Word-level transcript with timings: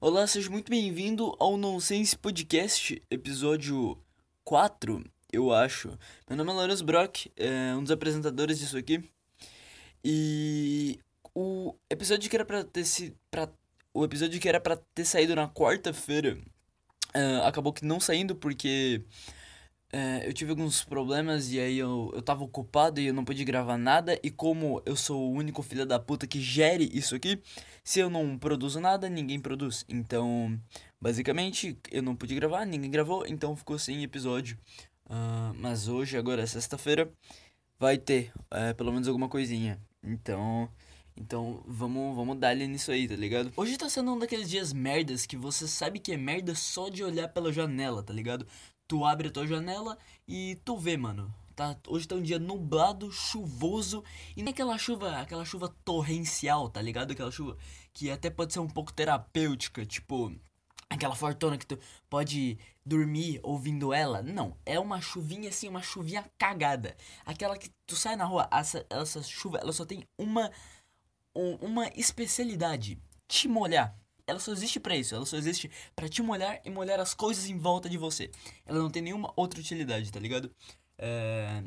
Olá, 0.00 0.28
seja 0.28 0.48
muito 0.48 0.70
bem-vindo 0.70 1.34
ao 1.40 1.56
Nonsense 1.56 2.16
Podcast, 2.16 3.02
episódio 3.10 3.98
4, 4.44 5.04
eu 5.32 5.52
acho. 5.52 5.98
Meu 6.28 6.36
nome 6.36 6.52
é 6.52 6.54
Lourenço 6.54 6.84
Brock, 6.84 7.26
é 7.36 7.74
um 7.74 7.82
dos 7.82 7.90
apresentadores 7.90 8.60
disso 8.60 8.78
aqui. 8.78 9.02
E 10.04 11.00
o 11.34 11.74
episódio 11.90 12.30
que 12.30 12.36
era 12.36 12.44
pra 12.44 12.62
ter 12.62 12.84
se. 12.84 13.12
Pra, 13.28 13.48
o 13.92 14.04
episódio 14.04 14.38
que 14.38 14.48
era 14.48 14.60
pra 14.60 14.76
ter 14.94 15.04
saído 15.04 15.34
na 15.34 15.48
quarta-feira 15.48 16.38
é, 17.12 17.38
acabou 17.44 17.72
que 17.72 17.84
não 17.84 17.98
saindo 17.98 18.36
porque 18.36 19.02
é, 19.90 20.28
eu 20.28 20.34
tive 20.34 20.50
alguns 20.50 20.84
problemas 20.84 21.50
e 21.50 21.58
aí 21.58 21.78
eu, 21.78 22.10
eu 22.14 22.20
tava 22.20 22.44
ocupado 22.44 23.00
e 23.00 23.06
eu 23.06 23.14
não 23.14 23.24
pude 23.24 23.44
gravar 23.44 23.78
nada. 23.78 24.18
E 24.22 24.30
como 24.30 24.82
eu 24.84 24.94
sou 24.94 25.30
o 25.30 25.32
único 25.32 25.62
filho 25.62 25.86
da 25.86 25.98
puta 25.98 26.26
que 26.26 26.40
gere 26.40 26.90
isso 26.92 27.14
aqui, 27.14 27.40
se 27.82 28.00
eu 28.00 28.10
não 28.10 28.38
produzo 28.38 28.80
nada, 28.80 29.08
ninguém 29.08 29.40
produz. 29.40 29.84
Então, 29.88 30.60
basicamente, 31.00 31.78
eu 31.90 32.02
não 32.02 32.14
pude 32.14 32.34
gravar, 32.34 32.66
ninguém 32.66 32.90
gravou, 32.90 33.26
então 33.26 33.56
ficou 33.56 33.78
sem 33.78 34.02
episódio. 34.02 34.58
Uh, 35.06 35.54
mas 35.56 35.88
hoje, 35.88 36.18
agora, 36.18 36.42
é 36.42 36.46
sexta-feira, 36.46 37.10
vai 37.78 37.96
ter 37.96 38.30
é, 38.50 38.74
pelo 38.74 38.92
menos 38.92 39.08
alguma 39.08 39.28
coisinha. 39.28 39.80
Então. 40.02 40.68
Então, 41.20 41.64
vamos, 41.66 42.14
vamos 42.14 42.38
dar 42.38 42.54
nisso 42.54 42.92
aí, 42.92 43.08
tá 43.08 43.16
ligado? 43.16 43.52
Hoje 43.56 43.76
tá 43.76 43.88
sendo 43.88 44.12
um 44.12 44.18
daqueles 44.18 44.48
dias 44.48 44.72
merdas 44.72 45.26
que 45.26 45.36
você 45.36 45.66
sabe 45.66 45.98
que 45.98 46.12
é 46.12 46.16
merda 46.16 46.54
só 46.54 46.88
de 46.88 47.02
olhar 47.02 47.26
pela 47.26 47.52
janela, 47.52 48.04
tá 48.04 48.12
ligado? 48.12 48.46
Tu 48.88 49.04
abre 49.04 49.28
a 49.28 49.30
tua 49.30 49.46
janela 49.46 49.96
e 50.26 50.56
tu 50.64 50.76
vê, 50.76 50.96
mano. 50.96 51.32
Tá, 51.54 51.76
hoje 51.88 52.06
tá 52.06 52.14
um 52.14 52.22
dia 52.22 52.38
nublado, 52.38 53.10
chuvoso 53.10 54.04
e 54.36 54.42
nem 54.42 54.52
aquela 54.52 54.78
chuva, 54.78 55.18
aquela 55.18 55.44
chuva 55.44 55.74
torrencial, 55.84 56.70
tá 56.70 56.80
ligado? 56.80 57.10
Aquela 57.10 57.32
chuva 57.32 57.56
que 57.92 58.10
até 58.10 58.30
pode 58.30 58.52
ser 58.52 58.60
um 58.60 58.68
pouco 58.68 58.92
terapêutica, 58.92 59.84
tipo 59.84 60.32
aquela 60.88 61.14
fortuna 61.14 61.58
que 61.58 61.66
tu 61.66 61.78
pode 62.08 62.58
dormir 62.86 63.40
ouvindo 63.42 63.92
ela. 63.92 64.22
Não, 64.22 64.56
é 64.64 64.78
uma 64.78 65.00
chuvinha 65.00 65.48
assim, 65.48 65.68
uma 65.68 65.82
chuvinha 65.82 66.24
cagada. 66.38 66.96
Aquela 67.26 67.58
que 67.58 67.70
tu 67.86 67.96
sai 67.96 68.16
na 68.16 68.24
rua, 68.24 68.48
essa, 68.52 68.86
essa 68.88 69.22
chuva, 69.22 69.58
ela 69.58 69.72
só 69.72 69.84
tem 69.84 70.04
uma 70.16 70.50
uma 71.34 71.86
especialidade, 71.94 73.00
te 73.28 73.46
molhar 73.46 73.96
ela 74.28 74.38
só 74.38 74.52
existe 74.52 74.78
para 74.78 74.94
isso. 74.94 75.14
Ela 75.14 75.26
só 75.26 75.36
existe 75.36 75.70
para 75.96 76.08
te 76.08 76.22
molhar 76.22 76.60
e 76.64 76.70
molhar 76.70 77.00
as 77.00 77.14
coisas 77.14 77.46
em 77.48 77.58
volta 77.58 77.88
de 77.88 77.96
você. 77.96 78.30
Ela 78.66 78.78
não 78.78 78.90
tem 78.90 79.02
nenhuma 79.02 79.32
outra 79.34 79.58
utilidade, 79.58 80.12
tá 80.12 80.20
ligado? 80.20 80.54
É... 80.98 81.62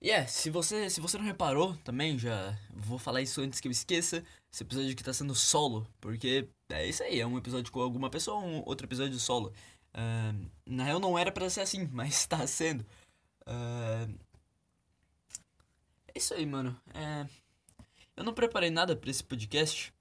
E 0.00 0.08
yeah, 0.08 0.24
é, 0.24 0.26
se 0.26 0.50
você, 0.50 0.90
se 0.90 1.00
você 1.00 1.16
não 1.16 1.24
reparou 1.24 1.74
também, 1.78 2.18
já 2.18 2.56
vou 2.70 2.98
falar 2.98 3.22
isso 3.22 3.40
antes 3.40 3.60
que 3.60 3.66
eu 3.66 3.72
esqueça. 3.72 4.22
Esse 4.52 4.62
episódio 4.62 4.94
que 4.94 5.02
tá 5.02 5.12
sendo 5.12 5.34
solo, 5.34 5.86
porque 6.00 6.48
é 6.68 6.86
isso 6.86 7.02
aí, 7.02 7.18
é 7.18 7.26
um 7.26 7.38
episódio 7.38 7.72
com 7.72 7.80
alguma 7.80 8.10
pessoa, 8.10 8.38
um 8.38 8.62
outro 8.66 8.86
episódio 8.86 9.18
solo. 9.18 9.52
Uh, 9.94 10.50
na 10.66 10.84
real 10.84 11.00
não 11.00 11.18
era 11.18 11.32
para 11.32 11.48
ser 11.48 11.62
assim, 11.62 11.88
mas 11.92 12.26
tá 12.26 12.46
sendo. 12.46 12.82
Uh, 13.46 14.14
é 16.08 16.18
isso 16.18 16.34
aí, 16.34 16.44
mano. 16.44 16.78
É, 16.94 17.26
eu 18.16 18.22
não 18.22 18.34
preparei 18.34 18.70
nada 18.70 18.94
para 18.94 19.10
esse 19.10 19.24
podcast. 19.24 19.95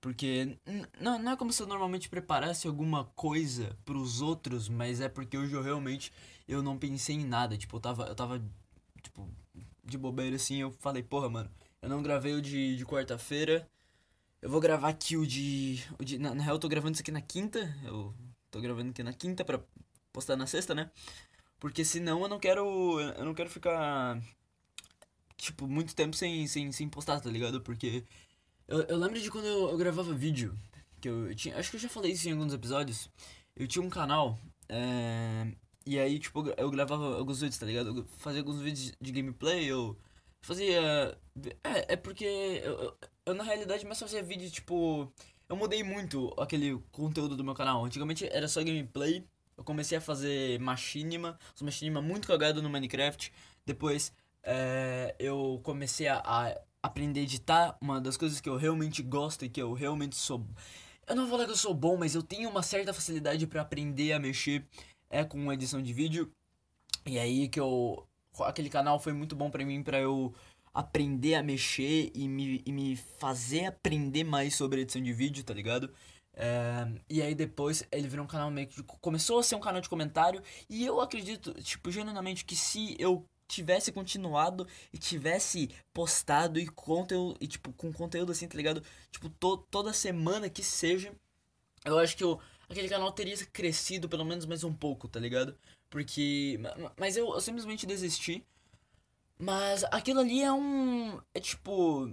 Porque 0.00 0.56
não, 1.00 1.18
não 1.18 1.32
é 1.32 1.36
como 1.36 1.52
se 1.52 1.60
eu 1.62 1.66
normalmente 1.66 2.08
preparasse 2.08 2.68
alguma 2.68 3.04
coisa 3.16 3.76
pros 3.84 4.20
outros, 4.20 4.68
mas 4.68 5.00
é 5.00 5.08
porque 5.08 5.36
hoje 5.36 5.54
eu 5.54 5.62
realmente 5.62 6.12
eu 6.46 6.62
não 6.62 6.78
pensei 6.78 7.16
em 7.16 7.24
nada. 7.24 7.56
Tipo, 7.58 7.76
eu 7.76 7.80
tava, 7.80 8.04
eu 8.06 8.14
tava 8.14 8.42
tipo, 9.02 9.28
de 9.84 9.98
bobeira 9.98 10.36
assim, 10.36 10.60
eu 10.60 10.70
falei, 10.70 11.02
porra, 11.02 11.28
mano, 11.28 11.50
eu 11.82 11.88
não 11.88 12.02
gravei 12.02 12.34
o 12.34 12.42
de, 12.42 12.76
de 12.76 12.86
quarta-feira. 12.86 13.68
Eu 14.40 14.50
vou 14.50 14.60
gravar 14.60 14.88
aqui 14.88 15.16
o 15.16 15.26
de. 15.26 15.82
O 15.98 16.04
de 16.04 16.18
na, 16.18 16.34
na, 16.34 16.42
real, 16.42 16.56
eu 16.56 16.60
tô 16.60 16.68
gravando 16.68 16.92
isso 16.92 17.02
aqui 17.02 17.10
na 17.10 17.20
quinta. 17.20 17.74
Eu 17.84 18.14
tô 18.50 18.60
gravando 18.60 18.90
aqui 18.90 19.02
na 19.02 19.12
quinta 19.12 19.44
pra 19.44 19.60
postar 20.12 20.36
na 20.36 20.46
sexta, 20.46 20.74
né? 20.74 20.90
Porque 21.58 21.84
senão 21.84 22.22
eu 22.22 22.28
não 22.28 22.38
quero. 22.38 23.00
Eu 23.00 23.24
não 23.24 23.34
quero 23.34 23.50
ficar. 23.50 24.20
Tipo, 25.36 25.66
muito 25.68 25.94
tempo 25.94 26.16
sem, 26.16 26.46
sem, 26.46 26.70
sem 26.72 26.88
postar, 26.88 27.20
tá 27.20 27.30
ligado? 27.30 27.60
Porque 27.60 28.04
eu, 28.68 28.82
eu 28.82 28.98
lembro 28.98 29.20
de 29.20 29.30
quando 29.30 29.46
eu, 29.46 29.70
eu, 29.70 29.76
gravava 29.78 30.12
vídeo, 30.12 30.56
que 31.00 31.08
eu, 31.08 31.28
eu, 31.28 31.34
tinha, 31.34 31.56
acho 31.56 31.70
que 31.70 31.76
eu 31.76 31.80
já 31.80 31.88
falei 31.88 32.12
isso 32.12 32.28
em 32.28 32.32
alguns 32.32 32.52
episódios. 32.52 33.10
Eu 33.56 33.66
tinha 33.66 33.84
um 33.84 33.90
canal, 33.90 34.38
é, 34.68 35.52
e 35.86 35.98
aí, 35.98 36.18
tipo, 36.18 36.44
eu 36.56 36.70
gravava 36.70 37.16
alguns 37.16 37.40
vídeos, 37.40 37.58
tá 37.58 37.64
ligado? 37.64 37.96
Eu 37.96 38.04
fazia 38.18 38.40
alguns 38.42 38.60
vídeos 38.60 38.92
de 39.00 39.10
gameplay, 39.10 39.64
eu 39.64 39.96
fazia. 40.42 41.18
É, 41.64 41.94
é 41.94 41.96
porque 41.96 42.24
eu, 42.62 42.96
eu, 43.26 43.34
na 43.34 43.42
realidade 43.42 43.86
mais 43.86 43.98
fazia 43.98 44.22
vídeo, 44.22 44.50
tipo. 44.50 45.10
Eu 45.48 45.56
mudei 45.56 45.82
muito 45.82 46.34
aquele 46.38 46.78
conteúdo 46.92 47.34
do 47.34 47.42
meu 47.42 47.54
canal. 47.54 47.82
Antigamente 47.84 48.26
era 48.26 48.46
só 48.48 48.62
gameplay. 48.62 49.24
Eu 49.56 49.64
comecei 49.64 49.96
a 49.96 50.00
fazer 50.00 50.60
machinima, 50.60 51.38
os 51.54 51.62
machinima 51.62 52.02
muito 52.02 52.28
cagado 52.28 52.62
no 52.62 52.68
Minecraft. 52.68 53.32
Depois 53.64 54.12
é, 54.42 55.16
eu 55.18 55.58
comecei 55.64 56.06
a, 56.06 56.18
a 56.24 56.60
aprender 56.88 57.20
a 57.20 57.22
editar, 57.22 57.78
uma 57.80 58.00
das 58.00 58.16
coisas 58.16 58.40
que 58.40 58.48
eu 58.48 58.56
realmente 58.56 59.02
gosto 59.02 59.44
e 59.44 59.48
que 59.48 59.62
eu 59.62 59.72
realmente 59.72 60.16
sou. 60.16 60.44
Eu 61.06 61.16
não 61.16 61.22
vou 61.22 61.32
falar 61.32 61.46
que 61.46 61.52
eu 61.52 61.56
sou 61.56 61.72
bom, 61.72 61.96
mas 61.96 62.14
eu 62.14 62.22
tenho 62.22 62.50
uma 62.50 62.62
certa 62.62 62.92
facilidade 62.92 63.46
para 63.46 63.62
aprender 63.62 64.12
a 64.12 64.18
mexer 64.18 64.66
é 65.10 65.24
com 65.24 65.52
edição 65.52 65.80
de 65.82 65.92
vídeo. 65.92 66.30
E 67.06 67.18
aí 67.18 67.48
que 67.48 67.60
eu. 67.60 68.06
Aquele 68.40 68.68
canal 68.68 69.00
foi 69.00 69.12
muito 69.12 69.34
bom 69.34 69.50
para 69.50 69.64
mim 69.64 69.82
para 69.82 69.98
eu 69.98 70.32
aprender 70.72 71.34
a 71.34 71.42
mexer 71.42 72.12
e 72.14 72.28
me, 72.28 72.62
e 72.64 72.72
me 72.72 72.96
fazer 72.96 73.66
aprender 73.66 74.22
mais 74.22 74.54
sobre 74.54 74.82
edição 74.82 75.02
de 75.02 75.12
vídeo, 75.12 75.42
tá 75.42 75.52
ligado? 75.52 75.92
É, 76.34 76.86
e 77.10 77.20
aí 77.20 77.34
depois 77.34 77.84
ele 77.90 78.06
virou 78.06 78.24
um 78.24 78.28
canal 78.28 78.50
meio 78.50 78.68
que. 78.68 78.82
Começou 79.00 79.38
a 79.38 79.42
ser 79.42 79.56
um 79.56 79.60
canal 79.60 79.80
de 79.80 79.88
comentário. 79.88 80.42
E 80.68 80.84
eu 80.84 81.00
acredito, 81.00 81.52
tipo, 81.62 81.90
genuinamente, 81.90 82.44
que 82.44 82.54
se 82.54 82.94
eu 82.98 83.24
tivesse 83.48 83.90
continuado 83.90 84.68
e 84.92 84.98
tivesse 84.98 85.70
postado 85.92 86.60
e 86.60 86.68
conteúdo 86.68 87.36
e 87.40 87.48
tipo 87.48 87.72
com 87.72 87.92
conteúdo 87.92 88.30
assim, 88.30 88.46
tá 88.46 88.56
ligado? 88.56 88.82
Tipo 89.10 89.30
to, 89.30 89.56
toda 89.70 89.92
semana 89.92 90.50
que 90.50 90.62
seja, 90.62 91.12
eu 91.84 91.98
acho 91.98 92.16
que 92.16 92.22
eu, 92.22 92.38
aquele 92.68 92.88
canal 92.88 93.10
teria 93.10 93.36
crescido 93.46 94.08
pelo 94.08 94.24
menos 94.24 94.44
mais 94.46 94.62
um 94.62 94.72
pouco, 94.72 95.08
tá 95.08 95.18
ligado? 95.18 95.56
Porque 95.90 96.60
mas 96.96 97.16
eu, 97.16 97.32
eu 97.32 97.40
simplesmente 97.40 97.86
desisti. 97.86 98.44
Mas 99.40 99.84
aquilo 99.84 100.20
ali 100.20 100.42
é 100.42 100.52
um 100.52 101.20
é 101.32 101.40
tipo 101.40 102.10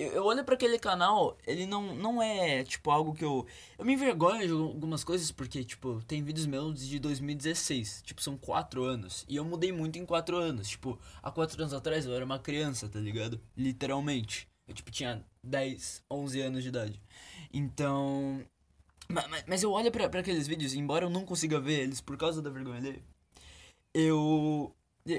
eu, 0.00 0.12
eu 0.12 0.24
olho 0.24 0.42
para 0.44 0.54
aquele 0.54 0.78
canal, 0.78 1.36
ele 1.46 1.66
não, 1.66 1.94
não 1.94 2.22
é, 2.22 2.64
tipo, 2.64 2.90
algo 2.90 3.14
que 3.14 3.24
eu. 3.24 3.46
Eu 3.78 3.84
me 3.84 3.92
envergonho 3.92 4.46
de 4.46 4.52
algumas 4.52 5.04
coisas, 5.04 5.30
porque, 5.30 5.62
tipo, 5.62 6.02
tem 6.04 6.22
vídeos 6.22 6.46
meus 6.46 6.88
de 6.88 6.98
2016. 6.98 8.02
Tipo, 8.02 8.22
são 8.22 8.36
4 8.36 8.82
anos. 8.82 9.26
E 9.28 9.36
eu 9.36 9.44
mudei 9.44 9.72
muito 9.72 9.98
em 9.98 10.06
4 10.06 10.36
anos. 10.36 10.68
Tipo, 10.70 10.98
há 11.22 11.30
4 11.30 11.60
anos 11.60 11.74
atrás 11.74 12.06
eu 12.06 12.14
era 12.14 12.24
uma 12.24 12.38
criança, 12.38 12.88
tá 12.88 12.98
ligado? 12.98 13.40
Literalmente. 13.56 14.48
Eu, 14.66 14.74
tipo, 14.74 14.90
tinha 14.90 15.22
10, 15.44 16.02
11 16.10 16.40
anos 16.40 16.62
de 16.62 16.68
idade. 16.70 17.00
Então. 17.52 18.42
Mas, 19.08 19.44
mas 19.46 19.62
eu 19.62 19.72
olho 19.72 19.90
para 19.90 20.20
aqueles 20.20 20.46
vídeos, 20.46 20.72
embora 20.72 21.04
eu 21.04 21.10
não 21.10 21.24
consiga 21.26 21.60
ver 21.60 21.80
eles 21.80 22.00
por 22.00 22.16
causa 22.16 22.40
da 22.40 22.48
vergonha 22.48 22.80
dele, 22.80 23.02
eu. 23.92 24.74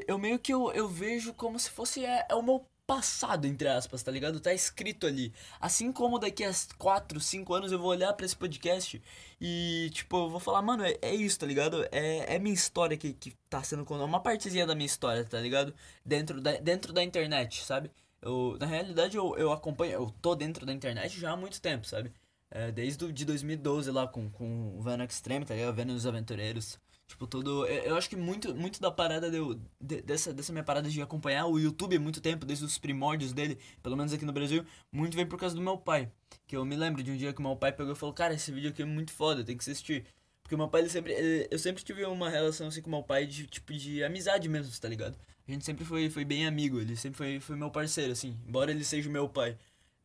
Eu 0.07 0.17
meio 0.17 0.39
que 0.39 0.53
eu, 0.53 0.71
eu 0.71 0.87
vejo 0.87 1.33
como 1.33 1.59
se 1.59 1.69
fosse 1.69 2.05
é, 2.05 2.25
é 2.29 2.35
o 2.35 2.43
meu 2.43 2.63
passado, 2.91 3.45
entre 3.45 3.69
aspas, 3.69 4.03
tá 4.03 4.11
ligado? 4.11 4.37
Tá 4.41 4.53
escrito 4.53 5.07
ali. 5.07 5.33
Assim 5.61 5.93
como 5.93 6.19
daqui 6.19 6.43
a 6.43 6.51
4, 6.77 7.21
5 7.21 7.53
anos 7.53 7.71
eu 7.71 7.79
vou 7.79 7.87
olhar 7.87 8.11
para 8.11 8.25
esse 8.25 8.35
podcast 8.35 9.01
e, 9.39 9.89
tipo, 9.93 10.25
eu 10.25 10.29
vou 10.29 10.41
falar, 10.41 10.61
mano, 10.61 10.83
é, 10.83 10.97
é 11.01 11.15
isso, 11.15 11.39
tá 11.39 11.45
ligado? 11.45 11.87
É, 11.89 12.35
é 12.35 12.37
minha 12.37 12.53
história 12.53 12.97
que, 12.97 13.13
que 13.13 13.31
tá 13.49 13.63
sendo 13.63 13.85
contada. 13.85 14.05
Uma 14.05 14.19
partezinha 14.19 14.67
da 14.67 14.75
minha 14.75 14.85
história, 14.85 15.23
tá 15.23 15.39
ligado? 15.39 15.73
Dentro 16.03 16.41
da, 16.41 16.57
dentro 16.57 16.91
da 16.91 17.01
internet, 17.01 17.63
sabe? 17.63 17.89
Eu, 18.21 18.57
na 18.59 18.65
realidade, 18.65 19.15
eu, 19.15 19.37
eu 19.37 19.53
acompanho, 19.53 19.93
eu 19.93 20.13
tô 20.21 20.35
dentro 20.35 20.65
da 20.65 20.73
internet 20.73 21.17
já 21.17 21.31
há 21.31 21.37
muito 21.37 21.61
tempo, 21.61 21.87
sabe? 21.87 22.11
É, 22.49 22.73
desde 22.73 23.05
o, 23.05 23.13
de 23.13 23.23
2012 23.23 23.89
lá 23.89 24.05
com, 24.05 24.29
com 24.29 24.77
o 24.77 24.81
Venom 24.81 25.05
Extreme, 25.05 25.45
tá 25.45 25.55
ligado? 25.55 25.73
Venom 25.73 25.95
os 25.95 26.05
Aventureiros. 26.05 26.77
Tipo, 27.11 27.27
todo. 27.27 27.67
Eu, 27.67 27.97
acho 27.97 28.09
que 28.09 28.15
muito, 28.15 28.55
muito 28.55 28.79
da 28.79 28.89
parada 28.89 29.29
deu, 29.29 29.59
de, 29.81 30.01
dessa, 30.01 30.33
dessa 30.33 30.53
minha 30.53 30.63
parada 30.63 30.89
de 30.89 31.01
acompanhar 31.01 31.45
o 31.45 31.59
YouTube 31.59 31.97
há 31.97 31.99
muito 31.99 32.21
tempo, 32.21 32.45
desde 32.45 32.63
os 32.63 32.77
primórdios 32.77 33.33
dele, 33.33 33.59
pelo 33.83 33.97
menos 33.97 34.13
aqui 34.13 34.23
no 34.23 34.31
Brasil, 34.31 34.65
muito 34.89 35.13
vem 35.13 35.25
por 35.25 35.37
causa 35.37 35.53
do 35.53 35.61
meu 35.61 35.77
pai. 35.77 36.09
Que 36.47 36.55
eu 36.55 36.63
me 36.63 36.73
lembro 36.73 37.03
de 37.03 37.11
um 37.11 37.17
dia 37.17 37.33
que 37.33 37.41
meu 37.41 37.53
pai 37.57 37.73
pegou 37.73 37.91
e 37.91 37.95
falou: 37.97 38.15
Cara, 38.15 38.33
esse 38.33 38.49
vídeo 38.53 38.69
aqui 38.69 38.81
é 38.81 38.85
muito 38.85 39.11
foda, 39.11 39.43
tem 39.43 39.57
que 39.57 39.61
assistir. 39.61 40.05
Porque 40.41 40.55
meu 40.55 40.69
pai, 40.69 40.81
ele 40.81 40.89
sempre. 40.89 41.11
Ele, 41.11 41.49
eu 41.51 41.59
sempre 41.59 41.83
tive 41.83 42.05
uma 42.05 42.29
relação 42.29 42.67
assim 42.67 42.81
com 42.81 42.89
meu 42.89 43.03
pai 43.03 43.25
de 43.27 43.45
tipo 43.45 43.73
de 43.73 44.01
amizade 44.05 44.47
mesmo, 44.47 44.71
tá 44.79 44.87
ligado? 44.87 45.17
A 45.45 45.51
gente 45.51 45.65
sempre 45.65 45.83
foi, 45.83 46.09
foi 46.09 46.23
bem 46.23 46.47
amigo, 46.47 46.79
ele 46.79 46.95
sempre 46.95 47.17
foi, 47.17 47.39
foi 47.41 47.57
meu 47.57 47.69
parceiro, 47.69 48.13
assim, 48.13 48.39
embora 48.47 48.71
ele 48.71 48.85
seja 48.85 49.09
meu 49.09 49.27
pai. 49.27 49.57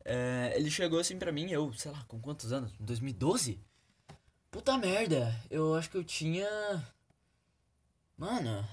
É, 0.03 0.51
ele 0.57 0.69
chegou 0.69 0.99
assim 0.99 1.17
pra 1.17 1.31
mim, 1.31 1.49
eu, 1.51 1.71
sei 1.71 1.89
lá, 1.89 2.03
com 2.05 2.19
quantos 2.19 2.51
anos? 2.51 2.73
2012? 2.81 3.61
Puta 4.51 4.77
merda, 4.77 5.33
eu 5.49 5.73
acho 5.73 5.89
que 5.89 5.95
eu 5.95 6.03
tinha. 6.03 6.45
Mano. 8.17 8.67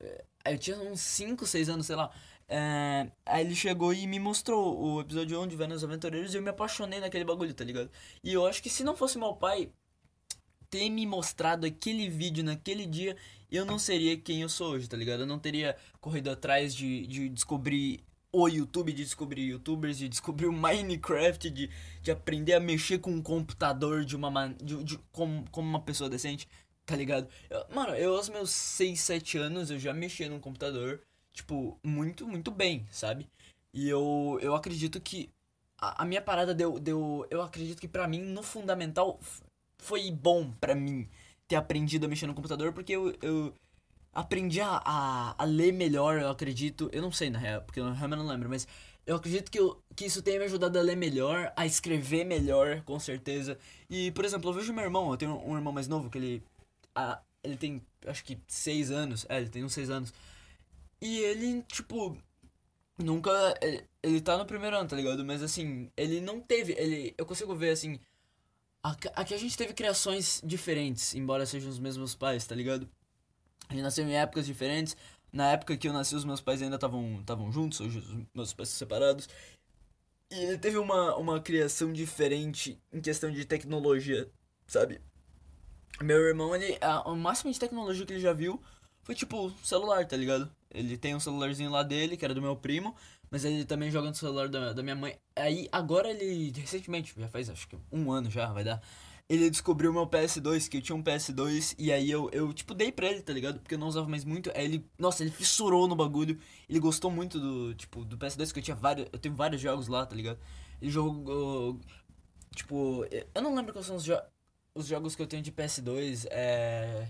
É, 0.00 0.24
eu 0.46 0.58
tinha 0.58 0.76
uns 0.78 1.00
5, 1.00 1.46
6 1.46 1.68
anos, 1.68 1.86
sei 1.86 1.96
lá. 1.96 2.10
É, 2.48 3.10
aí 3.24 3.44
ele 3.44 3.54
chegou 3.54 3.94
e 3.94 4.06
me 4.06 4.18
mostrou 4.18 4.78
o 4.78 5.00
episódio 5.00 5.40
1 5.40 5.48
de 5.48 5.56
Venom 5.56 5.74
Aventureiros 5.74 6.34
e 6.34 6.36
eu 6.36 6.42
me 6.42 6.50
apaixonei 6.50 7.00
naquele 7.00 7.24
bagulho, 7.24 7.54
tá 7.54 7.64
ligado? 7.64 7.90
E 8.22 8.32
eu 8.32 8.46
acho 8.46 8.62
que 8.62 8.68
se 8.68 8.84
não 8.84 8.96
fosse 8.96 9.18
meu 9.18 9.34
pai 9.34 9.70
ter 10.68 10.90
me 10.90 11.06
mostrado 11.06 11.66
aquele 11.66 12.08
vídeo 12.08 12.44
naquele 12.44 12.84
dia, 12.84 13.16
eu 13.50 13.64
não 13.64 13.78
seria 13.78 14.16
quem 14.18 14.42
eu 14.42 14.48
sou 14.48 14.72
hoje, 14.72 14.88
tá 14.88 14.96
ligado? 14.96 15.20
Eu 15.20 15.26
não 15.26 15.38
teria 15.38 15.76
corrido 16.00 16.30
atrás 16.30 16.74
de, 16.74 17.06
de 17.06 17.28
descobrir 17.28 18.04
o 18.32 18.48
YouTube, 18.48 18.92
de 18.92 19.04
descobrir 19.04 19.42
youtubers, 19.42 19.96
de 19.96 20.08
descobrir 20.08 20.46
o 20.46 20.52
Minecraft, 20.52 21.48
de, 21.48 21.70
de 22.02 22.10
aprender 22.10 22.54
a 22.54 22.60
mexer 22.60 22.98
com 22.98 23.12
um 23.12 23.22
computador 23.22 24.04
de 24.04 24.16
uma 24.16 24.48
de, 24.48 24.82
de, 24.82 24.98
como, 25.12 25.48
como 25.52 25.68
uma 25.68 25.80
pessoa 25.80 26.10
decente, 26.10 26.48
tá 26.86 26.96
ligado? 26.96 27.28
Eu, 27.50 27.66
mano, 27.74 27.94
eu 27.94 28.16
aos 28.16 28.28
meus 28.28 28.50
6, 28.50 29.00
7 29.00 29.38
anos 29.38 29.70
eu 29.70 29.78
já 29.78 29.92
mexia 29.92 30.28
num 30.28 30.40
computador 30.40 31.00
tipo, 31.34 31.78
muito, 31.84 32.26
muito 32.26 32.50
bem, 32.50 32.86
sabe? 32.90 33.28
E 33.72 33.88
eu, 33.88 34.38
eu 34.40 34.54
acredito 34.54 35.00
que 35.00 35.28
a, 35.78 36.02
a 36.02 36.06
minha 36.06 36.22
parada 36.22 36.54
deu, 36.54 36.78
deu. 36.78 37.26
Eu 37.30 37.42
acredito 37.42 37.80
que 37.80 37.88
para 37.88 38.06
mim, 38.08 38.20
no 38.20 38.42
fundamental, 38.42 39.20
foi 39.78 40.10
bom 40.10 40.50
para 40.60 40.74
mim 40.74 41.08
ter 41.48 41.56
aprendido 41.56 42.06
a 42.06 42.08
mexer 42.08 42.26
no 42.26 42.34
computador, 42.34 42.72
porque 42.72 42.92
eu, 42.92 43.14
eu 43.20 43.52
aprendi 44.12 44.60
a, 44.60 44.80
a, 44.84 45.34
a, 45.36 45.44
ler 45.44 45.72
melhor, 45.72 46.20
eu 46.20 46.30
acredito. 46.30 46.88
Eu 46.92 47.02
não 47.02 47.12
sei 47.12 47.30
na 47.30 47.38
real, 47.38 47.62
porque 47.62 47.80
eu 47.80 47.92
realmente 47.92 48.18
não 48.18 48.28
lembro, 48.28 48.48
mas 48.48 48.66
eu 49.06 49.16
acredito 49.16 49.50
que, 49.50 49.58
eu, 49.58 49.82
que 49.94 50.06
isso 50.06 50.22
tenha 50.22 50.38
me 50.38 50.44
ajudado 50.46 50.78
a 50.78 50.82
ler 50.82 50.96
melhor, 50.96 51.52
a 51.56 51.66
escrever 51.66 52.24
melhor, 52.24 52.82
com 52.82 52.98
certeza. 52.98 53.58
E, 53.90 54.10
por 54.12 54.24
exemplo, 54.24 54.50
eu 54.50 54.54
vejo 54.54 54.72
meu 54.72 54.84
irmão, 54.84 55.10
eu 55.10 55.16
tenho 55.16 55.36
um 55.44 55.56
irmão 55.56 55.72
mais 55.72 55.88
novo 55.88 56.08
que 56.08 56.18
ele. 56.18 56.42
A, 56.94 57.20
ele 57.42 57.56
tem, 57.56 57.82
acho 58.06 58.24
que, 58.24 58.38
seis 58.46 58.90
anos. 58.90 59.26
É, 59.28 59.38
ele 59.38 59.48
tem 59.48 59.64
uns 59.64 59.72
seis 59.72 59.90
anos. 59.90 60.12
E 61.00 61.18
ele, 61.18 61.62
tipo, 61.64 62.16
nunca. 62.98 63.30
Ele, 63.60 63.84
ele 64.02 64.20
tá 64.20 64.38
no 64.38 64.46
primeiro 64.46 64.76
ano, 64.76 64.88
tá 64.88 64.96
ligado? 64.96 65.24
Mas 65.24 65.42
assim, 65.42 65.90
ele 65.96 66.20
não 66.20 66.40
teve. 66.40 66.72
Ele, 66.74 67.14
eu 67.18 67.26
consigo 67.26 67.54
ver 67.54 67.70
assim. 67.70 67.98
Aqui 68.82 69.32
a 69.32 69.38
gente 69.38 69.56
teve 69.56 69.72
criações 69.72 70.42
diferentes, 70.44 71.14
embora 71.14 71.46
sejam 71.46 71.70
os 71.70 71.78
mesmos 71.78 72.14
pais, 72.14 72.46
tá 72.46 72.54
ligado? 72.54 72.86
Gente 73.70 73.82
nasceu 73.82 74.06
em 74.06 74.14
épocas 74.14 74.44
diferentes. 74.44 74.94
Na 75.32 75.52
época 75.52 75.76
que 75.76 75.88
eu 75.88 75.92
nasci, 75.92 76.14
os 76.14 76.24
meus 76.24 76.40
pais 76.40 76.62
ainda 76.62 76.76
estavam 76.76 77.50
juntos, 77.50 77.80
hoje 77.80 77.98
os 77.98 78.26
meus 78.34 78.52
pais 78.52 78.68
separados. 78.68 79.28
E 80.30 80.36
ele 80.36 80.58
teve 80.58 80.76
uma, 80.78 81.16
uma 81.16 81.40
criação 81.40 81.92
diferente 81.92 82.78
em 82.92 83.00
questão 83.00 83.30
de 83.30 83.44
tecnologia, 83.44 84.30
sabe? 84.66 85.00
Meu 86.02 86.18
irmão, 86.18 86.54
ele. 86.54 86.76
A, 86.80 87.08
o 87.08 87.16
máximo 87.16 87.52
de 87.52 87.58
tecnologia 87.58 88.04
que 88.04 88.12
ele 88.12 88.20
já 88.20 88.32
viu 88.32 88.60
foi 89.02 89.14
tipo 89.14 89.52
celular, 89.62 90.06
tá 90.06 90.16
ligado? 90.16 90.50
Ele 90.70 90.96
tem 90.96 91.14
um 91.14 91.20
celularzinho 91.20 91.70
lá 91.70 91.82
dele, 91.82 92.16
que 92.16 92.24
era 92.24 92.34
do 92.34 92.42
meu 92.42 92.56
primo, 92.56 92.94
mas 93.30 93.44
ele 93.44 93.64
também 93.64 93.90
joga 93.90 94.08
no 94.08 94.14
celular 94.14 94.48
da, 94.48 94.72
da 94.72 94.82
minha 94.82 94.96
mãe. 94.96 95.16
Aí 95.36 95.68
agora 95.70 96.10
ele, 96.10 96.52
recentemente, 96.58 97.14
já 97.16 97.28
faz 97.28 97.48
acho 97.48 97.68
que 97.68 97.76
um 97.92 98.10
ano 98.10 98.30
já, 98.30 98.52
vai 98.52 98.64
dar. 98.64 98.82
Ele 99.28 99.48
descobriu 99.48 99.92
meu 99.92 100.06
PS2, 100.06 100.68
que 100.68 100.76
eu 100.78 100.82
tinha 100.82 100.96
um 100.96 101.02
PS2, 101.02 101.74
e 101.78 101.90
aí 101.90 102.10
eu, 102.10 102.28
eu 102.30 102.52
tipo, 102.52 102.74
dei 102.74 102.92
pra 102.92 103.06
ele, 103.06 103.22
tá 103.22 103.32
ligado? 103.32 103.58
Porque 103.60 103.74
eu 103.74 103.78
não 103.78 103.86
usava 103.86 104.08
mais 104.08 104.24
muito. 104.24 104.50
Aí 104.54 104.64
ele, 104.64 104.86
nossa, 104.98 105.22
ele 105.22 105.30
fissurou 105.30 105.88
no 105.88 105.96
bagulho. 105.96 106.38
Ele 106.68 106.80
gostou 106.80 107.10
muito 107.10 107.40
do, 107.40 107.74
tipo, 107.74 108.04
do 108.04 108.18
PS2, 108.18 108.52
que 108.52 108.58
eu 108.58 108.62
tinha 108.62 108.76
vários, 108.76 109.08
eu 109.12 109.18
tenho 109.18 109.34
vários 109.34 109.62
jogos 109.62 109.88
lá, 109.88 110.04
tá 110.04 110.14
ligado? 110.14 110.38
Ele 110.82 110.90
jogou, 110.90 111.80
tipo, 112.54 113.06
eu 113.34 113.42
não 113.42 113.54
lembro 113.54 113.72
quais 113.72 113.86
são 113.86 113.96
os, 113.96 114.04
jo 114.04 114.14
os 114.74 114.86
jogos 114.86 115.14
que 115.14 115.22
eu 115.22 115.26
tenho 115.26 115.42
de 115.42 115.52
PS2, 115.52 116.26
é... 116.30 117.08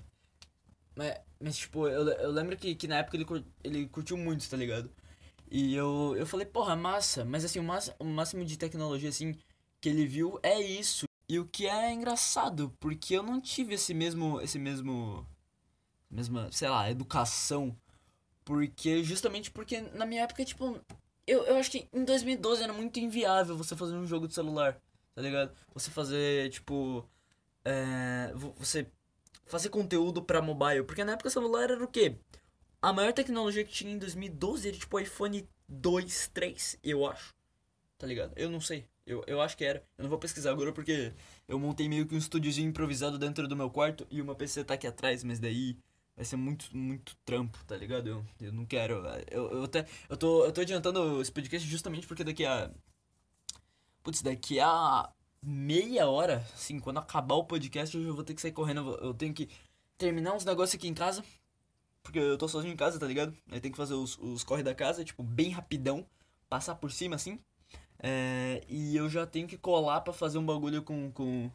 Mas, 0.97 1.21
mas 1.41 1.57
tipo, 1.57 1.89
eu, 1.89 2.09
eu 2.09 2.31
lembro 2.31 2.57
que, 2.57 2.75
que 2.75 2.87
na 2.87 2.99
época 2.99 3.17
ele, 3.17 3.25
cur, 3.25 3.43
ele 3.63 3.89
curtiu 3.89 4.17
muito, 4.17 4.49
tá 4.49 4.57
ligado? 4.57 4.91
E 5.51 5.75
eu, 5.75 6.15
eu 6.17 6.27
falei, 6.27 6.47
porra, 6.47 6.77
massa. 6.77 7.25
Mas 7.25 7.45
assim, 7.45 7.59
o, 7.59 7.65
máximo, 7.65 7.97
o 7.99 8.05
máximo 8.05 8.45
de 8.45 8.57
tecnologia, 8.59 9.09
assim, 9.09 9.37
que 9.81 9.89
ele 9.89 10.07
viu 10.07 10.39
é 10.43 10.61
isso. 10.61 11.07
E 11.29 11.39
o 11.39 11.47
que 11.47 11.67
é 11.67 11.93
engraçado, 11.93 12.75
porque 12.79 13.15
eu 13.15 13.23
não 13.23 13.41
tive 13.41 13.75
esse 13.75 13.95
mesmo, 13.95 14.41
esse 14.41 14.59
mesmo, 14.59 15.27
mesma, 16.11 16.51
sei 16.53 16.69
lá, 16.69 16.91
educação. 16.91 17.77
Porque, 18.45 19.03
justamente 19.03 19.51
porque 19.51 19.81
na 19.81 20.07
minha 20.07 20.23
época, 20.23 20.45
tipo, 20.45 20.81
eu, 21.27 21.45
eu 21.45 21.57
acho 21.57 21.71
que 21.71 21.89
em 21.93 22.05
2012 22.05 22.63
era 22.63 22.73
muito 22.73 22.99
inviável 23.01 23.57
você 23.57 23.77
fazer 23.77 23.95
um 23.95 24.07
jogo 24.07 24.29
de 24.29 24.35
celular, 24.35 24.81
tá 25.15 25.23
ligado? 25.23 25.55
Você 25.75 25.91
fazer, 25.91 26.51
tipo, 26.51 27.09
é, 27.65 28.33
você 28.57 28.87
fazer 29.47 29.69
conteúdo 29.69 30.23
para 30.23 30.43
mobile, 30.43 30.85
porque 30.85 31.05
na 31.05 31.13
época 31.13 31.31
celular 31.31 31.71
era 31.71 31.85
o 31.85 31.89
quê? 31.89 32.17
A 32.81 32.93
maior 32.93 33.13
tecnologia 33.13 33.65
que 33.65 33.73
tinha 33.73 33.93
em 33.93 33.99
2012 33.99 34.69
era 34.69 34.77
tipo 34.77 35.01
iPhone 35.01 35.49
2, 35.69 36.31
3, 36.35 36.79
eu 36.83 37.07
acho. 37.07 37.35
Tá 37.99 38.07
ligado? 38.07 38.33
Eu 38.37 38.51
não 38.51 38.61
sei. 38.61 38.87
Eu, 39.07 39.23
eu 39.27 39.41
acho 39.41 39.57
que 39.57 39.65
era. 39.65 39.83
Eu 39.99 40.03
não 40.03 40.11
vou 40.11 40.19
pesquisar 40.19 40.51
agora 40.51 40.73
porque 40.73 41.13
eu 41.47 41.59
montei 41.59 41.89
meio 41.89 42.07
que 42.07 42.15
um 42.15 42.19
estúdiozinho 42.19 42.69
improvisado 42.69 43.19
dentro 43.19 43.47
do 43.47 43.57
meu 43.57 43.71
quarto 43.71 44.07
e 44.11 44.21
uma 44.21 44.35
PC 44.35 44.65
tá 44.65 44.75
aqui 44.75 44.87
atrás, 44.87 45.23
mas 45.25 45.39
daí 45.39 45.77
vai 46.17 46.25
ser 46.25 46.37
muito, 46.37 46.75
muito 46.77 47.17
trampo, 47.25 47.59
tá 47.67 47.77
ligado? 47.77 48.09
Eu, 48.09 48.27
eu 48.41 48.53
não 48.53 48.65
quero. 48.65 49.03
Eu, 49.31 49.51
eu 49.51 49.65
até. 49.65 49.87
Eu 50.09 50.17
tô, 50.17 50.45
eu 50.45 50.53
tô 50.53 50.61
adiantando 50.61 51.21
esse 51.21 51.33
podcast 51.33 51.69
justamente 51.69 52.07
porque 52.07 52.25
daqui 52.25 52.45
a. 52.45 52.71
Putz, 54.03 54.23
daqui 54.23 54.61
a 54.61 55.11
meia 55.45 56.09
hora, 56.09 56.45
assim, 56.55 56.79
quando 56.79 56.99
acabar 56.99 57.35
o 57.35 57.45
podcast, 57.45 57.97
eu 57.97 58.15
vou 58.15 58.25
ter 58.25 58.35
que 58.35 58.41
sair 58.41 58.53
correndo. 58.53 58.97
Eu 59.01 59.15
tenho 59.15 59.35
que 59.35 59.49
terminar 59.99 60.35
uns 60.35 60.45
negócios 60.45 60.75
aqui 60.75 60.89
em 60.89 60.95
casa. 60.95 61.25
Porque 62.03 62.19
eu 62.19 62.37
tô 62.37 62.47
sozinho 62.47 62.73
em 62.73 62.77
casa, 62.77 62.99
tá 62.99 63.07
ligado? 63.07 63.35
Aí 63.51 63.61
tem 63.61 63.71
que 63.71 63.77
fazer 63.77 63.95
os, 63.95 64.19
os 64.19 64.45
corre 64.45 64.63
da 64.63 64.75
casa, 64.75 65.05
tipo, 65.05 65.23
bem 65.23 65.51
rapidão. 65.51 66.07
Passar 66.49 66.75
por 66.75 66.93
cima, 66.93 67.17
assim. 67.17 67.39
É, 67.99 68.63
e 68.69 68.97
eu 68.97 69.09
já 69.09 69.27
tenho 69.27 69.49
que 69.49 69.57
colar 69.57 70.03
para 70.03 70.13
fazer 70.13 70.37
um 70.37 70.45
bagulho 70.45 70.83
com, 70.83 71.11
com 71.13 71.51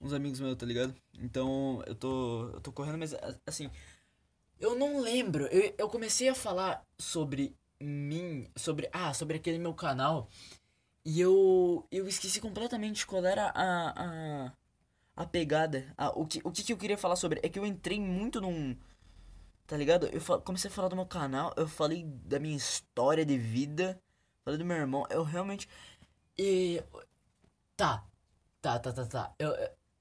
uns 0.00 0.12
amigos 0.12 0.40
meus, 0.40 0.56
tá 0.56 0.66
ligado? 0.66 0.94
Então 1.18 1.82
eu 1.86 1.94
tô, 1.94 2.50
eu 2.50 2.60
tô 2.60 2.72
correndo, 2.72 2.98
mas 2.98 3.14
assim. 3.46 3.70
Eu 4.60 4.76
não 4.76 5.00
lembro. 5.00 5.46
Eu, 5.46 5.74
eu 5.78 5.88
comecei 5.88 6.28
a 6.28 6.34
falar 6.34 6.84
sobre 6.98 7.56
mim. 7.80 8.46
Sobre. 8.54 8.88
Ah, 8.92 9.14
sobre 9.14 9.36
aquele 9.38 9.58
meu 9.58 9.74
canal. 9.74 10.28
E 11.04 11.20
eu, 11.20 11.86
eu 11.90 12.06
esqueci 12.06 12.40
completamente 12.40 13.06
qual 13.06 13.24
era 13.24 13.46
a, 13.54 13.90
a, 14.46 14.52
a 15.16 15.26
pegada. 15.26 15.92
A, 15.98 16.10
o, 16.10 16.26
que, 16.26 16.40
o 16.44 16.52
que, 16.52 16.62
que 16.62 16.72
eu 16.72 16.76
queria 16.76 16.96
falar 16.96 17.16
sobre. 17.16 17.40
É 17.42 17.48
que 17.48 17.58
eu 17.58 17.66
entrei 17.66 18.00
muito 18.00 18.40
num. 18.40 18.76
Tá 19.66 19.76
ligado? 19.76 20.06
Eu 20.06 20.20
comecei 20.42 20.70
a 20.70 20.72
falar 20.72 20.88
do 20.88 20.96
meu 20.96 21.06
canal, 21.06 21.52
eu 21.56 21.66
falei 21.66 22.04
da 22.04 22.38
minha 22.38 22.56
história 22.56 23.24
de 23.24 23.38
vida, 23.38 24.00
falei 24.44 24.58
do 24.58 24.64
meu 24.64 24.76
irmão. 24.76 25.04
Eu 25.10 25.24
realmente. 25.24 25.68
E. 26.38 26.82
Tá. 27.76 28.04
Tá, 28.60 28.78
tá, 28.78 28.92
tá, 28.92 29.06
tá. 29.06 29.34
Eu, 29.40 29.50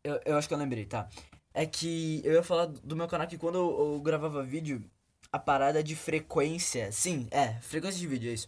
eu, 0.04 0.20
eu 0.24 0.38
acho 0.38 0.48
que 0.48 0.54
eu 0.54 0.58
lembrei, 0.58 0.86
tá. 0.86 1.10
É 1.54 1.66
que 1.66 2.22
eu 2.24 2.34
ia 2.34 2.44
falar 2.44 2.68
do 2.68 2.96
meu 2.96 3.08
canal 3.08 3.28
que 3.28 3.38
quando 3.38 3.56
eu, 3.56 3.94
eu 3.96 4.02
gravava 4.02 4.44
vídeo, 4.44 4.84
a 5.32 5.40
parada 5.40 5.84
de 5.84 5.96
frequência. 5.96 6.92
Sim, 6.92 7.28
é, 7.32 7.54
frequência 7.62 8.00
de 8.00 8.08
vídeo, 8.08 8.30
é 8.30 8.34
isso 8.34 8.48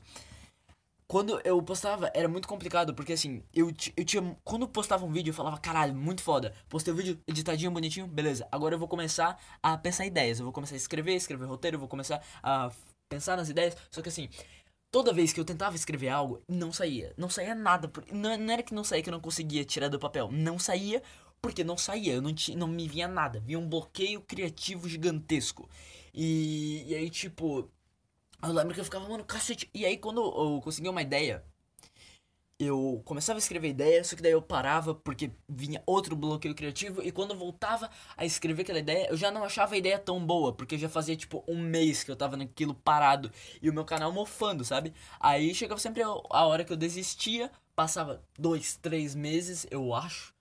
quando 1.07 1.39
eu 1.43 1.61
postava, 1.61 2.11
era 2.13 2.27
muito 2.27 2.47
complicado, 2.47 2.93
porque 2.93 3.13
assim, 3.13 3.43
eu, 3.53 3.71
eu 3.95 4.05
tinha. 4.05 4.37
Quando 4.43 4.63
eu 4.63 4.67
postava 4.67 5.05
um 5.05 5.11
vídeo, 5.11 5.31
eu 5.31 5.35
falava, 5.35 5.57
caralho, 5.57 5.93
muito 5.93 6.21
foda. 6.21 6.53
Postei 6.69 6.93
o 6.93 6.97
vídeo 6.97 7.19
editadinho, 7.27 7.71
bonitinho, 7.71 8.07
beleza. 8.07 8.47
Agora 8.51 8.75
eu 8.75 8.79
vou 8.79 8.87
começar 8.87 9.39
a 9.61 9.77
pensar 9.77 10.05
ideias. 10.05 10.39
Eu 10.39 10.45
vou 10.45 10.53
começar 10.53 10.75
a 10.75 10.77
escrever, 10.77 11.15
escrever 11.15 11.45
roteiro, 11.45 11.75
eu 11.75 11.79
vou 11.79 11.89
começar 11.89 12.23
a 12.41 12.71
pensar 13.09 13.37
nas 13.37 13.49
ideias. 13.49 13.75
Só 13.91 14.01
que 14.01 14.09
assim, 14.09 14.29
toda 14.91 15.13
vez 15.13 15.33
que 15.33 15.39
eu 15.39 15.45
tentava 15.45 15.75
escrever 15.75 16.09
algo, 16.09 16.41
não 16.47 16.71
saía. 16.71 17.13
Não 17.17 17.29
saía 17.29 17.53
nada. 17.53 17.91
Não, 18.11 18.37
não 18.37 18.53
era 18.53 18.63
que 18.63 18.73
não 18.73 18.83
saía 18.83 19.03
que 19.03 19.09
eu 19.09 19.13
não 19.13 19.19
conseguia 19.19 19.65
tirar 19.65 19.89
do 19.89 19.99
papel. 19.99 20.29
Não 20.31 20.57
saía 20.57 21.01
porque 21.41 21.63
não 21.63 21.77
saía. 21.77 22.13
Eu 22.13 22.21
não, 22.21 22.33
tinha, 22.33 22.57
não 22.57 22.67
me 22.67 22.87
vinha 22.87 23.07
nada. 23.07 23.39
Vinha 23.39 23.59
um 23.59 23.67
bloqueio 23.67 24.21
criativo 24.21 24.87
gigantesco. 24.87 25.69
E, 26.13 26.85
e 26.87 26.95
aí, 26.95 27.09
tipo 27.09 27.69
eu 28.43 28.53
lembro 28.53 28.73
que 28.73 28.79
eu 28.79 28.85
ficava, 28.85 29.07
mano, 29.07 29.23
cacete. 29.23 29.69
E 29.73 29.85
aí, 29.85 29.97
quando 29.97 30.21
eu 30.21 30.61
consegui 30.61 30.89
uma 30.89 31.01
ideia, 31.01 31.43
eu 32.59 33.01
começava 33.05 33.37
a 33.37 33.41
escrever 33.41 33.69
ideia, 33.69 34.03
só 34.03 34.15
que 34.15 34.21
daí 34.21 34.31
eu 34.31 34.41
parava 34.41 34.93
porque 34.95 35.31
vinha 35.49 35.81
outro 35.85 36.15
bloqueio 36.15 36.55
criativo. 36.55 37.01
E 37.01 37.11
quando 37.11 37.31
eu 37.31 37.37
voltava 37.37 37.89
a 38.15 38.25
escrever 38.25 38.63
aquela 38.63 38.79
ideia, 38.79 39.07
eu 39.09 39.17
já 39.17 39.31
não 39.31 39.43
achava 39.43 39.75
a 39.75 39.77
ideia 39.77 39.99
tão 39.99 40.23
boa, 40.25 40.53
porque 40.53 40.77
já 40.77 40.89
fazia 40.89 41.15
tipo 41.15 41.43
um 41.47 41.57
mês 41.57 42.03
que 42.03 42.11
eu 42.11 42.15
tava 42.15 42.37
naquilo 42.37 42.73
parado 42.73 43.31
e 43.61 43.69
o 43.69 43.73
meu 43.73 43.85
canal 43.85 44.11
mofando, 44.11 44.63
sabe? 44.63 44.93
Aí 45.19 45.53
chegava 45.53 45.79
sempre 45.79 46.03
a 46.03 46.45
hora 46.45 46.63
que 46.63 46.71
eu 46.71 46.77
desistia, 46.77 47.51
passava 47.75 48.23
dois, 48.37 48.77
três 48.77 49.15
meses, 49.15 49.65
eu 49.71 49.93
acho 49.93 50.33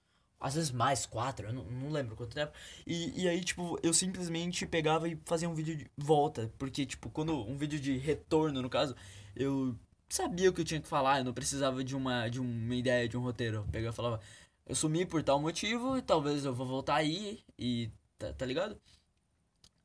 às 0.42 0.54
vezes 0.54 0.72
mais, 0.72 1.06
quatro, 1.06 1.46
eu 1.46 1.52
não, 1.52 1.64
não 1.64 1.90
lembro 1.90 2.16
quanto 2.16 2.34
tempo. 2.34 2.52
E, 2.86 3.22
e 3.22 3.28
aí, 3.28 3.40
tipo, 3.42 3.78
eu 3.82 3.94
simplesmente 3.94 4.66
pegava 4.66 5.08
e 5.08 5.16
fazia 5.24 5.48
um 5.48 5.54
vídeo 5.54 5.76
de 5.76 5.88
volta. 5.96 6.52
Porque, 6.58 6.84
tipo, 6.84 7.08
quando 7.10 7.32
um 7.48 7.56
vídeo 7.56 7.78
de 7.78 7.96
retorno, 7.96 8.60
no 8.60 8.68
caso, 8.68 8.96
eu 9.36 9.76
sabia 10.08 10.50
o 10.50 10.52
que 10.52 10.60
eu 10.60 10.64
tinha 10.64 10.80
que 10.80 10.88
falar, 10.88 11.18
eu 11.18 11.24
não 11.24 11.32
precisava 11.32 11.84
de 11.84 11.94
uma, 11.96 12.28
de 12.28 12.40
uma 12.40 12.74
ideia, 12.74 13.08
de 13.08 13.16
um 13.16 13.22
roteiro. 13.22 13.58
Eu 13.58 13.64
pegava 13.64 13.94
e 13.94 13.96
falava, 13.96 14.20
eu 14.66 14.74
sumi 14.74 15.06
por 15.06 15.22
tal 15.22 15.40
motivo 15.40 15.96
e 15.96 16.02
talvez 16.02 16.44
eu 16.44 16.54
vou 16.54 16.66
voltar 16.66 16.96
aí 16.96 17.40
e. 17.58 17.90
tá, 18.18 18.32
tá 18.32 18.46
ligado? 18.46 18.76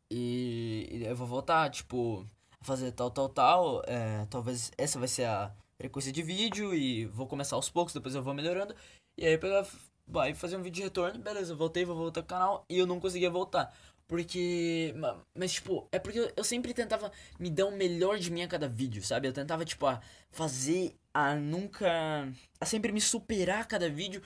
E, 0.10 0.88
e 0.92 1.06
eu 1.06 1.16
vou 1.16 1.28
voltar, 1.28 1.70
tipo. 1.70 2.26
fazer 2.62 2.92
tal, 2.94 3.12
tal, 3.12 3.30
tal. 3.30 3.84
É, 3.86 4.26
talvez 4.28 4.72
essa 4.78 5.00
vai 5.00 5.08
ser 5.08 5.26
a 5.26 5.54
frequência 5.78 6.12
de 6.12 6.24
vídeo 6.24 6.74
e 6.74 7.06
vou 7.06 7.28
começar 7.28 7.56
aos 7.56 7.70
poucos, 7.70 7.94
depois 7.94 8.16
eu 8.16 8.24
vou 8.24 8.34
melhorando. 8.34 8.76
E 9.18 9.26
aí 9.26 9.38
pegar, 9.38 9.66
vai 10.08 10.34
fazer 10.34 10.58
um 10.58 10.62
vídeo 10.62 10.78
de 10.78 10.84
retorno, 10.84 11.20
beleza, 11.20 11.54
voltei, 11.54 11.84
vou 11.86 11.96
voltar 11.96 12.22
pro 12.22 12.30
canal 12.36 12.66
e 12.70 12.78
eu 12.78 12.88
não 12.88 13.00
conseguia 13.00 13.30
voltar. 13.30 13.74
Porque. 14.08 14.96
Mas, 15.36 15.54
tipo, 15.54 15.88
é 15.92 16.00
porque 16.00 16.32
eu 16.36 16.44
sempre 16.44 16.74
tentava 16.74 17.12
me 17.38 17.50
dar 17.50 17.66
o 17.66 17.76
melhor 17.76 18.18
de 18.18 18.32
mim 18.32 18.42
a 18.42 18.48
cada 18.48 18.68
vídeo, 18.68 19.04
sabe? 19.04 19.28
Eu 19.28 19.34
tentava, 19.34 19.66
tipo, 19.66 19.86
a 19.86 20.00
fazer 20.32 20.96
a 21.14 21.36
nunca. 21.36 22.32
a 22.60 22.66
sempre 22.66 22.92
me 22.92 23.02
superar 23.02 23.62
a 23.62 23.66
cada 23.66 23.90
vídeo. 23.90 24.22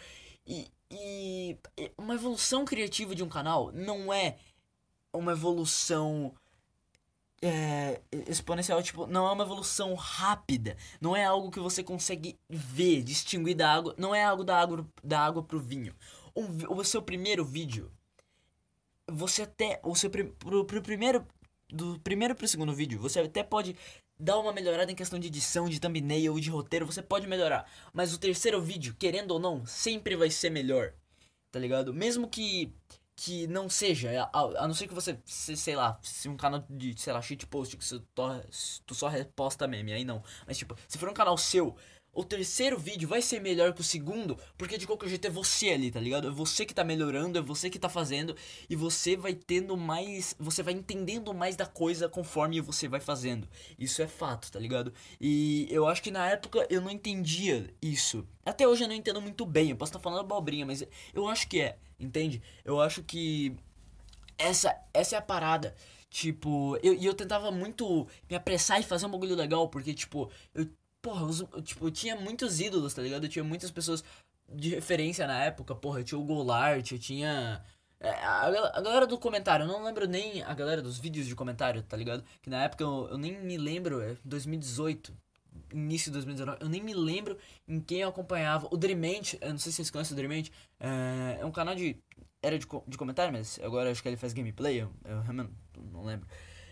E, 0.46 0.72
e 0.92 1.58
uma 1.98 2.14
evolução 2.14 2.64
criativa 2.64 3.16
de 3.16 3.24
um 3.24 3.30
canal 3.30 3.72
não 3.72 4.14
é 4.14 4.38
uma 5.14 5.32
evolução 5.32 6.34
é, 7.42 8.00
exponencial, 8.28 8.82
tipo, 8.84 9.08
não 9.08 9.28
é 9.28 9.32
uma 9.32 9.44
evolução 9.44 9.96
rápida, 9.96 10.78
não 11.00 11.16
é 11.16 11.26
algo 11.26 11.50
que 11.50 11.60
você 11.60 11.84
consegue 11.84 12.38
ver, 12.48 13.02
distinguir 13.02 13.56
da 13.56 13.74
água, 13.74 13.96
não 13.98 14.14
é 14.14 14.24
algo 14.24 14.44
da 14.44 14.60
água, 14.60 14.86
da 15.04 15.20
água 15.20 15.42
pro 15.42 15.60
vinho. 15.60 15.96
Um, 16.36 16.46
o 16.74 16.84
seu 16.84 17.02
primeiro 17.02 17.44
vídeo, 17.44 17.92
você 19.10 19.42
até, 19.44 19.80
o 19.84 19.96
seu 19.96 20.10
pro, 20.10 20.66
pro 20.66 20.82
primeiro, 20.82 21.26
do 21.70 22.00
primeiro 22.02 22.36
pro 22.36 22.48
segundo 22.48 22.74
vídeo, 22.74 23.00
você 23.00 23.20
até 23.20 23.44
pode 23.44 23.76
dar 24.20 24.38
uma 24.38 24.54
melhorada 24.54 24.92
em 24.92 24.96
questão 24.96 25.18
de 25.18 25.28
edição, 25.28 25.68
de 25.68 25.80
thumbnail, 25.80 26.40
de 26.40 26.50
roteiro, 26.50 26.86
você 26.86 27.02
pode 27.02 27.28
melhorar. 27.28 27.68
Mas 27.92 28.14
o 28.14 28.20
terceiro 28.20 28.62
vídeo, 28.62 28.96
querendo 29.00 29.32
ou 29.32 29.40
não, 29.40 29.66
sempre 29.66 30.16
vai 30.16 30.30
ser 30.30 30.52
melhor. 30.52 30.94
Tá 31.52 31.60
ligado? 31.60 31.94
Mesmo 31.94 32.30
que 32.30 32.72
que 33.24 33.46
não 33.46 33.70
seja, 33.70 34.10
a, 34.34 34.40
a, 34.40 34.68
não 34.68 34.74
ser 34.74 34.88
que 34.88 34.96
você, 34.96 35.16
se, 35.24 35.56
sei 35.56 35.76
lá, 35.76 36.00
se 36.02 36.28
um 36.28 36.36
canal 36.36 36.66
de, 36.68 37.00
sei 37.00 37.14
lá, 37.14 37.22
shitpost 37.22 37.78
que 37.78 37.86
você, 37.86 38.02
tu 38.84 38.96
só 38.96 39.08
reposta 39.08 39.68
meme, 39.68 39.94
aí 39.94 40.04
não. 40.04 40.24
Mas 40.48 40.58
tipo, 40.58 40.76
se 40.88 40.98
for 40.98 41.08
um 41.08 41.14
canal 41.14 41.38
seu 41.38 41.76
o 42.14 42.24
terceiro 42.24 42.78
vídeo 42.78 43.08
vai 43.08 43.22
ser 43.22 43.40
melhor 43.40 43.74
que 43.74 43.82
o 43.82 43.84
segundo, 43.84 44.38
porque 44.58 44.78
de 44.78 44.86
qualquer 44.86 45.08
jeito 45.08 45.28
é 45.28 45.30
você 45.30 45.70
ali, 45.70 45.90
tá 45.90 46.00
ligado? 46.00 46.28
É 46.28 46.32
você 46.32 46.66
que 46.66 46.74
tá 46.74 46.84
melhorando, 46.84 47.40
é 47.40 47.42
você 47.42 47.70
que 47.70 47.80
tá 47.80 47.88
fazendo, 47.88 48.36
e 48.70 48.76
você 48.76 49.16
vai 49.16 49.34
tendo 49.34 49.78
mais. 49.78 50.36
Você 50.38 50.62
vai 50.62 50.74
entendendo 50.74 51.34
mais 51.34 51.56
da 51.56 51.66
coisa 51.66 52.10
conforme 52.10 52.60
você 52.60 52.88
vai 52.88 53.00
fazendo. 53.00 53.48
Isso 53.80 54.02
é 54.02 54.08
fato, 54.08 54.52
tá 54.52 54.60
ligado? 54.60 54.94
E 55.20 55.68
eu 55.70 55.88
acho 55.88 56.02
que 56.04 56.12
na 56.12 56.28
época 56.30 56.68
eu 56.70 56.82
não 56.82 56.92
entendia 56.92 57.74
isso. 57.82 58.28
Até 58.46 58.68
hoje 58.68 58.84
eu 58.84 58.88
não 58.88 58.96
entendo 58.96 59.22
muito 59.22 59.46
bem, 59.46 59.70
eu 59.70 59.76
posso 59.78 59.92
estar 59.92 60.00
tá 60.00 60.04
falando 60.04 60.20
abobrinha, 60.22 60.66
mas 60.66 60.84
eu 61.14 61.28
acho 61.28 61.48
que 61.48 61.62
é, 61.62 61.78
entende? 62.00 62.42
Eu 62.66 62.82
acho 62.82 63.04
que. 63.04 63.56
Essa, 64.38 64.76
essa 64.94 65.16
é 65.16 65.20
a 65.20 65.22
parada. 65.22 65.76
Tipo, 66.10 66.78
e 66.84 66.88
eu, 66.88 66.94
eu 66.96 67.14
tentava 67.14 67.52
muito 67.52 68.06
me 68.30 68.36
apressar 68.36 68.82
e 68.82 68.84
fazer 68.84 69.06
um 69.06 69.12
bagulho 69.12 69.34
legal, 69.34 69.70
porque, 69.70 69.94
tipo, 69.94 70.30
eu 70.54 70.68
porra, 71.02 71.26
os, 71.26 71.44
tipo, 71.64 71.88
eu 71.88 71.92
tinha 71.92 72.16
muitos 72.16 72.60
ídolos, 72.60 72.94
tá 72.94 73.02
ligado? 73.02 73.24
Eu 73.26 73.30
tinha 73.30 73.44
muitas 73.44 73.72
pessoas 73.72 74.04
de 74.48 74.70
referência 74.70 75.26
na 75.26 75.44
época, 75.44 75.74
porra, 75.74 76.00
eu 76.00 76.04
tinha 76.04 76.20
o 76.20 76.24
Golart, 76.24 76.92
eu 76.92 77.00
tinha. 77.00 77.64
É, 78.00 78.10
a, 78.10 78.48
a, 78.74 78.82
galera 78.82 79.06
do 79.06 79.18
comentário, 79.18 79.64
eu 79.64 79.68
não 79.68 79.84
lembro 79.84 80.08
nem 80.08 80.42
a 80.44 80.54
galera 80.54 80.82
dos 80.82 80.98
vídeos 80.98 81.28
de 81.28 81.36
comentário, 81.36 81.84
tá 81.84 81.96
ligado? 81.96 82.24
Que 82.42 82.50
na 82.50 82.64
época 82.64 82.84
eu, 82.84 83.08
eu 83.12 83.18
nem 83.18 83.40
me 83.42 83.58
lembro, 83.58 84.02
é 84.02 84.16
2018, 84.26 85.14
início 85.72 86.12
de 86.12 86.14
2019, 86.14 86.58
eu 86.62 86.70
nem 86.70 86.82
me 86.82 86.94
lembro 86.94 87.38
em 87.68 87.80
quem 87.80 88.02
eu 88.02 88.10
acompanhava. 88.10 88.68
O 88.72 88.78
Dreamant, 88.78 89.36
eu 89.40 89.50
não 89.50 89.58
sei 89.58 89.72
se 89.72 89.78
vocês 89.78 89.92
conhecem 89.92 90.14
o 90.14 90.18
Dreamant, 90.18 90.50
é, 90.80 91.38
é 91.42 91.46
um 91.46 91.52
canal 91.52 91.76
de. 91.76 91.98
Era 92.44 92.58
de, 92.58 92.66
de 92.88 92.98
comentário, 92.98 93.32
mas 93.32 93.60
agora 93.64 93.92
acho 93.92 94.02
que 94.02 94.10
ele 94.10 94.18
faz 94.18 94.34
gameplay, 94.34 94.82
eu, 94.82 94.92
eu 95.06 95.22
realmente 95.22 95.52
não 95.92 96.04
lembro. 96.04 96.28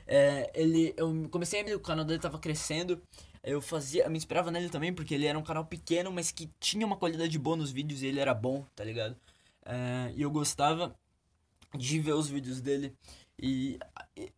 É, 0.07 0.49
ele, 0.55 0.95
eu 0.97 1.29
comecei 1.29 1.61
a 1.61 1.63
ver 1.63 1.75
o 1.75 1.79
canal 1.79 2.03
dele 2.03 2.19
tava 2.19 2.39
crescendo 2.39 2.99
eu 3.43 3.61
fazia, 3.61 4.03
eu 4.03 4.11
me 4.11 4.17
inspirava 4.17 4.51
nele 4.51 4.69
também, 4.69 4.93
porque 4.93 5.13
ele 5.13 5.25
era 5.25 5.37
um 5.37 5.43
canal 5.43 5.65
pequeno, 5.65 6.11
mas 6.11 6.31
que 6.31 6.49
tinha 6.59 6.85
uma 6.85 6.97
qualidade 6.97 7.37
boa 7.39 7.55
nos 7.55 7.71
vídeos 7.71 8.01
e 8.01 8.07
ele 8.07 8.19
era 8.19 8.33
bom, 8.33 8.65
tá 8.75 8.83
ligado? 8.83 9.13
Uh, 9.65 10.11
e 10.15 10.21
eu 10.21 10.31
gostava 10.31 10.95
de 11.75 11.99
ver 11.99 12.13
os 12.13 12.29
vídeos 12.29 12.61
dele. 12.61 12.95
E 13.41 13.79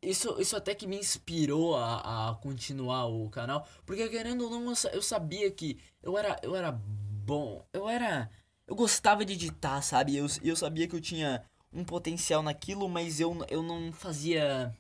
isso, 0.01 0.39
isso 0.39 0.55
até 0.55 0.75
que 0.75 0.85
me 0.85 0.97
inspirou 0.97 1.75
a, 1.75 2.29
a 2.29 2.35
continuar 2.35 3.07
o 3.07 3.29
canal. 3.29 3.67
Porque 3.85 4.07
querendo 4.09 4.43
ou 4.43 4.51
não, 4.51 4.73
eu 4.93 5.01
sabia 5.01 5.49
que 5.49 5.79
eu 6.03 6.17
era, 6.17 6.39
eu 6.43 6.55
era 6.55 6.71
bom. 6.71 7.65
Eu 7.73 7.89
era. 7.89 8.29
Eu 8.67 8.75
gostava 8.75 9.25
de 9.25 9.33
editar, 9.33 9.81
sabe? 9.81 10.15
Eu, 10.15 10.27
eu 10.43 10.55
sabia 10.55 10.87
que 10.87 10.95
eu 10.95 11.01
tinha 11.01 11.43
um 11.73 11.83
potencial 11.83 12.43
naquilo, 12.43 12.87
mas 12.87 13.19
eu, 13.19 13.35
eu 13.49 13.63
não 13.63 13.91
fazia 13.91 14.75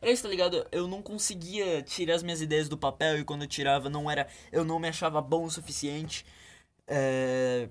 era 0.00 0.10
isso, 0.10 0.22
tá 0.22 0.28
ligado? 0.28 0.66
Eu 0.70 0.86
não 0.86 1.02
conseguia 1.02 1.82
tirar 1.82 2.14
as 2.14 2.22
minhas 2.22 2.40
ideias 2.40 2.68
do 2.68 2.76
papel 2.76 3.18
e 3.18 3.24
quando 3.24 3.42
eu 3.42 3.48
tirava 3.48 3.88
não 3.88 4.10
era. 4.10 4.28
Eu 4.52 4.64
não 4.64 4.78
me 4.78 4.88
achava 4.88 5.20
bom 5.20 5.44
o 5.44 5.50
suficiente. 5.50 6.24
É... 6.86 7.68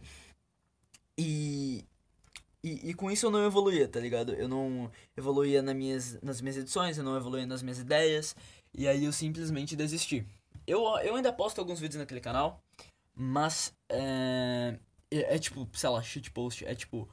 E, 1.18 1.86
e, 2.64 2.90
e, 2.90 2.94
com 2.94 3.10
isso 3.10 3.26
eu 3.26 3.32
não 3.32 3.46
evoluía, 3.46 3.88
tá 3.88 4.00
ligado? 4.00 4.34
Eu 4.34 4.48
não 4.48 4.92
evoluía 5.16 5.62
nas 5.62 5.76
minhas, 5.76 6.22
nas 6.22 6.42
minhas 6.42 6.58
edições, 6.58 6.98
eu 6.98 7.04
não 7.04 7.16
evoluía 7.16 7.46
nas 7.46 7.62
minhas 7.62 7.80
ideias. 7.80 8.36
E 8.74 8.88
aí 8.88 9.06
eu 9.06 9.14
simplesmente 9.14 9.76
desisti. 9.76 10.26
Eu, 10.68 10.82
eu 11.00 11.16
ainda 11.16 11.32
posto 11.32 11.60
alguns 11.60 11.80
vídeos 11.80 12.00
naquele 12.00 12.20
canal, 12.20 12.62
mas 13.14 13.74
é, 13.88 14.78
é, 15.12 15.36
é 15.36 15.40
tipo, 15.40 15.68
sei 15.74 15.90
lá, 15.90 16.02
shitpost, 16.02 16.66
é 16.66 16.76
tipo 16.76 17.08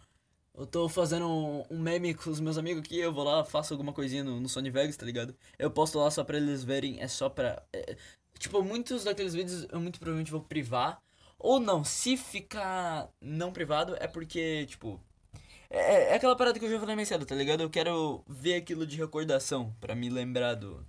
eu 0.54 0.66
tô 0.66 0.88
fazendo 0.88 1.26
um, 1.70 1.78
meme 1.78 2.14
com 2.14 2.30
os 2.30 2.40
meus 2.40 2.58
amigos 2.58 2.82
aqui, 2.82 2.98
eu 2.98 3.12
vou 3.12 3.24
lá, 3.24 3.44
faço 3.44 3.72
alguma 3.72 3.92
coisinha 3.92 4.22
no, 4.22 4.38
no 4.40 4.48
Sony 4.48 4.70
Vegas, 4.70 4.96
tá 4.96 5.06
ligado? 5.06 5.34
Eu 5.58 5.70
posto 5.70 5.98
lá 5.98 6.10
só 6.10 6.22
pra 6.24 6.36
eles 6.36 6.62
verem, 6.62 7.00
é 7.00 7.08
só 7.08 7.28
pra. 7.28 7.62
É, 7.72 7.96
tipo, 8.38 8.62
muitos 8.62 9.04
daqueles 9.04 9.34
vídeos 9.34 9.66
eu 9.70 9.80
muito 9.80 9.98
provavelmente 9.98 10.30
vou 10.30 10.42
privar. 10.42 11.02
Ou 11.38 11.58
não, 11.58 11.82
se 11.84 12.16
ficar 12.16 13.10
não 13.20 13.52
privado, 13.52 13.96
é 13.98 14.06
porque, 14.06 14.66
tipo. 14.66 15.00
É, 15.70 16.12
é 16.12 16.14
aquela 16.14 16.36
parada 16.36 16.58
que 16.58 16.64
eu 16.66 16.70
já 16.70 16.78
falei 16.78 16.94
mais 16.96 17.08
cedo, 17.08 17.24
tá 17.26 17.34
ligado? 17.34 17.62
Eu 17.62 17.70
quero 17.70 18.22
ver 18.28 18.56
aquilo 18.56 18.86
de 18.86 18.96
recordação, 18.98 19.74
pra 19.80 19.94
me 19.94 20.10
lembrar 20.10 20.54
do. 20.54 20.86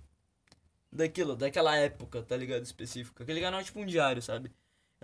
Daquilo, 0.92 1.36
daquela 1.36 1.76
época, 1.76 2.22
tá 2.22 2.36
ligado? 2.36 2.62
Específico. 2.64 3.22
Aquele 3.22 3.40
canal 3.40 3.60
é 3.60 3.64
tipo 3.64 3.80
um 3.80 3.86
diário, 3.86 4.22
sabe? 4.22 4.52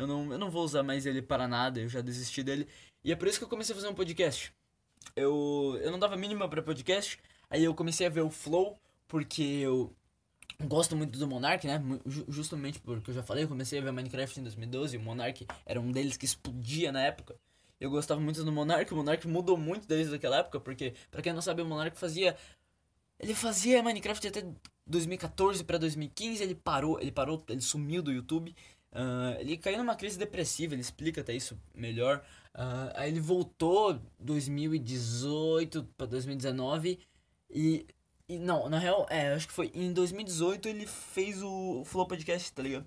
Eu 0.01 0.07
não, 0.07 0.33
eu 0.33 0.39
não 0.39 0.51
vou 0.51 0.65
usar 0.65 0.83
mais 0.83 1.05
ele 1.05 1.21
para 1.21 1.47
nada, 1.47 1.79
eu 1.79 1.89
já 1.89 2.01
desisti 2.01 2.43
dele. 2.43 2.67
E 3.05 3.13
é 3.13 3.17
por 3.17 3.29
isso 3.29 3.39
que 3.39 3.45
eu 3.45 3.49
comecei 3.49 3.75
a 3.75 3.77
fazer 3.77 3.89
um 3.89 3.95
podcast. 3.95 4.53
Eu, 5.15 5.79
eu 5.83 5.91
não 5.91 5.99
dava 5.99 6.17
mínima 6.17 6.49
para 6.49 6.63
podcast, 6.63 7.19
aí 7.51 7.65
eu 7.65 7.75
comecei 7.75 8.07
a 8.07 8.11
ver 8.11 8.23
o 8.23 8.31
Flow, 8.31 8.79
porque 9.07 9.43
eu 9.43 9.95
gosto 10.65 10.97
muito 10.97 11.19
do 11.19 11.27
Monark, 11.27 11.67
né? 11.67 11.83
Justamente 12.29 12.81
porque 12.81 13.11
eu 13.11 13.15
já 13.15 13.23
falei, 13.23 13.45
eu 13.45 13.49
comecei 13.49 13.79
a 13.79 13.83
ver 13.83 13.93
Minecraft 13.93 14.41
em 14.41 14.43
2012, 14.43 14.97
o 14.97 15.01
Monark 15.01 15.47
era 15.67 15.81
um 15.81 15.93
deles 15.93 16.17
que 16.17 16.25
explodia 16.25 16.91
na 16.91 17.03
época. 17.03 17.37
Eu 17.79 17.91
gostava 17.91 18.21
muito 18.21 18.43
do 18.45 18.53
Monark, 18.53 18.93
o 18.93 18.97
Monark 18.97 19.27
mudou 19.27 19.57
muito 19.57 19.87
desde 19.87 20.15
aquela 20.15 20.39
época, 20.39 20.61
porque, 20.61 20.95
para 21.11 21.23
quem 21.23 21.33
não 21.33 21.43
sabe, 21.43 21.63
o 21.63 21.67
Monark 21.67 21.97
fazia. 21.99 22.37
Ele 23.19 23.35
fazia 23.35 23.83
Minecraft 23.83 24.29
até 24.29 24.47
2014 24.87 25.63
para 25.65 25.79
2015, 25.79 26.43
ele 26.43 26.55
parou, 26.55 26.99
ele 27.01 27.13
parou, 27.13 27.43
ele 27.49 27.61
sumiu 27.61 28.03
do 28.03 28.13
YouTube. 28.13 28.55
Uh, 28.93 29.39
ele 29.39 29.57
caiu 29.57 29.79
numa 29.79 29.95
crise 29.95 30.19
depressiva, 30.19 30.75
ele 30.75 30.83
explica 30.83 31.21
até 31.21 31.35
isso 31.35 31.59
melhor. 31.75 32.25
Uh, 32.55 32.91
aí 32.95 33.11
ele 33.11 33.21
voltou 33.21 34.01
2018 34.19 35.85
para 35.97 36.07
2019 36.07 36.99
e, 37.51 37.87
e. 38.29 38.39
Não, 38.39 38.69
na 38.69 38.79
real, 38.79 39.07
é, 39.09 39.33
acho 39.33 39.47
que 39.47 39.53
foi 39.53 39.71
em 39.75 39.93
2018 39.93 40.69
ele 40.69 40.87
fez 40.87 41.43
o, 41.43 41.85
Flow 41.85 42.07
Podcast, 42.07 42.53
tá 42.53 42.63
ligado? 42.63 42.87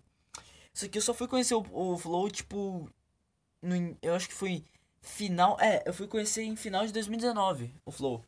Só 0.73 0.87
que 0.87 0.97
eu 0.97 1.01
só 1.01 1.13
fui 1.13 1.27
conhecer 1.27 1.55
o, 1.55 1.65
o 1.71 1.97
Flow, 1.97 2.29
tipo. 2.29 2.89
No, 3.61 3.97
eu 4.01 4.13
acho 4.13 4.27
que 4.27 4.33
foi 4.33 4.63
final. 5.01 5.57
É, 5.59 5.83
eu 5.85 5.93
fui 5.93 6.07
conhecer 6.07 6.43
em 6.43 6.55
final 6.55 6.85
de 6.85 6.91
2019 6.91 7.73
o 7.85 7.91
Flow. 7.91 8.23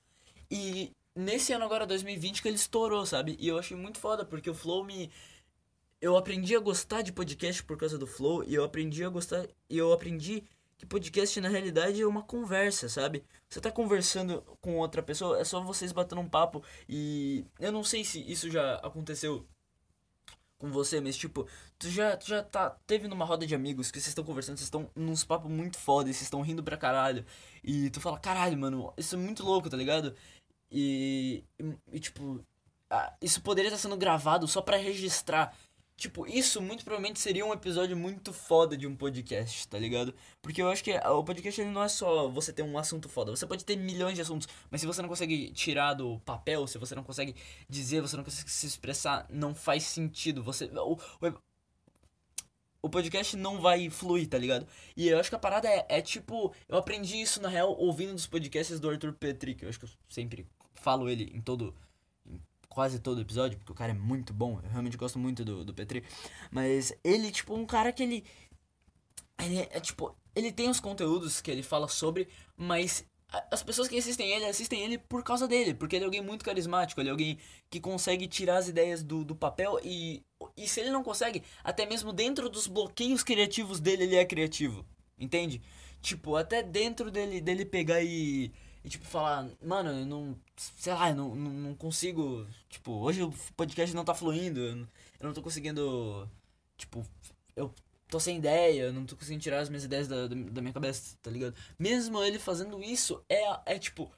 E 0.50 0.92
nesse 1.16 1.54
ano 1.54 1.66
agora, 1.66 1.86
2020, 1.88 2.42
que 2.42 2.48
ele 2.48 2.56
estourou, 2.56 3.06
sabe? 3.06 3.36
E 3.40 3.48
eu 3.48 3.58
achei 3.58 3.76
muito 3.76 4.00
foda, 4.00 4.24
porque 4.24 4.50
o 4.50 4.54
Flow 4.54 4.84
me 4.84 5.12
eu 6.06 6.16
aprendi 6.16 6.56
a 6.56 6.60
gostar 6.60 7.02
de 7.02 7.12
podcast 7.12 7.64
por 7.64 7.78
causa 7.78 7.98
do 7.98 8.06
Flow 8.06 8.44
e 8.44 8.54
eu 8.54 8.64
aprendi 8.64 9.04
a 9.04 9.10
gostar 9.10 9.48
e 9.68 9.76
eu 9.76 9.92
aprendi 9.92 10.44
que 10.78 10.86
podcast 10.86 11.42
na 11.42 11.50
realidade 11.50 12.00
é 12.00 12.06
uma 12.06 12.22
conversa, 12.22 12.88
sabe? 12.88 13.24
Você 13.50 13.60
tá 13.60 13.72
conversando 13.72 14.44
com 14.62 14.78
outra 14.78 15.02
pessoa, 15.02 15.40
é 15.40 15.44
só 15.44 15.64
vocês 15.64 15.92
batendo 15.92 16.22
um 16.22 16.30
papo 16.30 16.64
e 16.88 17.44
eu 17.60 17.72
não 17.72 17.84
sei 17.84 18.04
se 18.04 18.20
isso 18.32 18.52
já 18.52 18.76
aconteceu 18.76 19.48
com 20.60 20.72
você, 20.72 21.02
mas 21.02 21.18
tipo, 21.18 21.48
tu 21.80 21.90
já, 21.90 22.16
tu 22.16 22.28
já 22.28 22.44
tá, 22.44 22.70
teve 22.86 23.08
numa 23.08 23.26
roda 23.26 23.48
de 23.48 23.56
amigos 23.56 23.90
que 23.90 24.00
vocês 24.00 24.10
estão 24.10 24.24
conversando, 24.24 24.58
vocês 24.58 24.68
estão 24.68 24.88
nos 24.96 25.24
papos 25.24 25.50
muito 25.50 25.80
foda, 25.80 26.06
vocês 26.06 26.22
estão 26.22 26.42
rindo 26.42 26.64
pra 26.64 26.78
caralho. 26.78 27.26
E 27.64 27.90
tu 27.90 28.00
fala, 28.00 28.20
caralho, 28.20 28.56
mano, 28.60 28.94
isso 28.96 29.16
é 29.16 29.18
muito 29.18 29.44
louco, 29.44 29.72
tá 29.72 29.78
ligado? 29.78 30.16
E, 30.70 31.44
e, 31.60 31.76
e 31.94 32.00
tipo, 32.00 32.46
isso 33.22 33.42
poderia 33.42 33.70
estar 33.70 33.80
sendo 33.80 33.98
gravado 33.98 34.48
só 34.48 34.62
para 34.62 34.78
registrar 34.78 35.56
Tipo, 35.98 36.28
isso 36.28 36.62
muito 36.62 36.84
provavelmente 36.84 37.20
seria 37.22 37.46
um 37.46 37.54
episódio 37.54 37.96
muito 37.96 38.34
foda 38.34 38.76
de 38.76 38.86
um 38.86 38.94
podcast, 38.96 39.66
tá 39.70 39.80
ligado? 39.80 40.14
Porque 40.42 40.62
eu 40.62 40.68
acho 40.68 40.84
que 40.84 40.92
o 40.94 41.24
podcast 41.24 41.62
ele 41.62 41.72
não 41.72 41.82
é 41.82 41.88
só 41.88 42.28
você 42.28 42.52
ter 42.52 42.64
um 42.64 42.78
assunto 42.78 43.08
foda. 43.08 43.32
Você 43.34 43.48
pode 43.48 43.64
ter 43.64 43.78
milhões 43.78 44.16
de 44.16 44.22
assuntos, 44.22 44.46
mas 44.70 44.82
se 44.82 44.88
você 44.88 45.02
não 45.02 45.08
consegue 45.08 45.52
tirar 45.54 45.94
do 45.94 46.20
papel, 46.20 46.68
se 46.68 46.78
você 46.78 46.94
não 46.96 47.04
consegue 47.04 47.34
dizer, 47.70 48.02
você 48.02 48.18
não 48.18 48.26
consegue 48.26 48.52
se 48.52 48.68
expressar, 48.68 49.26
não 49.30 49.56
faz 49.56 49.84
sentido. 49.84 50.44
Você. 50.44 50.66
O, 50.66 50.96
o, 50.96 51.34
o 52.82 52.90
podcast 52.90 53.38
não 53.38 53.62
vai 53.62 53.90
fluir, 53.90 54.28
tá 54.28 54.38
ligado? 54.38 54.68
E 54.98 55.08
eu 55.08 55.18
acho 55.18 55.30
que 55.30 55.36
a 55.36 55.40
parada 55.40 55.70
é, 55.70 55.86
é 55.88 56.02
tipo. 56.02 56.54
Eu 56.68 56.78
aprendi 56.78 57.22
isso, 57.22 57.42
na 57.42 57.48
real, 57.48 57.74
ouvindo 57.74 58.14
dos 58.14 58.28
podcasts 58.28 58.82
do 58.82 58.90
Arthur 58.90 59.14
Petri, 59.14 59.56
que 59.56 59.64
eu 59.64 59.70
acho 59.70 59.80
que 59.80 59.86
eu 59.86 59.90
sempre 60.10 60.46
falo 60.74 61.10
ele 61.10 61.32
em 61.34 61.42
todo 61.42 61.74
quase 62.76 63.00
todo 63.00 63.22
episódio, 63.22 63.58
porque 63.58 63.72
o 63.72 63.76
cara 63.76 63.94
é 63.94 63.96
muito 63.96 64.34
bom. 64.34 64.60
Eu 64.62 64.70
realmente 64.70 64.98
gosto 64.98 65.18
muito 65.18 65.46
do, 65.46 65.64
do 65.64 65.74
Petri. 65.74 66.04
Mas 66.52 66.94
ele, 67.04 67.32
tipo, 67.32 67.56
um 67.56 67.66
cara 67.66 67.92
que 67.94 68.04
ele. 68.04 68.26
Ele 69.42 69.60
é, 69.60 69.80
tipo. 69.80 70.14
Ele 70.36 70.52
tem 70.52 70.70
os 70.70 70.82
conteúdos 70.82 71.40
que 71.40 71.50
ele 71.50 71.64
fala 71.64 71.88
sobre, 71.88 72.28
mas 72.58 73.06
as 73.50 73.64
pessoas 73.64 73.88
que 73.88 73.98
assistem 73.98 74.32
ele 74.32 74.46
assistem 74.46 74.84
ele 74.84 74.98
por 74.98 75.24
causa 75.24 75.48
dele, 75.48 75.74
porque 75.74 75.96
ele 75.96 76.04
é 76.04 76.06
alguém 76.06 76.22
muito 76.22 76.44
carismático, 76.44 77.00
ele 77.00 77.08
é 77.08 77.12
alguém 77.12 77.38
que 77.70 77.80
consegue 77.80 78.28
tirar 78.28 78.58
as 78.58 78.68
ideias 78.68 79.02
do, 79.02 79.24
do 79.24 79.36
papel 79.36 79.80
e, 79.84 80.22
e 80.56 80.68
se 80.68 80.82
ele 80.82 80.90
não 80.90 81.04
consegue, 81.04 81.42
até 81.64 81.86
mesmo 81.86 82.14
dentro 82.14 82.50
dos 82.50 82.68
bloqueios 82.68 83.24
criativos 83.24 83.80
dele, 83.80 84.04
ele 84.04 84.16
é 84.16 84.26
criativo, 84.26 84.86
entende? 85.18 85.62
Tipo, 86.02 86.36
até 86.36 86.62
dentro 86.62 87.10
dele, 87.10 87.42
dele 87.42 87.66
pegar 87.66 88.02
e 88.02 88.52
e, 88.86 88.90
tipo, 88.90 89.04
falar, 89.04 89.50
mano, 89.64 89.90
eu 89.90 90.06
não. 90.06 90.38
Sei 90.56 90.94
lá, 90.94 91.10
eu 91.10 91.16
não, 91.16 91.36
não, 91.36 91.52
não 91.52 91.76
consigo. 91.76 92.48
Tipo, 92.70 92.92
hoje 92.92 93.24
o 93.24 93.34
podcast 93.58 93.96
não 93.96 94.06
tá 94.06 94.14
fluindo. 94.14 94.60
Eu 94.62 94.88
não 95.24 95.34
tô 95.34 95.42
conseguindo. 95.42 96.30
Tipo, 96.78 97.04
eu 97.56 97.74
tô 98.08 98.20
sem 98.20 98.38
ideia, 98.38 98.84
eu 98.84 98.94
não 98.94 99.04
tô 99.08 99.16
conseguindo 99.16 99.42
tirar 99.42 99.60
as 99.60 99.70
minhas 99.70 99.86
ideias 99.86 100.08
da, 100.08 100.28
da 100.28 100.62
minha 100.62 100.72
cabeça, 100.74 101.18
tá 101.20 101.32
ligado? 101.32 101.56
Mesmo 101.80 102.24
ele 102.24 102.38
fazendo 102.38 102.80
isso, 102.84 103.24
é, 103.28 103.74
é 103.74 103.80
tipo. 103.80 104.12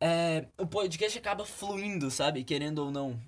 É, 0.00 0.46
o 0.56 0.66
podcast 0.66 1.18
acaba 1.18 1.44
fluindo, 1.44 2.12
sabe? 2.12 2.44
Querendo 2.44 2.78
ou 2.78 2.92
não. 2.92 3.20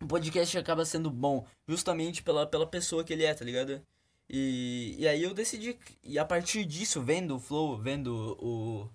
O 0.00 0.06
podcast 0.06 0.56
acaba 0.56 0.86
sendo 0.86 1.10
bom, 1.10 1.46
justamente 1.66 2.22
pela, 2.22 2.46
pela 2.46 2.66
pessoa 2.66 3.04
que 3.04 3.12
ele 3.12 3.24
é, 3.24 3.34
tá 3.34 3.44
ligado? 3.44 3.82
E, 4.30 4.96
e 4.98 5.06
aí 5.06 5.22
eu 5.22 5.34
decidi, 5.34 5.78
e 6.02 6.18
a 6.18 6.24
partir 6.24 6.64
disso, 6.64 7.02
vendo 7.02 7.36
o 7.36 7.40
Flow, 7.40 7.76
vendo 7.76 8.36
o, 8.40 8.88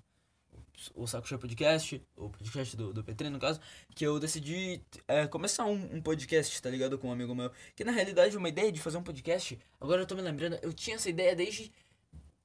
o 0.96 1.08
Saco 1.08 1.28
Cheio 1.28 1.40
Podcast, 1.40 2.02
o 2.16 2.30
podcast 2.30 2.76
do, 2.76 2.94
do 2.94 3.04
Petri, 3.04 3.30
no 3.30 3.40
caso, 3.40 3.60
que 3.96 4.06
eu 4.06 4.20
decidi 4.20 4.82
é, 5.08 5.28
começar 5.28 5.66
um, 5.66 5.96
um, 5.96 6.02
podcast, 6.02 6.62
tá 6.62 6.70
ligado? 6.70 6.98
Com 6.98 7.10
um 7.10 7.12
amigo 7.12 7.34
meu. 7.34 7.52
Que 7.76 7.84
na 7.84 7.92
realidade, 7.92 8.38
uma 8.38 8.50
ideia 8.50 8.72
de 8.72 8.80
fazer 8.80 8.98
um 8.98 9.04
podcast, 9.04 9.60
agora 9.80 10.02
eu 10.02 10.06
tô 10.06 10.16
me 10.16 10.22
lembrando, 10.22 10.58
eu 10.62 10.74
tinha 10.74 10.96
essa 10.96 11.10
ideia 11.10 11.36
desde 11.36 11.72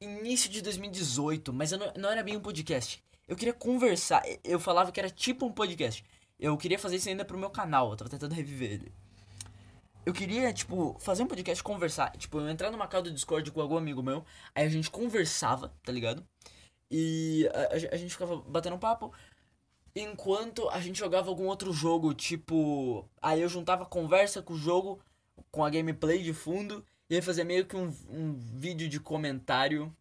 início 0.00 0.48
de 0.50 0.62
2018, 0.62 1.52
mas 1.52 1.72
não, 1.72 1.92
não 1.96 2.10
era 2.10 2.22
bem 2.22 2.36
um 2.36 2.40
podcast. 2.40 3.02
Eu 3.26 3.36
queria 3.36 3.52
conversar, 3.52 4.22
eu 4.44 4.58
falava 4.60 4.92
que 4.92 5.00
era 5.00 5.10
tipo 5.10 5.44
um 5.46 5.52
podcast. 5.52 6.04
Eu 6.38 6.56
queria 6.56 6.78
fazer 6.78 6.96
isso 6.96 7.08
ainda 7.08 7.24
pro 7.24 7.36
meu 7.36 7.50
canal, 7.50 7.90
eu 7.90 7.96
tava 7.96 8.10
tentando 8.10 8.34
reviver 8.34 8.72
ele. 8.72 8.92
Eu 10.06 10.12
queria, 10.14 10.50
tipo, 10.54 10.96
fazer 11.00 11.22
um 11.22 11.26
podcast, 11.26 11.62
conversar. 11.62 12.16
Tipo, 12.16 12.38
eu 12.38 12.48
entrar 12.48 12.70
numa 12.70 12.88
call 12.88 13.02
do 13.02 13.10
Discord 13.10 13.50
com 13.50 13.60
algum 13.60 13.76
amigo 13.76 14.02
meu, 14.02 14.24
aí 14.54 14.64
a 14.64 14.68
gente 14.70 14.90
conversava, 14.90 15.70
tá 15.82 15.92
ligado? 15.92 16.26
E 16.90 17.48
a, 17.52 17.94
a, 17.94 17.96
gente 17.96 18.12
ficava 18.12 18.36
batendo 18.36 18.76
um 18.76 18.78
papo 18.78 19.12
enquanto 19.94 20.68
a 20.70 20.80
gente 20.80 20.98
jogava 20.98 21.28
algum 21.28 21.46
outro 21.46 21.72
jogo, 21.72 22.14
tipo. 22.14 23.08
Aí 23.20 23.40
eu 23.40 23.48
juntava 23.48 23.84
conversa 23.84 24.42
com 24.42 24.54
o 24.54 24.58
jogo, 24.58 25.00
com 25.50 25.64
a 25.64 25.70
gameplay 25.70 26.22
de 26.22 26.32
fundo, 26.32 26.84
e 27.10 27.16
aí 27.16 27.22
fazia 27.22 27.44
meio 27.44 27.66
que 27.66 27.76
um, 27.76 27.94
um 28.08 28.34
vídeo 28.34 28.88
de 28.88 29.00
comentário, 29.00 29.94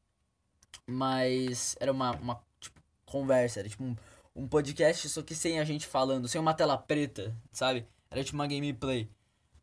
mas 0.86 1.75
era 1.79 1.91
uma, 1.91 2.12
uma 2.12 2.44
tipo, 2.60 2.82
conversa, 3.06 3.60
era 3.60 3.70
tipo 3.70 3.84
um, 3.84 3.96
um 4.36 4.48
podcast, 4.48 5.10
só 5.10 5.22
que 5.22 5.36
sem 5.36 5.60
a 5.60 5.65
gente 5.65 5.88
falando, 5.88 6.27
sem 6.27 6.39
uma 6.39 6.53
tela 6.53 6.77
preta, 6.77 7.36
sabe? 7.51 7.86
Era 8.10 8.24
tipo 8.24 8.38
uma 8.38 8.48
gameplay. 8.48 9.10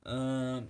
Uh, 0.04 0.69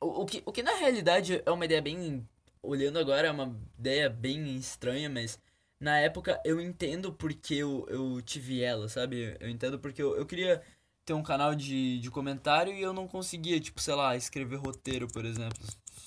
o, 0.00 0.22
o, 0.22 0.26
que, 0.26 0.42
o 0.44 0.52
que 0.52 0.62
na 0.62 0.74
realidade 0.74 1.42
é 1.44 1.50
uma 1.50 1.64
ideia 1.64 1.80
bem 1.80 2.26
olhando 2.62 2.98
agora 2.98 3.28
é 3.28 3.30
uma 3.30 3.56
ideia 3.78 4.08
bem 4.08 4.56
estranha, 4.56 5.08
mas 5.08 5.38
na 5.78 5.98
época 5.98 6.40
eu 6.44 6.60
entendo 6.60 7.12
porque 7.12 7.54
eu, 7.54 7.86
eu 7.88 8.20
tive 8.22 8.62
ela, 8.62 8.88
sabe? 8.88 9.36
Eu 9.40 9.48
entendo 9.48 9.78
porque 9.78 10.02
eu, 10.02 10.16
eu 10.16 10.26
queria 10.26 10.62
ter 11.04 11.14
um 11.14 11.22
canal 11.22 11.54
de, 11.54 11.98
de 12.00 12.10
comentário 12.10 12.72
e 12.72 12.82
eu 12.82 12.92
não 12.92 13.08
conseguia, 13.08 13.58
tipo, 13.60 13.80
sei 13.80 13.94
lá, 13.94 14.16
escrever 14.16 14.56
roteiro, 14.56 15.08
por 15.08 15.24
exemplo, 15.24 15.58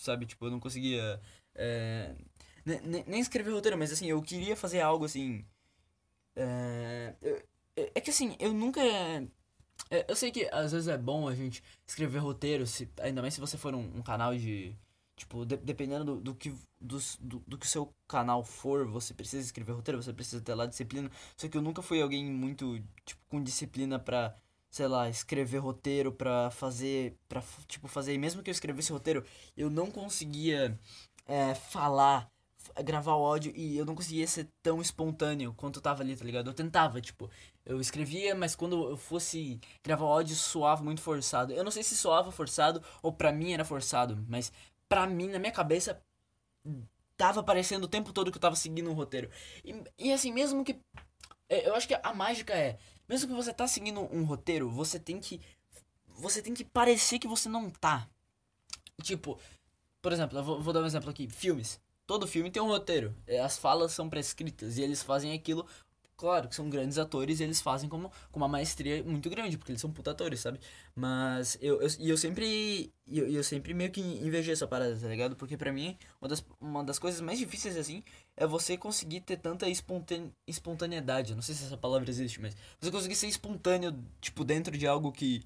sabe? 0.01 0.25
Tipo, 0.25 0.45
eu 0.45 0.51
não 0.51 0.59
conseguia. 0.59 1.19
É, 1.55 2.15
nem, 2.65 3.03
nem 3.07 3.19
escrever 3.19 3.51
roteiro, 3.51 3.77
mas 3.77 3.91
assim, 3.91 4.07
eu 4.07 4.21
queria 4.21 4.55
fazer 4.55 4.81
algo 4.81 5.05
assim. 5.05 5.45
É, 6.35 7.13
é, 7.75 7.91
é 7.95 8.01
que 8.01 8.09
assim, 8.09 8.35
eu 8.39 8.53
nunca. 8.53 8.81
É, 9.89 10.05
eu 10.07 10.15
sei 10.15 10.31
que 10.31 10.47
às 10.51 10.71
vezes 10.71 10.87
é 10.87 10.97
bom 10.97 11.27
a 11.27 11.35
gente 11.35 11.63
escrever 11.85 12.19
roteiro, 12.19 12.65
se, 12.65 12.89
ainda 13.01 13.21
mais 13.21 13.33
se 13.33 13.39
você 13.39 13.57
for 13.57 13.75
um, 13.75 13.97
um 13.97 14.01
canal 14.01 14.35
de, 14.35 14.75
Tipo, 15.15 15.45
de, 15.45 15.57
dependendo 15.57 16.03
do, 16.05 16.21
do 16.21 16.35
que 16.35 16.53
do, 16.81 16.97
do, 17.19 17.43
do 17.47 17.57
que 17.57 17.65
o 17.65 17.69
seu 17.69 17.93
canal 18.07 18.43
for, 18.43 18.87
você 18.87 19.13
precisa 19.13 19.45
escrever 19.45 19.73
roteiro, 19.73 20.01
você 20.01 20.11
precisa 20.13 20.41
ter 20.41 20.53
lá 20.55 20.65
disciplina. 20.65 21.09
Só 21.37 21.47
que 21.47 21.57
eu 21.57 21.61
nunca 21.61 21.81
fui 21.81 22.01
alguém 22.01 22.25
muito, 22.25 22.79
tipo, 23.05 23.21
com 23.29 23.41
disciplina 23.43 23.99
pra, 23.99 24.35
sei 24.69 24.87
lá, 24.87 25.09
escrever 25.09 25.59
roteiro, 25.59 26.11
pra 26.11 26.49
fazer, 26.51 27.15
pra, 27.29 27.43
tipo, 27.67 27.87
fazer. 27.87 28.13
E 28.13 28.17
mesmo 28.17 28.41
que 28.43 28.49
eu 28.49 28.53
escrevesse 28.53 28.91
roteiro, 28.91 29.23
eu 29.55 29.69
não 29.69 29.89
conseguia 29.91 30.77
é, 31.27 31.53
falar, 31.55 32.29
gravar 32.83 33.15
o 33.15 33.25
áudio 33.25 33.53
e 33.55 33.77
eu 33.77 33.85
não 33.85 33.95
conseguia 33.95 34.25
ser 34.27 34.47
tão 34.61 34.81
espontâneo 34.81 35.53
quanto 35.55 35.77
eu 35.77 35.81
tava 35.81 36.01
ali, 36.01 36.15
tá 36.15 36.25
ligado? 36.25 36.49
Eu 36.49 36.53
tentava, 36.53 36.99
tipo, 37.01 37.29
eu 37.65 37.79
escrevia, 37.79 38.35
mas 38.35 38.55
quando 38.55 38.89
eu 38.91 38.97
fosse 38.97 39.59
gravar 39.83 40.05
o 40.05 40.11
áudio 40.11 40.35
soava 40.35 40.83
muito 40.83 41.01
forçado. 41.01 41.53
Eu 41.53 41.63
não 41.63 41.71
sei 41.71 41.83
se 41.83 41.95
soava 41.95 42.31
forçado 42.31 42.81
ou 43.01 43.11
pra 43.13 43.31
mim 43.31 43.53
era 43.53 43.65
forçado, 43.65 44.23
mas 44.27 44.51
pra 44.93 45.07
mim, 45.07 45.27
na 45.27 45.39
minha 45.39 45.51
cabeça, 45.51 45.99
tava 47.17 47.41
parecendo 47.41 47.85
o 47.85 47.89
tempo 47.89 48.13
todo 48.13 48.31
que 48.31 48.37
eu 48.37 48.41
tava 48.41 48.55
seguindo 48.55 48.91
um 48.91 48.93
roteiro. 48.93 49.27
E, 49.65 49.83
e 49.97 50.13
assim, 50.13 50.31
mesmo 50.31 50.63
que. 50.63 50.79
É, 51.49 51.67
eu 51.67 51.73
acho 51.73 51.87
que 51.87 51.95
a 51.95 52.13
mágica 52.13 52.53
é. 52.53 52.77
Mesmo 53.09 53.27
que 53.27 53.33
você 53.33 53.51
tá 53.51 53.67
seguindo 53.67 54.01
um 54.01 54.23
roteiro, 54.23 54.69
você 54.69 54.99
tem 54.99 55.19
que. 55.19 55.41
Você 56.05 56.43
tem 56.43 56.53
que 56.53 56.63
parecer 56.63 57.17
que 57.17 57.27
você 57.27 57.49
não 57.49 57.71
tá. 57.71 58.07
Tipo, 59.01 59.39
por 59.99 60.13
exemplo, 60.13 60.37
eu 60.37 60.43
vou, 60.43 60.61
vou 60.61 60.71
dar 60.71 60.83
um 60.83 60.85
exemplo 60.85 61.09
aqui: 61.09 61.27
filmes. 61.27 61.81
Todo 62.05 62.27
filme 62.27 62.51
tem 62.51 62.61
um 62.61 62.67
roteiro. 62.67 63.15
É, 63.25 63.39
as 63.39 63.57
falas 63.57 63.93
são 63.93 64.07
prescritas 64.07 64.77
e 64.77 64.83
eles 64.83 65.01
fazem 65.01 65.33
aquilo 65.33 65.67
claro 66.15 66.47
que 66.47 66.55
são 66.55 66.69
grandes 66.69 66.97
atores 66.97 67.39
e 67.39 67.43
eles 67.43 67.61
fazem 67.61 67.89
como, 67.89 68.11
com 68.31 68.39
uma 68.39 68.47
maestria 68.47 69.03
muito 69.03 69.29
grande, 69.29 69.57
porque 69.57 69.71
eles 69.71 69.81
são 69.81 69.91
puta 69.91 70.11
atores, 70.11 70.39
sabe? 70.39 70.59
Mas 70.95 71.57
eu, 71.61 71.81
eu, 71.81 71.89
eu 71.99 72.17
sempre. 72.17 72.91
Eu, 73.07 73.27
eu 73.27 73.43
sempre 73.43 73.73
meio 73.73 73.91
que 73.91 74.01
invejei 74.01 74.53
essa 74.53 74.67
parada, 74.67 74.95
tá 74.95 75.07
ligado? 75.07 75.35
Porque 75.35 75.57
pra 75.57 75.71
mim, 75.71 75.97
uma 76.21 76.27
das, 76.29 76.45
uma 76.59 76.83
das 76.83 76.99
coisas 76.99 77.19
mais 77.21 77.37
difíceis 77.39 77.77
assim 77.77 78.03
é 78.35 78.47
você 78.47 78.77
conseguir 78.77 79.21
ter 79.21 79.37
tanta 79.37 79.67
espontane, 79.69 80.31
espontaneidade. 80.47 81.35
Não 81.35 81.41
sei 81.41 81.55
se 81.55 81.65
essa 81.65 81.77
palavra 81.77 82.09
existe, 82.09 82.39
mas 82.39 82.55
você 82.79 82.91
conseguir 82.91 83.15
ser 83.15 83.27
espontâneo, 83.27 83.93
tipo, 84.21 84.43
dentro 84.43 84.77
de 84.77 84.87
algo 84.87 85.11
que 85.11 85.43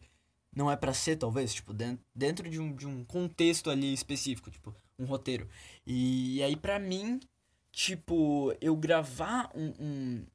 não 0.55 0.71
é 0.71 0.75
para 0.75 0.93
ser, 0.93 1.17
talvez, 1.17 1.53
tipo, 1.53 1.73
dentro, 1.73 2.03
dentro 2.15 2.49
de, 2.49 2.59
um, 2.59 2.75
de 2.75 2.87
um 2.87 3.03
contexto 3.05 3.69
ali 3.69 3.93
específico, 3.93 4.49
tipo, 4.49 4.75
um 4.97 5.05
roteiro. 5.05 5.47
E, 5.85 6.37
e 6.37 6.43
aí, 6.43 6.55
pra 6.55 6.79
mim, 6.79 7.19
tipo, 7.71 8.55
eu 8.59 8.75
gravar 8.75 9.51
um, 9.53 9.73
um 9.79 10.25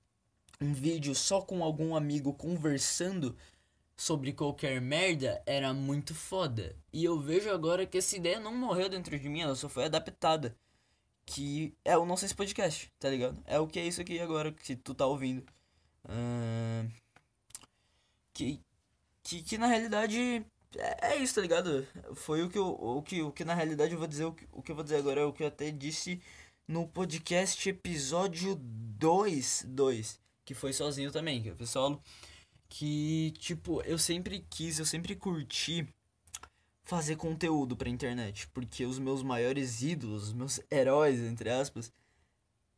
um 0.62 0.72
vídeo 0.72 1.14
só 1.14 1.42
com 1.42 1.62
algum 1.62 1.96
amigo 1.96 2.32
conversando 2.32 3.36
sobre 3.96 4.32
qualquer 4.32 4.80
merda 4.80 5.42
era 5.44 5.72
muito 5.74 6.14
foda. 6.14 6.76
E 6.92 7.04
eu 7.04 7.20
vejo 7.20 7.50
agora 7.50 7.86
que 7.86 7.98
essa 7.98 8.16
ideia 8.16 8.40
não 8.40 8.54
morreu 8.54 8.88
dentro 8.88 9.18
de 9.18 9.28
mim, 9.28 9.40
ela 9.40 9.54
só 9.56 9.68
foi 9.68 9.84
adaptada. 9.84 10.56
Que 11.24 11.74
é 11.84 11.96
o 11.96 12.04
Não 12.04 12.16
Sei 12.16 12.28
Se 12.28 12.34
Podcast, 12.34 12.92
tá 12.98 13.08
ligado? 13.08 13.40
É 13.46 13.58
o 13.58 13.66
que 13.66 13.78
é 13.78 13.86
isso 13.86 14.00
aqui 14.00 14.18
agora 14.18 14.52
que 14.52 14.74
tu 14.74 14.94
tá 14.94 15.06
ouvindo. 15.06 15.44
Uh, 16.04 16.90
que, 18.34 18.60
que, 19.22 19.42
que 19.42 19.58
na 19.58 19.68
realidade 19.68 20.44
é, 20.76 21.12
é, 21.14 21.16
isso, 21.16 21.36
tá 21.36 21.40
ligado? 21.40 21.86
Foi 22.14 22.42
o 22.42 22.50
que, 22.50 22.58
eu, 22.58 22.66
o, 22.66 23.02
que, 23.02 23.22
o 23.22 23.30
que 23.30 23.44
na 23.44 23.54
realidade 23.54 23.92
eu 23.92 23.98
vou 23.98 24.08
dizer, 24.08 24.24
o 24.24 24.32
que, 24.32 24.48
o 24.52 24.62
que 24.62 24.72
eu 24.72 24.74
vou 24.74 24.84
dizer 24.84 24.96
agora 24.96 25.20
é 25.20 25.24
o 25.24 25.32
que 25.32 25.44
eu 25.44 25.48
até 25.48 25.70
disse 25.70 26.20
no 26.66 26.88
podcast 26.88 27.68
episódio 27.68 28.56
2, 28.56 29.66
2 29.68 30.21
que 30.44 30.54
foi 30.54 30.72
sozinho 30.72 31.10
também, 31.10 31.42
que 31.42 31.52
foi 31.52 31.66
solo. 31.66 32.02
Que, 32.68 33.32
tipo, 33.38 33.82
eu 33.82 33.98
sempre 33.98 34.44
quis, 34.50 34.78
eu 34.78 34.86
sempre 34.86 35.14
curti 35.14 35.86
fazer 36.84 37.16
conteúdo 37.16 37.76
pra 37.76 37.88
internet. 37.88 38.48
Porque 38.48 38.84
os 38.84 38.98
meus 38.98 39.22
maiores 39.22 39.82
ídolos, 39.82 40.28
os 40.28 40.32
meus 40.32 40.60
heróis, 40.70 41.20
entre 41.20 41.50
aspas, 41.50 41.92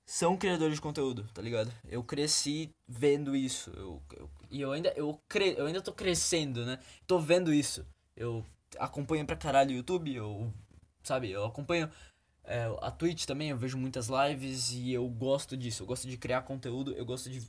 são 0.06 0.36
criadores 0.36 0.76
de 0.76 0.80
conteúdo, 0.80 1.26
tá 1.32 1.40
ligado? 1.40 1.72
Eu 1.88 2.02
cresci 2.02 2.70
vendo 2.86 3.34
isso. 3.34 3.70
Eu, 3.70 4.02
eu, 4.16 4.30
e 4.50 4.60
eu 4.60 4.72
ainda, 4.72 4.92
eu, 4.96 5.18
cre, 5.28 5.54
eu 5.56 5.66
ainda 5.66 5.80
tô 5.80 5.92
crescendo, 5.92 6.64
né? 6.64 6.78
Tô 7.06 7.18
vendo 7.18 7.52
isso. 7.52 7.86
Eu 8.16 8.44
acompanho 8.78 9.26
pra 9.26 9.36
caralho 9.36 9.70
o 9.70 9.76
YouTube, 9.76 10.14
eu, 10.14 10.52
sabe, 11.02 11.30
eu 11.30 11.44
acompanho 11.44 11.90
é, 12.44 12.64
a 12.80 12.90
Twitch 12.90 13.24
também, 13.24 13.50
eu 13.50 13.56
vejo 13.56 13.78
muitas 13.78 14.08
lives 14.08 14.70
e 14.72 14.92
eu 14.92 15.08
gosto 15.08 15.56
disso. 15.56 15.82
Eu 15.82 15.86
gosto 15.86 16.08
de 16.08 16.16
criar 16.16 16.42
conteúdo, 16.42 16.92
eu 16.92 17.04
gosto 17.04 17.30
de 17.30 17.42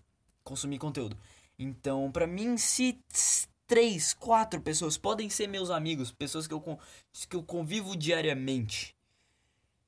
consumir 0.44 0.80
conteúdo. 0.80 1.18
Então, 1.58 2.12
pra 2.12 2.28
mim, 2.28 2.58
se 2.58 3.00
três, 3.68 4.14
quatro 4.14 4.62
pessoas 4.62 4.98
podem 4.98 5.30
ser 5.30 5.48
meus 5.48 5.70
amigos, 5.70 6.12
pessoas 6.12 6.48
que 6.48 6.54
eu, 6.54 6.80
que 7.30 7.36
eu 7.36 7.44
convivo 7.44 7.96
diariamente. 7.96 8.96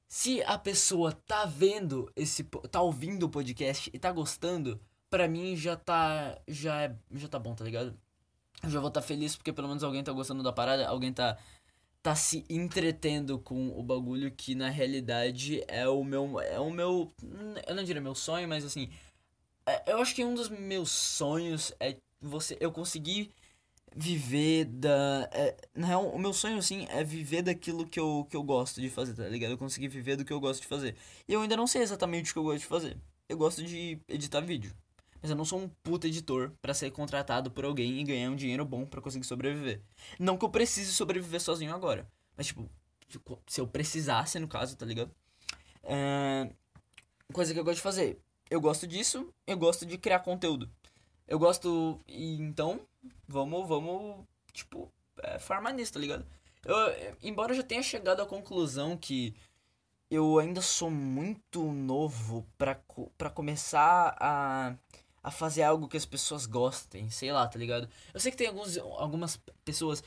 Se 0.07 0.41
a 0.43 0.57
pessoa 0.57 1.11
tá 1.11 1.45
vendo 1.45 2.11
esse. 2.15 2.43
tá 2.71 2.81
ouvindo 2.81 3.23
o 3.23 3.29
podcast 3.29 3.89
e 3.93 3.99
tá 3.99 4.11
gostando, 4.11 4.79
pra 5.09 5.27
mim 5.27 5.55
já 5.55 5.75
tá. 5.75 6.39
já 6.47 6.83
é. 6.83 6.95
já 7.11 7.27
tá 7.27 7.37
bom, 7.37 7.53
tá 7.53 7.63
ligado? 7.65 7.97
Eu 8.63 8.69
já 8.69 8.79
vou 8.79 8.87
estar 8.87 9.01
tá 9.01 9.07
feliz 9.07 9.35
porque 9.35 9.53
pelo 9.53 9.67
menos 9.67 9.83
alguém 9.83 10.03
tá 10.03 10.11
gostando 10.11 10.41
da 10.41 10.53
parada, 10.53 10.87
alguém 10.87 11.13
tá. 11.13 11.37
Tá 12.01 12.15
se 12.15 12.45
entretendo 12.49 13.39
com 13.39 13.69
o 13.77 13.83
bagulho 13.83 14.31
que 14.31 14.55
na 14.55 14.69
realidade 14.69 15.63
é 15.67 15.87
o 15.87 16.03
meu. 16.03 16.39
é 16.39 16.59
o 16.59 16.71
meu. 16.71 17.11
eu 17.67 17.75
não 17.75 17.83
diria 17.83 18.01
meu 18.01 18.15
sonho, 18.15 18.47
mas 18.47 18.65
assim. 18.65 18.89
É, 19.65 19.91
eu 19.91 19.99
acho 19.99 20.15
que 20.15 20.23
um 20.23 20.33
dos 20.33 20.49
meus 20.49 20.91
sonhos 20.91 21.73
é 21.79 21.97
você. 22.21 22.57
eu 22.59 22.71
conseguir 22.71 23.31
viver 23.95 24.65
da. 24.65 25.29
É, 25.33 25.57
na 25.75 25.87
real, 25.87 26.07
o 26.09 26.19
meu 26.19 26.33
sonho, 26.33 26.57
assim, 26.57 26.85
é 26.89 27.03
viver 27.03 27.41
daquilo 27.41 27.87
que 27.87 27.99
eu, 27.99 28.25
que 28.29 28.37
eu 28.37 28.43
gosto 28.43 28.79
de 28.79 28.89
fazer, 28.89 29.13
tá 29.15 29.27
ligado? 29.27 29.51
Eu 29.51 29.57
conseguir 29.57 29.87
viver 29.87 30.15
do 30.15 30.25
que 30.25 30.31
eu 30.33 30.39
gosto 30.39 30.61
de 30.61 30.67
fazer. 30.67 30.95
E 31.27 31.33
eu 31.33 31.41
ainda 31.41 31.57
não 31.57 31.67
sei 31.67 31.81
exatamente 31.81 32.31
o 32.31 32.33
que 32.33 32.39
eu 32.39 32.43
gosto 32.43 32.59
de 32.59 32.65
fazer. 32.67 32.97
Eu 33.27 33.37
gosto 33.37 33.63
de 33.63 33.99
editar 34.07 34.41
vídeo. 34.41 34.73
Mas 35.27 35.31
eu 35.31 35.35
não 35.35 35.43
sou 35.43 35.59
um 35.59 35.67
puta 35.83 36.07
editor 36.07 36.53
para 36.61 36.73
ser 36.73 36.89
contratado 36.91 37.51
por 37.51 37.65
alguém 37.65 37.99
e 37.99 38.03
ganhar 38.05 38.31
um 38.31 38.35
dinheiro 38.37 38.63
bom 38.63 38.85
para 38.85 39.01
conseguir 39.01 39.25
sobreviver. 39.25 39.81
Não 40.17 40.37
que 40.37 40.45
eu 40.45 40.49
precise 40.49 40.93
sobreviver 40.93 41.41
sozinho 41.41 41.75
agora. 41.75 42.07
Mas, 42.37 42.47
tipo, 42.47 42.69
se 43.45 43.59
eu 43.59 43.67
precisasse, 43.67 44.39
no 44.39 44.47
caso, 44.47 44.77
tá 44.77 44.85
ligado? 44.85 45.11
É... 45.83 46.49
Coisa 47.33 47.53
que 47.53 47.59
eu 47.59 47.63
gosto 47.65 47.75
de 47.75 47.81
fazer. 47.81 48.21
Eu 48.49 48.61
gosto 48.61 48.87
disso, 48.87 49.33
eu 49.45 49.57
gosto 49.57 49.85
de 49.85 49.97
criar 49.97 50.19
conteúdo. 50.19 50.69
Eu 51.27 51.37
gosto. 51.37 51.99
E 52.07 52.35
então, 52.35 52.79
vamos, 53.27 53.67
vamos, 53.67 54.25
tipo, 54.53 54.89
é, 55.21 55.39
farmar 55.39 55.73
nisso, 55.73 55.91
tá 55.91 55.99
ligado? 55.99 56.25
Eu, 56.63 57.17
embora 57.21 57.51
eu 57.51 57.57
já 57.57 57.63
tenha 57.63 57.83
chegado 57.83 58.21
à 58.21 58.25
conclusão 58.25 58.95
que 58.95 59.35
eu 60.09 60.39
ainda 60.39 60.61
sou 60.61 60.89
muito 60.89 61.69
novo 61.69 62.47
pra 62.57 63.29
começar 63.29 64.15
a, 64.21 64.73
a 65.27 65.31
fazer 65.31 65.61
algo 65.63 65.89
que 65.89 65.97
as 65.97 66.05
pessoas 66.05 66.45
gostem, 66.45 67.09
sei 67.09 67.33
lá, 67.33 67.45
tá 67.45 67.59
ligado? 67.59 67.89
Eu 68.13 68.19
sei 68.19 68.31
que 68.31 68.37
tem 68.37 68.47
alguns, 68.47 68.77
algumas 68.77 69.37
pessoas 69.65 70.01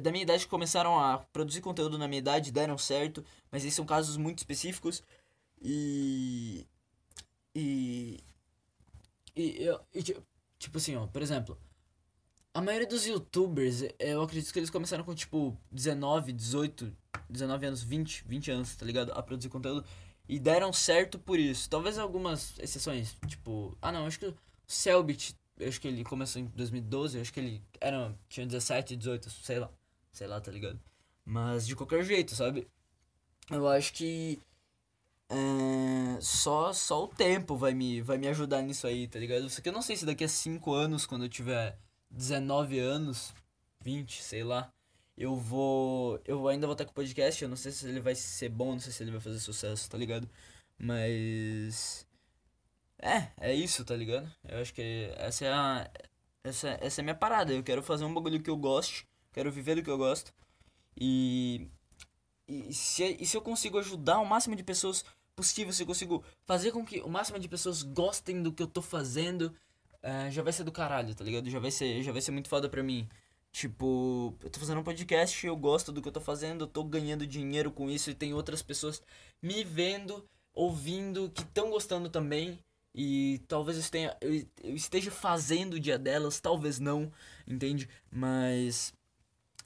da 0.00 0.12
minha 0.12 0.22
idade 0.22 0.44
que 0.44 0.50
começaram 0.50 0.96
a 0.96 1.18
produzir 1.18 1.60
conteúdo 1.60 1.98
na 1.98 2.06
minha 2.06 2.20
idade, 2.20 2.52
deram 2.52 2.78
certo, 2.78 3.24
mas 3.50 3.64
esses 3.64 3.74
são 3.74 3.84
casos 3.84 4.16
muito 4.16 4.38
específicos 4.38 5.02
e. 5.60 6.64
E. 7.52 8.22
E, 9.34 9.64
eu, 9.64 9.80
e, 9.92 10.04
tipo 10.04 10.78
assim, 10.78 10.94
ó, 10.94 11.08
por 11.08 11.20
exemplo, 11.20 11.58
a 12.54 12.60
maioria 12.62 12.86
dos 12.86 13.04
youtubers, 13.04 13.82
eu 13.98 14.22
acredito 14.22 14.52
que 14.52 14.58
eles 14.60 14.70
começaram 14.70 15.02
com 15.02 15.16
tipo 15.16 15.58
19, 15.72 16.32
18, 16.32 16.96
19 17.28 17.66
anos, 17.66 17.82
20, 17.82 18.24
20 18.24 18.50
anos, 18.52 18.76
tá 18.76 18.86
ligado? 18.86 19.10
A 19.10 19.20
produzir 19.20 19.48
conteúdo. 19.48 19.84
E 20.28 20.38
deram 20.38 20.72
certo 20.72 21.18
por 21.18 21.38
isso. 21.38 21.68
Talvez 21.68 21.98
algumas 21.98 22.58
exceções, 22.58 23.16
tipo. 23.26 23.76
Ah 23.80 23.92
não, 23.92 24.06
acho 24.06 24.18
que 24.18 24.26
o 24.26 24.36
Selbit, 24.66 25.36
acho 25.60 25.80
que 25.80 25.88
ele 25.88 26.02
começou 26.02 26.40
em 26.40 26.46
2012, 26.46 27.20
acho 27.20 27.32
que 27.32 27.40
ele 27.40 27.62
era, 27.80 28.14
tinha 28.28 28.46
17, 28.46 28.96
18, 28.96 29.30
sei 29.30 29.58
lá. 29.58 29.70
Sei 30.12 30.26
lá, 30.26 30.40
tá 30.40 30.50
ligado? 30.50 30.80
Mas 31.24 31.66
de 31.66 31.76
qualquer 31.76 32.04
jeito, 32.04 32.34
sabe? 32.34 32.66
Eu 33.50 33.68
acho 33.68 33.92
que. 33.92 34.38
É, 35.28 36.20
só, 36.20 36.72
só 36.72 37.04
o 37.04 37.08
tempo 37.08 37.56
vai 37.56 37.74
me, 37.74 38.00
vai 38.00 38.18
me 38.18 38.28
ajudar 38.28 38.62
nisso 38.62 38.86
aí, 38.86 39.08
tá 39.08 39.18
ligado? 39.18 39.48
Só 39.50 39.60
que 39.60 39.68
eu 39.68 39.72
não 39.72 39.82
sei 39.82 39.96
se 39.96 40.06
daqui 40.06 40.24
a 40.24 40.28
5 40.28 40.72
anos, 40.72 41.06
quando 41.06 41.24
eu 41.24 41.28
tiver 41.28 41.78
19 42.10 42.78
anos, 42.78 43.34
20, 43.80 44.22
sei 44.22 44.44
lá, 44.44 44.72
eu 45.16 45.36
vou. 45.36 46.20
Eu 46.24 46.48
ainda 46.48 46.66
vou 46.66 46.72
estar 46.74 46.84
com 46.84 46.90
o 46.90 46.94
podcast. 46.94 47.42
Eu 47.42 47.48
não 47.48 47.56
sei 47.56 47.72
se 47.72 47.86
ele 47.86 48.00
vai 48.00 48.14
ser 48.14 48.48
bom, 48.48 48.72
não 48.72 48.80
sei 48.80 48.92
se 48.92 49.02
ele 49.02 49.12
vai 49.12 49.20
fazer 49.20 49.38
sucesso, 49.40 49.88
tá 49.88 49.96
ligado? 49.96 50.28
Mas. 50.78 52.06
É, 52.98 53.28
é 53.40 53.54
isso, 53.54 53.84
tá 53.84 53.96
ligado? 53.96 54.30
Eu 54.44 54.60
acho 54.60 54.74
que 54.74 55.10
essa 55.16 55.44
é 55.44 55.52
a. 55.52 55.90
Essa, 56.44 56.78
essa 56.80 57.00
é 57.00 57.02
a 57.02 57.04
minha 57.04 57.14
parada. 57.14 57.52
Eu 57.52 57.62
quero 57.62 57.82
fazer 57.82 58.04
um 58.04 58.14
bagulho 58.14 58.42
que 58.42 58.50
eu 58.50 58.56
goste. 58.56 59.06
Quero 59.32 59.50
viver 59.52 59.76
do 59.76 59.82
que 59.82 59.90
eu 59.90 59.98
gosto. 59.98 60.32
E. 60.96 61.68
E 62.46 62.74
se, 62.74 63.16
e 63.20 63.24
se 63.26 63.36
eu 63.36 63.42
consigo 63.42 63.78
ajudar 63.78 64.18
o 64.18 64.26
máximo 64.26 64.54
de 64.54 64.62
pessoas 64.62 65.04
possível, 65.34 65.72
se 65.72 65.82
eu 65.82 65.86
consigo 65.86 66.24
fazer 66.44 66.72
com 66.72 66.84
que 66.84 67.00
o 67.00 67.08
máximo 67.08 67.38
de 67.38 67.48
pessoas 67.48 67.82
gostem 67.82 68.42
do 68.42 68.52
que 68.52 68.62
eu 68.62 68.66
tô 68.66 68.82
fazendo, 68.82 69.54
uh, 70.02 70.30
já 70.30 70.42
vai 70.42 70.52
ser 70.52 70.64
do 70.64 70.72
caralho, 70.72 71.14
tá 71.14 71.24
ligado? 71.24 71.48
Já 71.48 71.58
vai 71.58 71.70
ser, 71.70 72.02
já 72.02 72.12
vai 72.12 72.20
ser 72.20 72.32
muito 72.32 72.48
foda 72.48 72.68
pra 72.68 72.82
mim. 72.82 73.08
Tipo, 73.54 74.34
eu 74.42 74.50
tô 74.50 74.58
fazendo 74.58 74.80
um 74.80 74.82
podcast, 74.82 75.46
eu 75.46 75.56
gosto 75.56 75.92
do 75.92 76.02
que 76.02 76.08
eu 76.08 76.12
tô 76.12 76.20
fazendo, 76.20 76.64
eu 76.64 76.66
tô 76.66 76.82
ganhando 76.82 77.24
dinheiro 77.24 77.70
com 77.70 77.88
isso 77.88 78.10
e 78.10 78.14
tem 78.14 78.34
outras 78.34 78.62
pessoas 78.62 79.00
me 79.40 79.62
vendo, 79.62 80.28
ouvindo, 80.52 81.30
que 81.30 81.42
estão 81.42 81.70
gostando 81.70 82.08
também. 82.10 82.58
E 82.92 83.40
talvez 83.46 83.76
eu, 83.76 83.80
esteja, 83.80 84.16
eu 84.20 84.74
esteja 84.74 85.08
fazendo 85.12 85.74
o 85.74 85.80
dia 85.80 85.96
delas, 85.96 86.40
talvez 86.40 86.80
não, 86.80 87.12
entende? 87.46 87.88
Mas 88.10 88.92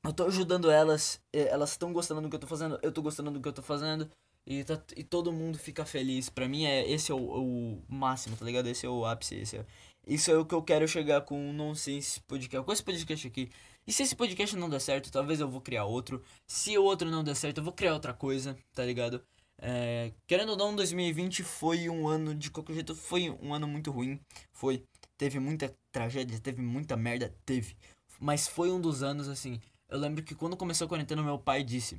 eu 0.04 0.12
tô 0.12 0.26
ajudando 0.26 0.70
elas, 0.70 1.18
elas 1.32 1.70
estão 1.70 1.90
gostando 1.90 2.20
do 2.20 2.28
que 2.28 2.36
eu 2.36 2.40
tô 2.40 2.46
fazendo, 2.46 2.78
eu 2.82 2.92
tô 2.92 3.00
gostando 3.00 3.30
do 3.30 3.40
que 3.40 3.48
eu 3.48 3.54
tô 3.54 3.62
fazendo. 3.62 4.10
E, 4.46 4.64
tá, 4.64 4.78
e 4.96 5.02
todo 5.02 5.32
mundo 5.32 5.58
fica 5.58 5.86
feliz. 5.86 6.28
Pra 6.28 6.46
mim, 6.46 6.66
é, 6.66 6.86
esse 6.90 7.10
é 7.10 7.14
o, 7.14 7.18
o 7.18 7.82
máximo, 7.88 8.36
tá 8.36 8.44
ligado? 8.44 8.68
Esse 8.68 8.84
é 8.84 8.88
o 8.90 9.06
ápice, 9.06 9.36
esse 9.36 9.56
é, 9.56 9.64
isso 10.06 10.30
é 10.30 10.36
o 10.36 10.44
que 10.44 10.54
eu 10.54 10.62
quero 10.62 10.86
chegar 10.86 11.22
com 11.22 11.50
o 11.50 11.52
Nonsense 11.54 12.20
Podcast, 12.20 12.64
com 12.64 12.72
esse 12.72 12.82
podcast 12.82 13.26
aqui. 13.26 13.50
E 13.88 13.92
se 13.92 14.02
esse 14.02 14.14
podcast 14.14 14.54
não 14.54 14.68
der 14.68 14.82
certo, 14.82 15.10
talvez 15.10 15.40
eu 15.40 15.48
vou 15.48 15.62
criar 15.62 15.86
outro. 15.86 16.22
Se 16.46 16.76
o 16.76 16.84
outro 16.84 17.10
não 17.10 17.24
der 17.24 17.34
certo, 17.34 17.58
eu 17.58 17.64
vou 17.64 17.72
criar 17.72 17.94
outra 17.94 18.12
coisa, 18.12 18.54
tá 18.74 18.84
ligado? 18.84 19.24
É, 19.56 20.12
querendo 20.26 20.50
ou 20.50 20.56
não, 20.58 20.76
2020 20.76 21.42
foi 21.42 21.88
um 21.88 22.06
ano, 22.06 22.34
de 22.34 22.50
qualquer 22.50 22.74
jeito, 22.74 22.94
foi 22.94 23.30
um 23.40 23.54
ano 23.54 23.66
muito 23.66 23.90
ruim. 23.90 24.20
Foi. 24.52 24.84
Teve 25.16 25.40
muita 25.40 25.74
tragédia, 25.90 26.38
teve 26.38 26.60
muita 26.60 26.98
merda, 26.98 27.34
teve. 27.46 27.74
Mas 28.20 28.46
foi 28.46 28.70
um 28.70 28.78
dos 28.78 29.02
anos, 29.02 29.26
assim. 29.26 29.58
Eu 29.88 29.98
lembro 29.98 30.22
que 30.22 30.34
quando 30.34 30.54
começou 30.54 30.84
a 30.84 30.88
quarentena, 30.88 31.22
meu 31.22 31.38
pai 31.38 31.64
disse: 31.64 31.98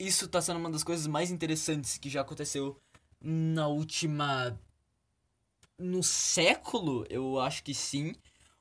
Isso 0.00 0.26
tá 0.26 0.42
sendo 0.42 0.58
uma 0.58 0.68
das 0.68 0.82
coisas 0.82 1.06
mais 1.06 1.30
interessantes 1.30 1.96
que 1.96 2.10
já 2.10 2.22
aconteceu 2.22 2.76
na 3.20 3.68
última 3.68 4.58
no 5.78 6.02
século, 6.02 7.06
eu 7.08 7.40
acho 7.40 7.62
que 7.62 7.72
sim. 7.72 8.14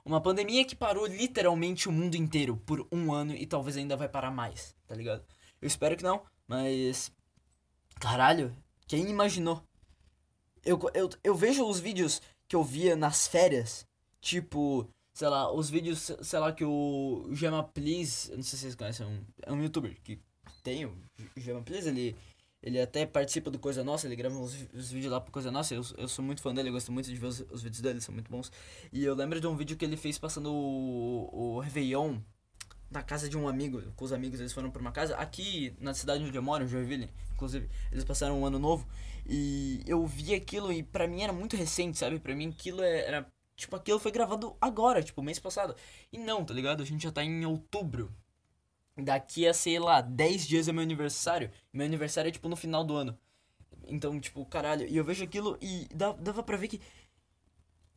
Uma 0.03 0.21
pandemia 0.21 0.65
que 0.65 0.75
parou 0.75 1.05
literalmente 1.05 1.87
o 1.87 1.91
mundo 1.91 2.15
inteiro 2.15 2.57
por 2.57 2.87
um 2.91 3.13
ano 3.13 3.33
e 3.33 3.45
talvez 3.45 3.77
ainda 3.77 3.95
vai 3.95 4.09
parar 4.09 4.31
mais, 4.31 4.75
tá 4.87 4.95
ligado? 4.95 5.23
Eu 5.61 5.67
espero 5.67 5.95
que 5.95 6.03
não, 6.03 6.23
mas. 6.47 7.11
Caralho, 7.99 8.55
quem 8.87 9.09
imaginou? 9.09 9.63
Eu, 10.65 10.79
eu, 10.93 11.09
eu 11.23 11.35
vejo 11.35 11.67
os 11.67 11.79
vídeos 11.79 12.21
que 12.47 12.55
eu 12.55 12.63
via 12.63 12.95
nas 12.95 13.27
férias, 13.27 13.87
tipo, 14.19 14.89
sei 15.13 15.27
lá, 15.27 15.51
os 15.53 15.69
vídeos, 15.69 16.11
sei 16.21 16.39
lá, 16.39 16.51
que 16.51 16.65
o 16.65 17.29
Gema 17.31 17.63
Please, 17.63 18.29
não 18.35 18.43
sei 18.43 18.57
se 18.57 18.57
vocês 18.57 18.75
conhecem, 18.75 19.05
é 19.05 19.09
um, 19.09 19.25
é 19.43 19.53
um 19.53 19.63
youtuber 19.63 19.95
que 20.01 20.19
tem 20.63 20.85
o 20.85 20.97
Gema 21.37 21.61
Please, 21.61 21.87
ele 21.87 22.15
ele 22.62 22.80
até 22.80 23.06
participa 23.06 23.50
do 23.50 23.58
Coisa 23.58 23.84
Nossa, 23.84 24.08
ele 24.08 24.15
grava 24.15 24.36
uns, 24.38 24.56
uns 24.74 24.91
vídeos 24.91 25.12
lá 25.12 25.19
pro 25.19 25.32
Coisa 25.32 25.52
Nossa. 25.52 25.74
Eu, 25.74 25.84
eu 25.97 26.08
sou 26.08 26.24
muito 26.24 26.41
fã 26.41 26.54
dele, 26.54 26.69
eu 26.69 26.74
gosto 26.74 26.91
muito 26.91 27.10
de 27.10 27.15
ver 27.15 27.28
os, 27.28 27.39
os 27.52 27.63
vídeos 27.63 27.82
dele, 27.82 28.02
são 28.02 28.13
muito 28.13 28.30
bons. 28.30 28.52
E 28.91 29.04
eu 29.04 29.15
lembro 29.15 29.39
de 29.39 29.47
um 29.47 29.56
vídeo 29.56 29.76
que 29.76 29.86
ele 29.86 29.97
fez 29.97 30.17
passando 30.19 30.54
o, 30.54 31.56
o 31.56 31.60
Réveillon 31.60 32.19
na 32.91 33.02
casa 33.02 33.30
de 33.30 33.38
um 33.38 33.47
amigo, 33.47 33.82
com 33.95 34.04
os 34.04 34.12
amigos, 34.12 34.39
eles 34.39 34.52
foram 34.52 34.69
pra 34.69 34.82
uma 34.82 34.91
casa 34.91 35.15
aqui 35.15 35.74
na 35.80 35.93
cidade 35.93 36.26
onde 36.26 36.38
eu 36.38 36.43
moro, 36.43 36.67
Joinville, 36.67 37.10
inclusive, 37.34 37.69
eles 37.89 38.04
passaram 38.04 38.39
um 38.39 38.45
ano 38.45 38.60
novo 38.60 38.86
e 39.26 39.82
eu 39.88 40.06
vi 40.06 40.34
aquilo 40.36 40.74
e 40.74 40.84
pra 40.84 41.08
mim 41.08 41.21
era 41.21 41.32
muito 41.32 41.56
recente, 41.56 41.97
sabe? 41.97 42.19
Pra 42.19 42.36
mim 42.36 42.50
aquilo 42.50 42.84
é, 42.84 43.08
era, 43.08 43.26
tipo, 43.56 43.76
aquilo 43.78 43.97
foi 43.97 44.12
gravado 44.12 44.58
agora, 44.60 45.02
tipo, 45.02 45.24
mês 45.24 45.39
passado. 45.39 45.74
E 46.12 46.17
não, 46.17 46.43
tá 46.43 46.54
ligado? 46.54 46.84
A 46.84 46.86
gente 46.86 47.04
já 47.04 47.12
tá 47.12 47.24
em 47.24 47.45
outubro, 47.45 48.13
daqui 49.03 49.47
a, 49.47 49.53
sei 49.53 49.79
lá, 49.79 50.01
10 50.01 50.47
dias 50.47 50.67
é 50.67 50.71
meu 50.71 50.83
aniversário. 50.83 51.51
Meu 51.71 51.85
aniversário 51.85 52.29
é, 52.29 52.31
tipo, 52.31 52.49
no 52.49 52.55
final 52.55 52.83
do 52.83 52.95
ano. 52.95 53.17
Então, 53.87 54.19
tipo, 54.19 54.45
caralho. 54.45 54.87
E 54.87 54.95
eu 54.95 55.03
vejo 55.03 55.23
aquilo 55.23 55.57
e 55.61 55.87
dava 55.93 56.43
pra 56.43 56.57
ver 56.57 56.67
que 56.67 56.81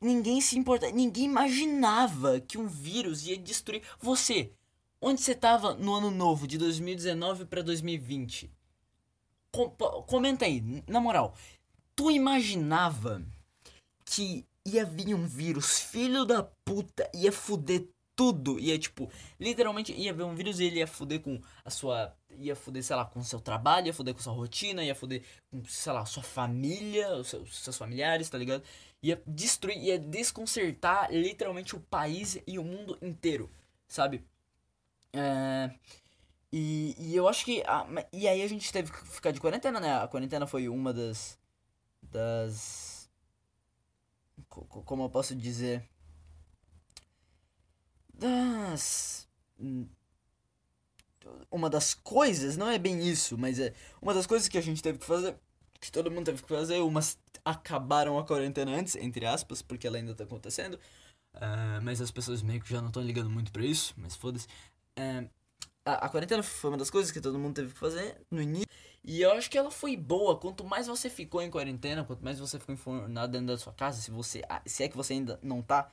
ninguém 0.00 0.40
se 0.40 0.58
importa. 0.58 0.90
Ninguém 0.90 1.24
imaginava 1.24 2.40
que 2.40 2.58
um 2.58 2.66
vírus 2.66 3.26
ia 3.26 3.36
destruir. 3.36 3.82
Você, 4.00 4.52
onde 5.00 5.20
você 5.20 5.34
tava 5.34 5.74
no 5.74 5.94
ano 5.94 6.10
novo, 6.10 6.46
de 6.46 6.58
2019 6.58 7.46
para 7.46 7.62
2020? 7.62 8.50
Com, 9.52 9.70
comenta 10.06 10.44
aí, 10.44 10.82
na 10.86 11.00
moral. 11.00 11.34
Tu 11.94 12.10
imaginava 12.10 13.24
que 14.04 14.44
ia 14.66 14.84
vir 14.84 15.14
um 15.14 15.26
vírus, 15.26 15.78
filho 15.78 16.24
da 16.24 16.42
puta, 16.42 17.08
ia 17.14 17.30
fuder 17.30 17.86
tudo. 18.16 18.58
Ia, 18.58 18.78
tipo, 18.78 19.10
literalmente 19.38 19.92
ia 19.92 20.12
ver 20.12 20.24
um 20.24 20.34
vírus 20.34 20.60
e 20.60 20.64
ele 20.64 20.78
ia 20.78 20.86
foder 20.86 21.20
com 21.20 21.40
a 21.64 21.70
sua. 21.70 22.14
Ia 22.38 22.56
foder, 22.56 22.82
sei 22.82 22.96
lá, 22.96 23.04
com 23.04 23.20
o 23.20 23.24
seu 23.24 23.40
trabalho, 23.40 23.86
ia 23.86 23.94
foder 23.94 24.14
com 24.14 24.20
sua 24.20 24.32
rotina, 24.32 24.84
ia 24.84 24.94
foder 24.94 25.22
com, 25.50 25.64
sei 25.64 25.92
lá, 25.92 26.04
sua 26.04 26.22
família, 26.22 27.14
os 27.16 27.28
seus, 27.28 27.56
seus 27.58 27.76
familiares, 27.78 28.28
tá 28.28 28.38
ligado? 28.38 28.62
Ia 29.02 29.22
destruir, 29.26 29.78
ia 29.78 29.98
desconcertar 29.98 31.12
literalmente 31.12 31.76
o 31.76 31.80
país 31.80 32.38
e 32.46 32.58
o 32.58 32.64
mundo 32.64 32.98
inteiro, 33.02 33.50
sabe? 33.86 34.24
É. 35.12 35.70
E, 36.52 36.94
e 36.98 37.16
eu 37.16 37.28
acho 37.28 37.44
que. 37.44 37.62
A, 37.66 37.86
e 38.12 38.28
aí 38.28 38.42
a 38.42 38.48
gente 38.48 38.72
teve 38.72 38.92
que 38.92 39.06
ficar 39.08 39.32
de 39.32 39.40
quarentena, 39.40 39.80
né? 39.80 39.96
A 39.98 40.08
quarentena 40.08 40.46
foi 40.46 40.68
uma 40.68 40.92
das. 40.92 41.38
Das. 42.02 43.10
Como 44.48 45.04
eu 45.04 45.10
posso 45.10 45.34
dizer? 45.34 45.88
Das. 48.18 49.28
Uma 51.50 51.70
das 51.70 51.94
coisas, 51.94 52.56
não 52.56 52.68
é 52.68 52.78
bem 52.78 53.06
isso, 53.06 53.38
mas 53.38 53.58
é 53.58 53.72
uma 54.00 54.12
das 54.12 54.26
coisas 54.26 54.48
que 54.48 54.58
a 54.58 54.60
gente 54.60 54.82
teve 54.82 54.98
que 54.98 55.06
fazer, 55.06 55.36
que 55.80 55.90
todo 55.90 56.10
mundo 56.10 56.26
teve 56.26 56.42
que 56.42 56.48
fazer, 56.48 56.80
umas 56.80 57.18
acabaram 57.44 58.18
a 58.18 58.24
quarentena 58.24 58.72
antes, 58.72 58.96
entre 58.96 59.26
aspas, 59.26 59.62
porque 59.62 59.86
ela 59.86 59.96
ainda 59.96 60.14
tá 60.14 60.24
acontecendo, 60.24 60.74
uh, 61.34 61.80
mas 61.82 62.00
as 62.00 62.10
pessoas 62.10 62.42
meio 62.42 62.60
que 62.60 62.70
já 62.70 62.80
não 62.80 62.88
estão 62.88 63.02
ligando 63.02 63.30
muito 63.30 63.52
pra 63.52 63.64
isso, 63.64 63.94
mas 63.96 64.16
foda-se. 64.16 64.46
Uh, 64.98 65.28
a, 65.84 66.06
a 66.06 66.08
quarentena 66.08 66.42
foi 66.42 66.70
uma 66.70 66.78
das 66.78 66.90
coisas 66.90 67.10
que 67.12 67.20
todo 67.20 67.38
mundo 67.38 67.54
teve 67.54 67.72
que 67.72 67.78
fazer 67.78 68.20
no 68.30 68.40
início. 68.40 68.68
E 69.04 69.20
eu 69.20 69.32
acho 69.32 69.50
que 69.50 69.58
ela 69.58 69.70
foi 69.70 69.96
boa. 69.96 70.38
Quanto 70.38 70.64
mais 70.64 70.86
você 70.86 71.10
ficou 71.10 71.42
em 71.42 71.50
quarentena, 71.50 72.04
quanto 72.04 72.24
mais 72.24 72.38
você 72.38 72.58
ficou 72.58 72.74
informado 72.74 73.32
dentro 73.32 73.48
da 73.48 73.58
sua 73.58 73.72
casa, 73.74 74.00
se 74.00 74.10
você. 74.10 74.42
Ah, 74.48 74.62
se 74.64 74.82
é 74.82 74.88
que 74.88 74.96
você 74.96 75.12
ainda 75.12 75.38
não 75.42 75.60
tá. 75.62 75.92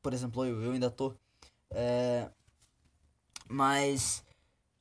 Por 0.00 0.12
exemplo, 0.14 0.44
eu, 0.44 0.62
eu 0.62 0.72
ainda 0.72 0.90
tô. 0.90 1.12
É, 1.70 2.30
mas. 3.48 4.24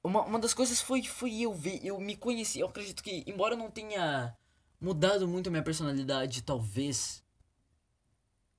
Uma, 0.03 0.23
uma 0.23 0.39
das 0.39 0.53
coisas 0.53 0.79
foi, 0.79 1.03
foi 1.03 1.41
eu 1.41 1.53
ver, 1.53 1.83
eu 1.83 1.99
me 1.99 2.15
conheci. 2.15 2.59
Eu 2.59 2.67
acredito 2.67 3.03
que, 3.03 3.23
embora 3.25 3.55
eu 3.55 3.57
não 3.57 3.71
tenha 3.71 4.37
mudado 4.79 5.27
muito 5.27 5.47
a 5.47 5.51
minha 5.51 5.63
personalidade, 5.63 6.43
talvez. 6.43 7.23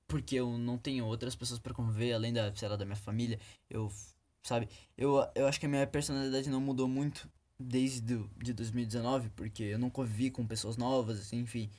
Porque 0.07 0.35
eu 0.35 0.57
não 0.57 0.77
tenho 0.77 1.05
outras 1.05 1.35
pessoas 1.35 1.59
para 1.59 1.73
conviver, 1.73 2.13
além 2.13 2.33
da, 2.33 2.53
sei 2.55 2.67
lá, 2.67 2.75
da 2.75 2.85
minha 2.85 2.95
família. 2.97 3.39
Eu 3.69 3.89
sabe? 4.47 4.69
Eu, 4.97 5.15
eu 5.35 5.47
acho 5.47 5.59
que 5.59 5.65
a 5.65 5.69
minha 5.69 5.85
personalidade 5.85 6.49
não 6.49 6.61
mudou 6.61 6.87
muito 6.87 7.29
desde 7.59 8.01
do, 8.01 8.29
de 8.37 8.53
2019, 8.53 9.29
porque 9.31 9.63
eu 9.63 9.79
não 9.79 9.89
convivi 9.89 10.31
com 10.31 10.45
pessoas 10.47 10.77
novas, 10.77 11.19
assim, 11.19 11.39
enfim. 11.39 11.69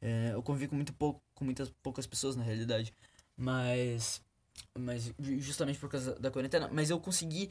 É, 0.00 0.30
eu 0.32 0.42
convivi 0.42 0.68
com 0.68 0.76
muito 0.76 0.92
pouco, 0.92 1.22
com 1.34 1.44
muitas 1.44 1.70
poucas 1.82 2.06
pessoas 2.06 2.36
na 2.36 2.42
realidade. 2.44 2.92
Mas 3.36 4.22
mas 4.78 5.12
justamente 5.38 5.78
por 5.78 5.88
causa 5.90 6.14
da 6.18 6.30
quarentena, 6.30 6.68
mas 6.72 6.90
eu 6.90 7.00
consegui 7.00 7.50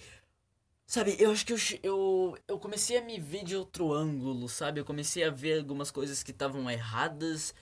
sabe, 0.88 1.18
eu 1.20 1.32
acho 1.32 1.46
que 1.46 1.54
eu, 1.54 1.58
eu 1.84 2.38
eu 2.48 2.60
comecei 2.60 2.98
a 2.98 3.02
me 3.02 3.20
ver 3.20 3.44
de 3.44 3.56
outro 3.56 3.94
ângulo, 3.94 4.48
sabe? 4.48 4.80
Eu 4.80 4.86
comecei 4.86 5.24
a 5.24 5.30
ver 5.30 5.60
algumas 5.60 5.92
coisas 5.92 6.24
que 6.24 6.32
estavam 6.32 6.70
erradas 6.72 7.54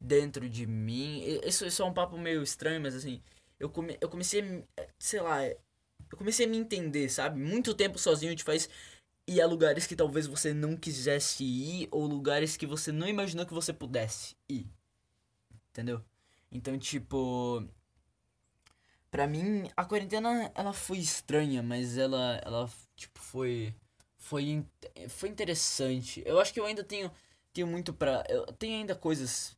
dentro 0.00 0.48
de 0.48 0.66
mim. 0.66 1.22
Isso, 1.44 1.64
isso 1.64 1.82
é 1.82 1.84
um 1.84 1.94
papo 1.94 2.18
meio 2.18 2.42
estranho, 2.42 2.80
mas 2.80 2.94
assim, 2.94 3.22
eu, 3.58 3.70
come, 3.70 3.96
eu 4.00 4.08
comecei 4.08 4.66
a, 4.76 4.86
sei 4.98 5.20
lá, 5.20 5.46
eu 5.46 6.18
comecei 6.18 6.46
a 6.46 6.48
me 6.48 6.58
entender, 6.58 7.08
sabe? 7.08 7.40
Muito 7.40 7.74
tempo 7.74 7.98
sozinho 7.98 8.34
te 8.36 8.44
faz 8.44 8.68
ir 9.26 9.40
a 9.40 9.46
lugares 9.46 9.86
que 9.86 9.96
talvez 9.96 10.26
você 10.26 10.52
não 10.52 10.76
quisesse 10.76 11.44
ir 11.44 11.88
ou 11.90 12.06
lugares 12.06 12.56
que 12.56 12.66
você 12.66 12.90
não 12.92 13.08
imaginou 13.08 13.46
que 13.46 13.54
você 13.54 13.72
pudesse 13.72 14.36
ir. 14.48 14.66
Entendeu? 15.70 16.04
Então, 16.50 16.78
tipo, 16.78 17.66
pra 19.12 19.26
mim 19.28 19.70
a 19.76 19.84
quarentena 19.84 20.50
ela 20.54 20.72
foi 20.72 20.98
estranha, 20.98 21.62
mas 21.62 21.98
ela 21.98 22.40
ela 22.44 22.70
tipo 22.96 23.20
foi 23.20 23.74
foi 24.18 24.64
foi 25.08 25.28
interessante. 25.28 26.22
Eu 26.26 26.40
acho 26.40 26.52
que 26.52 26.58
eu 26.60 26.66
ainda 26.66 26.82
tenho 26.82 27.12
tenho 27.52 27.66
muito 27.66 27.92
pra 27.92 28.24
eu 28.28 28.46
tenho 28.54 28.78
ainda 28.78 28.94
coisas 28.96 29.56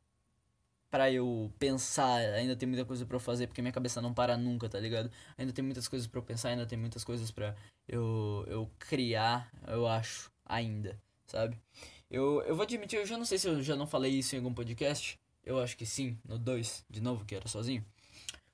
para 0.91 1.11
eu 1.11 1.51
pensar, 1.59 2.19
ainda 2.35 2.55
tem 2.55 2.67
muita 2.69 2.85
coisa 2.85 3.05
para 3.05 3.15
eu 3.17 3.19
fazer, 3.19 3.47
porque 3.47 3.61
minha 3.61 3.71
cabeça 3.71 4.01
não 4.01 4.13
para 4.13 4.37
nunca, 4.37 4.69
tá 4.69 4.79
ligado? 4.79 5.11
Ainda 5.37 5.51
tem 5.53 5.63
muitas 5.63 5.87
coisas 5.87 6.07
para 6.07 6.19
eu 6.19 6.23
pensar, 6.23 6.49
ainda 6.49 6.65
tem 6.65 6.77
muitas 6.77 7.03
coisas 7.03 7.31
para 7.31 7.55
eu 7.87 8.45
eu 8.47 8.69
criar, 8.79 9.49
eu 9.67 9.87
acho, 9.87 10.31
ainda, 10.45 10.99
sabe? 11.25 11.57
Eu, 12.09 12.41
eu 12.43 12.55
vou 12.55 12.63
admitir, 12.63 12.97
eu 12.99 13.05
já 13.05 13.17
não 13.17 13.25
sei 13.25 13.37
se 13.37 13.47
eu 13.47 13.61
já 13.63 13.75
não 13.75 13.87
falei 13.87 14.11
isso 14.13 14.35
em 14.35 14.39
algum 14.39 14.53
podcast. 14.53 15.19
Eu 15.43 15.59
acho 15.59 15.77
que 15.77 15.85
sim, 15.85 16.17
no 16.25 16.39
2, 16.39 16.85
de 16.89 17.01
novo, 17.01 17.25
que 17.25 17.35
era 17.35 17.47
sozinho. 17.47 17.85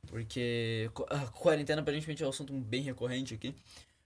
Porque 0.08 0.90
a 1.10 1.28
quarentena 1.28 1.82
aparentemente 1.82 2.24
é 2.24 2.26
um 2.26 2.30
assunto 2.30 2.54
bem 2.54 2.82
recorrente 2.82 3.34
aqui. 3.34 3.56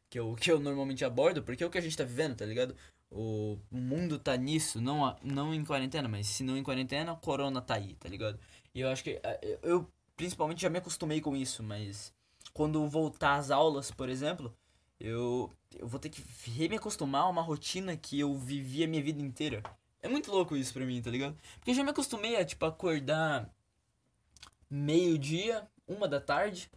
Que 0.09 0.19
eu, 0.19 0.35
que 0.35 0.51
eu 0.51 0.59
normalmente 0.59 1.03
abordo, 1.03 1.43
porque 1.43 1.63
é 1.63 1.67
o 1.67 1.69
que 1.69 1.77
a 1.77 1.81
gente 1.81 1.97
tá 1.97 2.03
vivendo, 2.03 2.35
tá 2.35 2.45
ligado? 2.45 2.75
O 3.11 3.57
mundo 3.71 4.19
tá 4.19 4.35
nisso, 4.37 4.79
não, 4.79 5.15
não 5.23 5.53
em 5.53 5.63
quarentena, 5.63 6.07
mas 6.07 6.27
se 6.27 6.43
não 6.43 6.55
em 6.57 6.63
quarentena, 6.63 7.13
o 7.13 7.17
corona 7.17 7.61
tá 7.61 7.75
aí, 7.75 7.95
tá 7.95 8.07
ligado? 8.09 8.39
E 8.73 8.81
eu 8.81 8.89
acho 8.89 9.03
que. 9.03 9.19
Eu 9.61 9.89
principalmente 10.15 10.61
já 10.61 10.69
me 10.69 10.77
acostumei 10.77 11.21
com 11.21 11.35
isso, 11.35 11.63
mas 11.63 12.13
quando 12.53 12.87
voltar 12.87 13.35
às 13.35 13.51
aulas, 13.51 13.91
por 13.91 14.09
exemplo, 14.09 14.55
eu, 14.99 15.51
eu 15.77 15.87
vou 15.87 15.99
ter 15.99 16.09
que 16.09 16.23
me 16.69 16.77
acostumar 16.77 17.23
a 17.23 17.29
uma 17.29 17.41
rotina 17.41 17.97
que 17.97 18.19
eu 18.19 18.33
vivi 18.35 18.83
a 18.83 18.87
minha 18.87 19.03
vida 19.03 19.21
inteira. 19.21 19.61
É 20.01 20.07
muito 20.07 20.31
louco 20.31 20.55
isso 20.55 20.73
pra 20.73 20.85
mim, 20.85 21.01
tá 21.01 21.09
ligado? 21.09 21.35
Porque 21.55 21.71
eu 21.71 21.75
já 21.75 21.83
me 21.83 21.89
acostumei 21.89 22.35
a, 22.35 22.45
tipo, 22.45 22.65
acordar 22.65 23.49
meio-dia, 24.69 25.67
uma 25.87 26.07
da 26.07 26.19
tarde, 26.19 26.69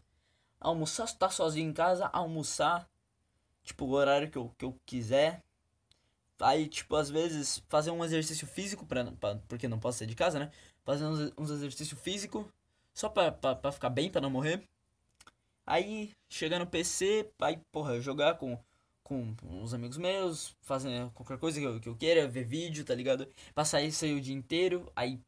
almoçar, 0.61 1.05
estar 1.05 1.31
sozinho 1.31 1.69
em 1.71 1.73
casa, 1.73 2.07
almoçar, 2.13 2.89
tipo, 3.65 3.85
o 3.85 3.91
horário 3.91 4.31
que 4.31 4.39
eu, 4.39 4.55
que 4.59 4.65
eu 4.65 4.75
quiser, 4.87 5.43
Aí, 6.41 6.69
tipo, 6.69 6.95
às 6.95 7.11
vezes 7.11 7.63
fazer 7.69 7.91
um 7.91 8.05
exercício 8.05 8.47
físico, 8.47 8.87
pra, 8.87 9.05
pra, 9.13 9.37
porque 9.49 9.67
não 9.67 9.79
posso 9.79 9.99
sair 9.99 10.09
de 10.09 10.15
casa, 10.15 10.39
né? 10.39 10.51
Fazer 10.85 11.05
uns, 11.05 11.33
uns 11.37 11.51
exercícios 11.51 12.01
físicos, 12.01 12.47
só 12.95 13.09
pra, 13.09 13.33
pra, 13.33 13.57
pra 13.57 13.73
ficar 13.73 13.91
bem, 13.91 14.11
pra 14.11 14.21
não 14.21 14.31
morrer. 14.31 14.63
Aí, 15.67 16.13
chegar 16.29 16.59
no 16.59 16.67
PC, 16.67 17.31
aí, 17.41 17.59
porra, 17.73 18.01
jogar 18.01 18.35
com, 18.39 18.59
com 19.03 19.35
uns 19.43 19.75
amigos 19.75 19.99
meus, 19.99 20.57
fazer 20.63 21.11
qualquer 21.13 21.39
coisa 21.39 21.61
que 21.61 21.67
eu, 21.67 21.81
que 21.81 21.89
eu 21.89 21.97
queira, 21.97 22.29
ver 22.29 22.45
vídeo, 22.45 22.85
tá 22.85 22.95
ligado? 22.95 23.29
Passar 23.55 23.83
isso 23.83 24.05
aí 24.05 24.15
o 24.15 24.21
dia 24.21 24.35
inteiro, 24.35 24.91
aí, 24.97 25.21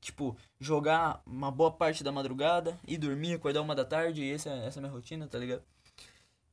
tipo, 0.00 0.36
jogar 0.58 1.22
uma 1.26 1.50
boa 1.50 1.70
parte 1.70 2.02
da 2.02 2.12
madrugada 2.12 2.78
e 2.86 2.96
dormir, 2.96 3.34
acordar 3.34 3.62
uma 3.62 3.74
da 3.74 3.84
tarde, 3.84 4.22
e 4.22 4.32
essa, 4.32 4.50
essa 4.50 4.78
é 4.78 4.80
a 4.80 4.82
minha 4.82 4.92
rotina, 4.92 5.26
tá 5.26 5.38
ligado? 5.38 5.62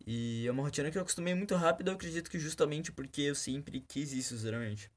E 0.06 0.48
é 0.48 0.52
uma 0.52 0.64
rotina 0.64 0.90
que 0.90 0.98
eu 0.98 1.02
acostumei 1.02 1.34
muito 1.36 1.56
rápido, 1.56 1.90
eu 1.90 1.94
acredito 1.94 2.30
que 2.30 2.40
justamente 2.40 2.92
porque 2.92 3.22
eu 3.22 3.36
sempre 3.36 3.80
quis 3.82 4.12
isso, 4.12 4.36
sinceramente. 4.36 4.90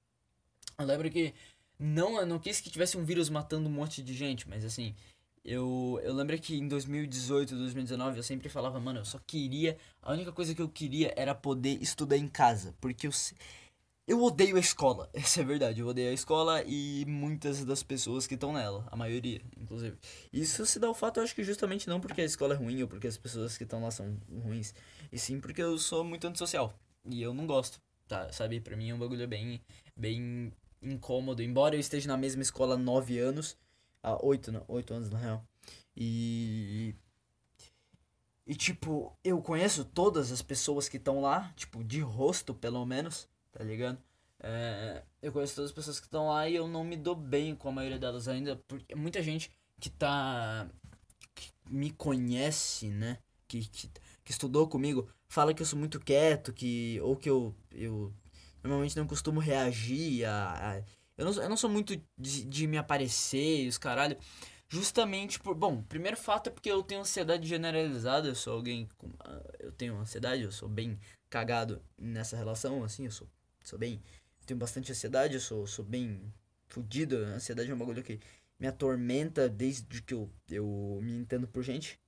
Eu 0.78 0.87
lembro 0.87 1.11
que 1.11 1.35
não, 1.78 2.18
eu 2.18 2.26
não 2.26 2.38
quis 2.38 2.61
que 2.61 2.70
tivesse 2.70 2.96
um 2.96 3.05
vírus 3.05 3.28
matando 3.28 3.68
um 3.68 3.72
monte 3.72 4.02
de 4.02 4.14
gente, 4.14 4.48
mas 4.48 4.64
assim, 4.64 4.94
eu, 5.44 6.00
eu 6.05 6.14
lembro 6.14 6.38
que 6.38 6.57
em 6.57 6.68
2018, 6.68 7.57
2019 7.57 8.16
eu 8.16 8.22
sempre 8.22 8.48
falava, 8.48 8.78
mano, 8.78 9.00
eu 9.00 9.05
só 9.05 9.18
queria, 9.26 9.76
a 10.00 10.12
única 10.12 10.31
coisa 10.33 10.55
que 10.55 10.62
eu 10.62 10.68
queria 10.68 11.12
era 11.16 11.35
poder 11.35 11.83
estudar 11.83 12.16
em 12.16 12.28
casa, 12.28 12.74
porque 12.81 13.07
eu 13.07 13.12
eu 14.06 14.22
odeio 14.22 14.56
a 14.56 14.60
escola, 14.60 15.08
essa 15.14 15.40
é 15.40 15.44
verdade. 15.44 15.80
Eu 15.80 15.86
odeio 15.86 16.10
a 16.10 16.14
escola 16.14 16.62
e 16.64 17.04
muitas 17.06 17.64
das 17.64 17.82
pessoas 17.82 18.26
que 18.26 18.34
estão 18.34 18.52
nela, 18.52 18.86
a 18.90 18.96
maioria, 18.96 19.40
inclusive. 19.56 19.96
Isso 20.32 20.66
se 20.66 20.78
dá 20.78 20.90
o 20.90 20.94
fato, 20.94 21.18
eu 21.18 21.24
acho 21.24 21.34
que 21.34 21.44
justamente 21.44 21.88
não 21.88 22.00
porque 22.00 22.20
a 22.20 22.24
escola 22.24 22.54
é 22.54 22.56
ruim 22.56 22.82
ou 22.82 22.88
porque 22.88 23.06
as 23.06 23.16
pessoas 23.16 23.56
que 23.56 23.64
estão 23.64 23.82
lá 23.82 23.90
são 23.90 24.18
ruins, 24.42 24.74
e 25.12 25.18
sim 25.18 25.40
porque 25.40 25.62
eu 25.62 25.78
sou 25.78 26.04
muito 26.04 26.26
antissocial 26.26 26.74
e 27.04 27.22
eu 27.22 27.32
não 27.34 27.46
gosto, 27.46 27.80
tá? 28.08 28.32
Sabe? 28.32 28.60
Pra 28.60 28.76
mim 28.76 28.90
é 28.90 28.94
um 28.94 28.98
bagulho 28.98 29.26
bem, 29.28 29.60
bem 29.96 30.52
incômodo. 30.82 31.42
Embora 31.42 31.76
eu 31.76 31.80
esteja 31.80 32.08
na 32.08 32.16
mesma 32.16 32.42
escola 32.42 32.74
há 32.74 32.78
nove 32.78 33.18
anos, 33.18 33.56
há 34.02 34.24
oito, 34.24 34.50
não, 34.52 34.64
oito 34.68 34.92
anos 34.94 35.10
na 35.10 35.18
real, 35.18 35.44
e 35.96 36.94
e 38.44 38.54
tipo, 38.56 39.16
eu 39.22 39.40
conheço 39.40 39.84
todas 39.84 40.32
as 40.32 40.42
pessoas 40.42 40.88
que 40.88 40.96
estão 40.96 41.20
lá, 41.20 41.52
tipo, 41.56 41.82
de 41.84 42.00
rosto 42.00 42.52
pelo 42.52 42.84
menos 42.84 43.28
tá 43.52 43.62
ligado? 43.62 43.98
É, 44.44 45.04
eu 45.22 45.30
conheço 45.30 45.54
todas 45.54 45.70
as 45.70 45.74
pessoas 45.74 46.00
que 46.00 46.06
estão 46.06 46.26
lá 46.28 46.48
e 46.48 46.56
eu 46.56 46.66
não 46.66 46.82
me 46.82 46.96
dou 46.96 47.14
bem 47.14 47.54
com 47.54 47.68
a 47.68 47.72
maioria 47.72 47.98
delas 47.98 48.26
ainda, 48.26 48.56
porque 48.66 48.94
muita 48.94 49.22
gente 49.22 49.50
que 49.80 49.88
tá. 49.88 50.68
que 51.34 51.50
me 51.70 51.90
conhece, 51.90 52.88
né? 52.88 53.18
Que, 53.46 53.64
que, 53.68 53.90
que 54.24 54.32
estudou 54.32 54.66
comigo, 54.66 55.08
fala 55.28 55.54
que 55.54 55.62
eu 55.62 55.66
sou 55.66 55.78
muito 55.78 56.00
quieto, 56.00 56.52
que. 56.52 56.98
ou 57.02 57.16
que 57.16 57.30
eu. 57.30 57.54
eu 57.70 58.12
normalmente 58.64 58.96
não 58.96 59.06
costumo 59.06 59.38
reagir 59.38 60.24
a. 60.24 60.72
a 60.72 60.82
eu, 61.16 61.24
não, 61.26 61.32
eu 61.42 61.48
não 61.48 61.56
sou 61.56 61.70
muito 61.70 62.00
de, 62.18 62.44
de 62.44 62.66
me 62.66 62.78
aparecer 62.78 63.64
e 63.64 63.68
os 63.68 63.78
caralho. 63.78 64.16
Justamente 64.68 65.38
por. 65.38 65.54
Bom, 65.54 65.82
primeiro 65.82 66.16
fato 66.16 66.48
é 66.48 66.50
porque 66.50 66.70
eu 66.70 66.82
tenho 66.82 67.02
ansiedade 67.02 67.46
generalizada, 67.46 68.26
eu 68.26 68.34
sou 68.34 68.54
alguém 68.54 68.88
com. 68.98 69.10
Eu 69.60 69.70
tenho 69.72 69.96
ansiedade, 69.96 70.42
eu 70.42 70.50
sou 70.50 70.68
bem 70.68 70.98
cagado 71.30 71.80
nessa 71.98 72.36
relação, 72.36 72.82
assim, 72.82 73.04
eu 73.04 73.10
sou 73.10 73.28
sou 73.64 73.79
bem. 73.79 74.03
Tenho 74.46 74.59
bastante 74.59 74.90
ansiedade, 74.90 75.35
eu 75.35 75.40
sou, 75.40 75.66
sou 75.66 75.85
bem 75.85 76.20
fudido. 76.66 77.25
A 77.25 77.35
ansiedade 77.35 77.70
é 77.70 77.75
um 77.75 77.79
bagulho 77.79 78.03
que 78.03 78.20
me 78.59 78.66
atormenta 78.66 79.48
desde 79.48 80.03
que 80.03 80.14
eu, 80.14 80.31
eu 80.51 80.98
me 81.03 81.12
entendo 81.12 81.46
por 81.46 81.62
gente. 81.62 81.98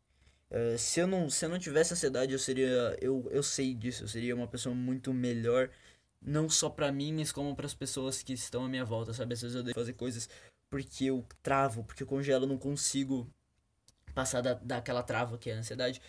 Uh, 0.51 0.79
se, 0.79 1.01
eu 1.01 1.07
não, 1.07 1.29
se 1.29 1.45
eu 1.45 1.49
não 1.49 1.59
tivesse 1.59 1.93
ansiedade, 1.95 2.33
eu 2.33 2.38
seria. 2.38 2.97
Eu, 3.01 3.29
eu 3.31 3.43
sei 3.43 3.75
disso, 3.75 4.05
eu 4.05 4.09
seria 4.09 4.35
uma 4.35 4.47
pessoa 4.47 4.75
muito 4.75 5.12
melhor. 5.12 5.71
Não 6.21 6.49
só 6.49 6.71
pra 6.71 6.90
mim, 6.90 7.12
mas 7.12 7.33
como 7.33 7.55
para 7.55 7.67
as 7.67 7.75
pessoas 7.75 8.23
que 8.23 8.33
estão 8.33 8.64
à 8.64 8.69
minha 8.69 8.85
volta, 8.85 9.12
sabe? 9.12 9.35
Às 9.35 9.43
vezes 9.43 9.57
eu 9.57 9.62
devo 9.62 9.75
fazer 9.75 9.93
coisas 9.93 10.29
porque 10.71 11.05
eu 11.05 11.25
travo, 11.43 11.85
porque 11.85 12.03
eu 12.03 12.07
congelo, 12.07 12.47
não 12.47 12.59
consigo 12.59 13.31
passar 14.14 14.40
da, 14.40 14.55
daquela 14.55 15.03
trava 15.03 15.37
que 15.37 15.51
é 15.51 15.55
a 15.55 15.59
ansiedade. 15.59 16.01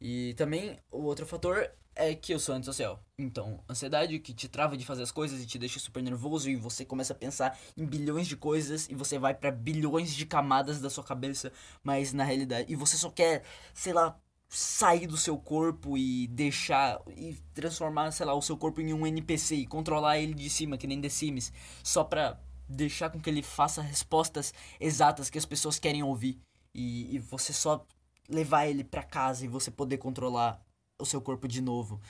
E 0.00 0.34
também 0.34 0.78
o 0.90 1.02
outro 1.02 1.24
fator 1.24 1.70
é 1.94 2.14
que 2.14 2.32
eu 2.32 2.38
sou 2.38 2.54
antissocial. 2.54 3.02
Então, 3.18 3.62
ansiedade 3.68 4.18
que 4.18 4.32
te 4.32 4.48
trava 4.48 4.76
de 4.76 4.84
fazer 4.84 5.02
as 5.02 5.10
coisas 5.10 5.40
e 5.40 5.46
te 5.46 5.58
deixa 5.58 5.78
super 5.78 6.02
nervoso 6.02 6.48
e 6.48 6.56
você 6.56 6.84
começa 6.84 7.12
a 7.12 7.16
pensar 7.16 7.58
em 7.76 7.84
bilhões 7.84 8.26
de 8.26 8.36
coisas 8.36 8.88
e 8.88 8.94
você 8.94 9.18
vai 9.18 9.34
para 9.34 9.50
bilhões 9.50 10.14
de 10.14 10.26
camadas 10.26 10.80
da 10.80 10.90
sua 10.90 11.04
cabeça, 11.04 11.52
mas 11.82 12.12
na 12.12 12.24
realidade 12.24 12.72
e 12.72 12.76
você 12.76 12.96
só 12.96 13.10
quer, 13.10 13.44
sei 13.74 13.92
lá, 13.92 14.18
sair 14.48 15.06
do 15.06 15.16
seu 15.16 15.38
corpo 15.38 15.96
e 15.96 16.26
deixar 16.28 17.00
e 17.16 17.34
transformar, 17.54 18.10
sei 18.10 18.26
lá, 18.26 18.34
o 18.34 18.42
seu 18.42 18.56
corpo 18.56 18.80
em 18.80 18.92
um 18.92 19.06
NPC 19.06 19.56
e 19.56 19.66
controlar 19.66 20.18
ele 20.18 20.34
de 20.34 20.50
cima, 20.50 20.76
que 20.76 20.86
nem 20.86 21.00
The 21.00 21.08
Sims, 21.08 21.52
só 21.82 22.04
pra 22.04 22.38
deixar 22.68 23.10
com 23.10 23.20
que 23.20 23.30
ele 23.30 23.42
faça 23.42 23.80
respostas 23.82 24.52
exatas 24.80 25.30
que 25.30 25.38
as 25.38 25.46
pessoas 25.46 25.78
querem 25.78 26.02
ouvir 26.02 26.38
e, 26.74 27.16
e 27.16 27.18
você 27.18 27.52
só 27.52 27.86
levar 28.28 28.66
ele 28.66 28.84
para 28.84 29.02
casa 29.02 29.44
e 29.44 29.48
você 29.48 29.70
poder 29.70 29.98
controlar 29.98 30.60
o 31.02 31.06
seu 31.06 31.20
corpo 31.20 31.46
de 31.46 31.60
novo. 31.60 32.00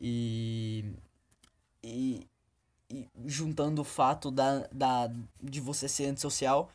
E, 0.00 0.84
e, 1.82 2.26
e, 2.90 3.06
juntando 3.26 3.82
o 3.82 3.84
fato 3.84 4.30
da, 4.30 4.66
da, 4.72 5.10
de 5.42 5.60
você 5.60 5.88
ser 5.88 6.06
antissocial 6.06 6.70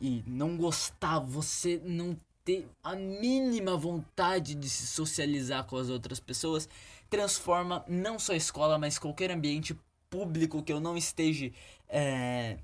e 0.00 0.22
não 0.26 0.56
gostar, 0.56 1.18
você 1.18 1.80
não 1.84 2.16
ter 2.44 2.68
a 2.82 2.94
mínima 2.96 3.76
vontade 3.76 4.54
de 4.54 4.68
se 4.68 4.86
socializar 4.86 5.64
com 5.64 5.76
as 5.76 5.88
outras 5.88 6.18
pessoas, 6.18 6.68
transforma 7.08 7.84
não 7.86 8.18
só 8.18 8.32
a 8.32 8.36
escola, 8.36 8.78
mas 8.78 8.98
qualquer 8.98 9.30
ambiente 9.30 9.78
público 10.10 10.62
que 10.62 10.72
eu 10.72 10.80
não 10.80 10.96
esteja 10.96 11.52
é, 11.88 12.58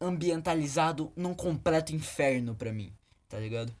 ambientalizado 0.00 1.12
num 1.14 1.34
completo 1.34 1.94
inferno 1.94 2.54
para 2.54 2.72
mim, 2.72 2.92
tá 3.28 3.38
ligado? 3.38 3.74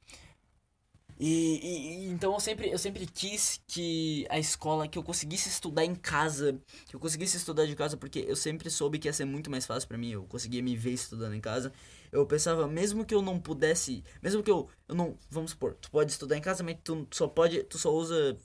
E, 1.22 1.60
e, 1.62 2.08
então 2.08 2.32
eu 2.32 2.40
sempre, 2.40 2.70
eu 2.70 2.78
sempre 2.78 3.06
quis 3.06 3.60
que 3.66 4.26
a 4.30 4.38
escola, 4.38 4.88
que 4.88 4.98
eu 4.98 5.02
conseguisse 5.02 5.50
estudar 5.50 5.84
em 5.84 5.94
casa, 5.94 6.58
que 6.86 6.96
eu 6.96 7.00
conseguisse 7.00 7.36
estudar 7.36 7.66
de 7.66 7.76
casa, 7.76 7.94
porque 7.94 8.20
eu 8.26 8.34
sempre 8.34 8.70
soube 8.70 8.98
que 8.98 9.06
ia 9.06 9.12
ser 9.12 9.26
muito 9.26 9.50
mais 9.50 9.66
fácil 9.66 9.86
para 9.86 9.98
mim, 9.98 10.12
eu 10.12 10.24
conseguia 10.24 10.62
me 10.62 10.74
ver 10.74 10.92
estudando 10.92 11.34
em 11.34 11.40
casa. 11.40 11.74
Eu 12.10 12.24
pensava, 12.24 12.66
mesmo 12.66 13.04
que 13.04 13.14
eu 13.14 13.20
não 13.20 13.38
pudesse, 13.38 14.02
mesmo 14.22 14.42
que 14.42 14.50
eu, 14.50 14.66
eu 14.88 14.94
não, 14.94 15.18
vamos 15.28 15.50
supor, 15.50 15.74
tu 15.74 15.90
pode 15.90 16.10
estudar 16.10 16.38
em 16.38 16.40
casa, 16.40 16.64
mas 16.64 16.78
tu 16.82 17.06
só 17.10 17.28
pode, 17.28 17.64
tu 17.64 17.76
só 17.76 17.92
usa 17.92 18.38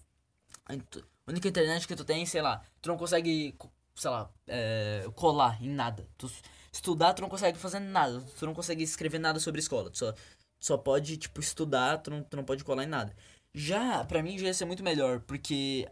a 0.66 0.74
única 1.32 1.48
internet 1.48 1.88
que 1.88 1.96
tu 1.96 2.04
tem, 2.04 2.26
sei 2.26 2.42
lá, 2.42 2.62
tu 2.82 2.90
não 2.90 2.98
consegue, 2.98 3.56
sei 3.96 4.12
lá, 4.12 4.30
é, 4.48 5.06
colar 5.16 5.64
em 5.64 5.70
nada. 5.70 6.06
Tu 6.18 6.30
estudar, 6.74 7.14
tu 7.14 7.22
não 7.22 7.30
consegue 7.30 7.58
fazer 7.58 7.80
nada, 7.80 8.22
tu 8.38 8.46
não 8.46 8.54
consegue 8.54 8.84
escrever 8.84 9.20
nada 9.20 9.40
sobre 9.40 9.62
escola, 9.62 9.90
tu 9.90 9.98
só 9.98 10.14
só 10.66 10.78
pode, 10.78 11.16
tipo, 11.18 11.40
estudar, 11.40 12.00
tu 12.00 12.10
não, 12.10 12.24
tu 12.24 12.36
não 12.36 12.44
pode 12.44 12.64
colar 12.64 12.84
em 12.84 12.88
nada. 12.88 13.16
Já, 13.54 14.04
pra 14.04 14.24
mim, 14.24 14.38
já 14.38 14.48
ia 14.48 14.54
ser 14.54 14.66
muito 14.66 14.84
melhor, 14.84 15.20
porque 15.22 15.88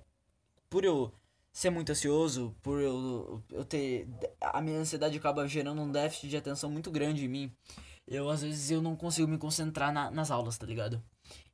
por 0.67 0.83
eu 0.83 1.13
ser 1.51 1.69
muito 1.69 1.91
ansioso, 1.91 2.55
por 2.63 2.81
eu, 2.81 3.43
eu 3.51 3.63
ter. 3.63 4.07
A 4.41 4.61
minha 4.61 4.79
ansiedade 4.79 5.15
acaba 5.15 5.47
gerando 5.47 5.79
um 5.79 5.91
déficit 5.91 6.27
de 6.27 6.37
atenção 6.37 6.71
muito 6.71 6.89
grande 6.89 7.25
em 7.25 7.27
mim. 7.27 7.55
Eu, 8.07 8.29
às 8.31 8.41
vezes, 8.41 8.71
eu 8.71 8.81
não 8.81 8.95
consigo 8.95 9.27
me 9.27 9.37
concentrar 9.37 9.93
na, 9.93 10.09
nas 10.09 10.31
aulas, 10.31 10.57
tá 10.57 10.65
ligado? 10.65 11.01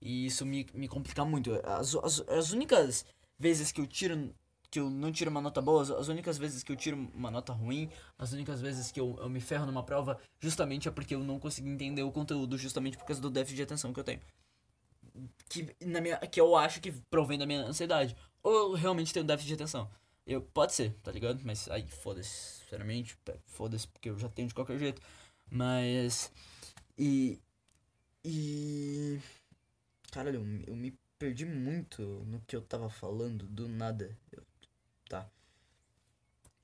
E 0.02 0.26
isso 0.26 0.46
me, 0.46 0.66
me 0.74 0.88
complica 0.88 1.26
muito. 1.26 1.52
As, 1.66 1.96
as, 1.96 2.22
as 2.22 2.52
únicas 2.54 3.06
vezes 3.38 3.70
que 3.72 3.82
eu 3.82 3.88
tiro 3.88 4.34
que 4.72 4.80
eu 4.80 4.90
não 4.90 5.12
tiro 5.12 5.32
uma 5.32 5.42
nota 5.42 5.62
boa, 5.62 5.82
as 5.82 6.08
únicas 6.08 6.38
vezes 6.38 6.64
que 6.64 6.72
eu 6.72 6.76
tiro 6.76 7.10
uma 7.14 7.32
nota 7.32 7.52
ruim, 7.52 7.90
as 8.18 8.32
únicas 8.34 8.62
vezes 8.62 8.92
que 8.92 9.00
eu, 9.00 9.18
eu 9.20 9.30
me 9.30 9.40
ferro 9.40 9.66
numa 9.66 9.84
prova, 9.84 10.20
justamente 10.40 10.88
é 10.88 10.92
porque 10.92 11.16
eu 11.16 11.24
não 11.24 11.40
consegui 11.40 11.70
entender 11.70 12.04
o 12.04 12.12
conteúdo, 12.12 12.58
justamente 12.58 12.98
por 12.98 13.06
causa 13.06 13.22
do 13.22 13.30
déficit 13.30 13.58
de 13.58 13.64
atenção 13.64 13.92
que 13.92 14.00
eu 14.00 14.04
tenho. 14.04 14.22
Que, 15.50 15.76
na 15.84 16.00
minha, 16.00 16.18
que 16.18 16.40
eu 16.40 16.56
acho 16.56 16.80
que 16.80 16.92
provém 17.10 17.38
da 17.38 17.46
minha 17.46 17.62
ansiedade. 17.62 18.16
Ou 18.44 18.54
eu 18.54 18.74
realmente 18.74 19.12
tenho 19.12 19.26
déficit 19.26 19.50
de 19.50 19.54
atenção. 19.56 19.90
Eu, 20.26 20.42
pode 20.42 20.74
ser, 20.74 20.94
tá 21.02 21.12
ligado? 21.12 21.42
Mas 21.44 21.68
aí, 21.70 21.88
foda-se, 21.88 22.60
sinceramente, 22.60 23.18
foda-se, 23.48 23.88
porque 23.88 24.10
eu 24.10 24.20
já 24.20 24.30
tenho 24.30 24.48
de 24.48 24.54
qualquer 24.54 24.78
jeito. 24.78 25.02
Mas. 25.50 26.32
E. 26.98 27.40
E. 28.24 29.20
Caralho, 30.12 30.38
eu, 30.38 30.74
eu 30.74 30.76
me 30.76 30.98
perdi 31.18 31.46
muito 31.46 32.02
no 32.28 32.40
que 32.42 32.56
eu 32.56 32.62
tava 32.62 32.90
falando, 32.90 33.46
do 33.48 33.68
nada. 33.68 34.16
Eu 34.32 34.44
tá? 35.10 35.30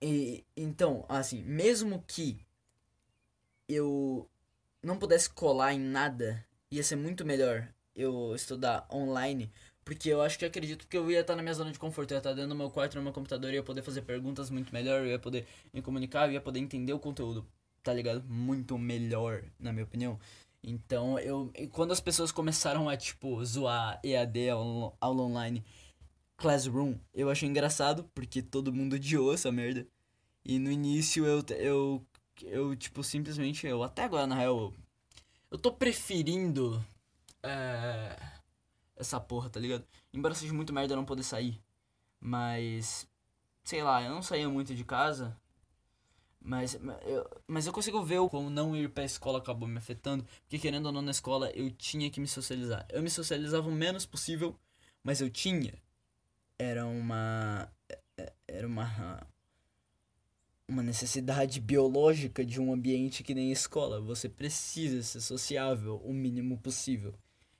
E 0.01 0.45
então, 0.55 1.05
assim, 1.10 1.43
mesmo 1.43 2.03
que 2.08 2.45
eu 3.67 4.29
não 4.81 4.97
pudesse 4.97 5.29
colar 5.29 5.73
em 5.73 5.79
nada, 5.79 6.45
ia 6.71 6.84
ser 6.84 6.95
muito 6.95 7.25
melhor 7.25 7.67
eu 7.95 8.36
estudar 8.36 8.88
online, 8.91 9.51
porque 9.84 10.10
eu 10.10 10.21
acho 10.21 10.38
que 10.38 10.45
acredito 10.45 10.88
que 10.88 10.97
eu 10.97 11.10
ia 11.10 11.21
estar 11.21 11.36
na 11.36 11.41
minha 11.41 11.53
zona 11.53 11.71
de 11.71 11.79
conforto, 11.79 12.12
eu 12.12 12.15
ia 12.15 12.19
estar 12.19 12.34
dentro 12.34 12.49
do 12.49 12.55
meu 12.55 12.69
quarto, 12.69 12.95
no 12.95 13.01
meu 13.01 13.13
computador, 13.13 13.49
eu 13.49 13.55
ia 13.55 13.63
poder 13.63 13.81
fazer 13.81 14.01
perguntas 14.03 14.49
muito 14.49 14.73
melhor, 14.73 15.01
eu 15.01 15.08
ia 15.08 15.19
poder 15.19 15.47
me 15.73 15.81
comunicar, 15.81 16.27
eu 16.27 16.34
ia 16.34 16.41
poder 16.41 16.60
entender 16.60 16.93
o 16.93 16.99
conteúdo, 16.99 17.45
tá 17.81 17.93
ligado? 17.93 18.23
Muito 18.27 18.77
melhor, 18.77 19.43
na 19.60 19.73
minha 19.73 19.86
opinião. 19.86 20.19
Então, 20.63 21.17
eu 21.19 21.51
quando 21.71 21.91
as 21.91 21.99
pessoas 21.99 22.31
começaram 22.31 22.89
a 22.89 22.97
tipo 22.97 23.43
zoar 23.45 23.99
EAD 24.03 24.49
aula 24.49 24.93
online 25.01 25.63
Classroom, 26.38 26.95
eu 27.13 27.30
achei 27.30 27.48
engraçado, 27.48 28.04
porque 28.13 28.41
todo 28.41 28.74
mundo 28.74 28.93
odiou 28.93 29.34
essa 29.34 29.52
merda. 29.52 29.88
E 30.43 30.60
no 30.60 30.71
início 30.71 31.26
eu, 31.26 31.43
eu, 31.58 32.06
eu 32.43 32.76
tipo, 32.76 33.04
simplesmente, 33.04 33.65
eu 33.65 33.84
até 33.84 34.04
agora, 34.04 34.28
na 34.28 34.36
real, 34.36 34.58
eu, 34.60 34.74
eu 35.52 35.58
tô 35.58 35.71
preferindo 35.71 36.86
é, 37.41 38.15
essa 38.95 39.19
porra, 39.19 39.50
tá 39.50 39.60
ligado? 39.60 39.86
Embora 40.13 40.36
seja 40.36 40.54
muito 40.54 40.74
merda 40.74 40.95
não 40.95 41.06
poder 41.06 41.24
sair. 41.24 41.62
Mas, 42.19 43.08
sei 43.63 43.84
lá, 43.84 44.04
eu 44.04 44.12
não 44.12 44.21
saía 44.21 44.50
muito 44.50 44.76
de 44.76 44.84
casa. 44.84 45.38
Mas 46.39 46.76
eu, 47.06 47.41
mas 47.48 47.65
eu 47.65 47.74
consigo 47.74 48.04
ver 48.04 48.19
como 48.30 48.52
não 48.52 48.76
ir 48.76 48.89
pra 48.89 49.04
escola 49.04 49.39
acabou 49.39 49.67
me 49.67 49.78
afetando. 49.78 50.26
Porque 50.41 50.60
querendo 50.60 50.88
ou 50.88 50.91
não 50.91 51.02
na 51.02 51.12
escola 51.12 51.50
eu 51.52 51.71
tinha 51.71 52.10
que 52.12 52.19
me 52.19 52.28
socializar. 52.28 52.86
Eu 52.89 53.02
me 53.02 53.10
socializava 53.10 53.67
o 53.67 53.71
menos 53.71 54.06
possível, 54.06 54.56
mas 55.04 55.21
eu 55.21 55.30
tinha 55.30 55.74
era 56.58 56.86
uma 56.86 57.72
era 58.48 58.68
uma 58.68 59.28
uma 60.68 60.82
necessidade 60.82 61.60
biológica 61.62 62.44
de 62.44 62.60
um 62.60 62.74
ambiente 62.74 63.24
que 63.24 63.36
nem 63.36 63.52
escola. 63.52 64.02
Você 64.02 64.28
precisa 64.28 65.04
ser 65.04 65.22
sociável 65.22 66.02
o 66.04 66.13
mínimo 66.13 66.58
possível. 66.58 67.13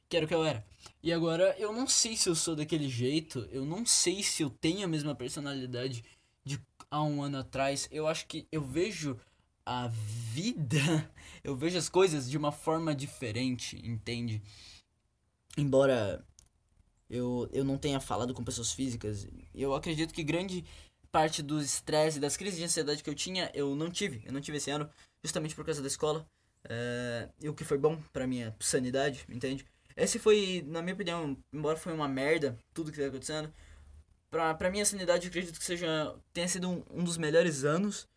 Que 0.10 0.18
era 0.18 0.26
o 0.26 0.28
que 0.30 0.34
eu 0.34 0.44
era. 0.44 0.66
E 1.04 1.14
agora 1.14 1.56
eu 1.60 1.72
não 1.72 1.88
sei 1.88 2.16
se 2.16 2.30
eu 2.30 2.36
sou 2.36 2.56
daquele 2.56 2.90
jeito, 2.90 3.48
eu 3.52 3.66
não 3.66 3.86
sei 3.86 4.24
se 4.24 4.44
eu 4.44 4.50
tenho 4.50 4.86
a 4.86 4.88
mesma 4.88 5.16
personalidade 5.16 6.04
de 6.44 6.60
há 6.90 7.04
um 7.04 7.22
ano 7.22 7.40
atrás. 7.40 7.88
Eu 7.92 8.08
acho 8.08 8.26
que 8.28 8.48
eu 8.52 8.62
vejo 8.62 9.18
a 9.66 9.88
vida, 9.88 11.12
eu 11.44 11.56
vejo 11.56 11.78
as 11.78 11.90
coisas 11.90 12.30
de 12.30 12.38
uma 12.38 12.52
forma 12.52 12.96
diferente, 12.96 13.80
entende? 13.84 14.42
Embora 15.58 16.26
eu, 17.10 17.50
eu 17.52 17.63
não 17.63 17.78
tenha 17.78 18.00
falado 18.00 18.34
com 18.34 18.44
pessoas 18.44 18.72
físicas. 18.72 19.28
Eu 19.54 19.74
acredito 19.74 20.13
que 20.13 20.24
grande 20.24 20.65
parte 21.12 21.41
do 21.41 21.62
estresse, 21.62 22.20
das 22.20 22.36
crises 22.36 22.58
de 22.58 22.65
ansiedade 22.65 23.04
que 23.04 23.10
eu 23.10 23.15
tinha, 23.15 23.50
eu 23.54 23.76
não 23.76 23.89
tive. 23.89 24.22
Eu 24.26 24.34
não 24.34 24.41
tive 24.41 24.58
esse 24.58 24.70
ano, 24.70 24.89
justamente 25.24 25.56
por 25.56 25.65
causa 25.65 25.82
da 25.82 25.88
escola. 25.88 26.28
É, 26.68 27.30
e 27.41 27.48
o 27.48 27.54
que 27.54 27.63
foi 27.63 27.78
bom 27.78 28.02
pra 28.12 28.28
minha 28.28 28.56
sanidade, 28.60 29.26
entende? 29.30 29.65
Esse 29.96 30.20
foi, 30.20 30.63
na 30.68 30.82
minha 30.82 30.94
opinião, 30.94 31.38
embora 31.54 31.78
foi 31.78 31.94
uma 31.94 32.08
merda, 32.08 32.58
tudo 32.74 32.91
que 32.91 33.00
tá 33.00 33.08
acontecendo, 33.08 33.54
pra, 34.30 34.54
pra 34.54 34.70
minha 34.70 34.86
sanidade, 34.86 35.26
eu 35.26 35.30
acredito 35.30 35.58
que 35.58 35.63
seja, 35.63 36.13
tenha 36.34 36.48
sido 36.48 36.70
um, 36.70 36.84
um 36.91 37.04
dos 37.04 37.18
melhores 37.18 37.63
anos. 37.63 38.08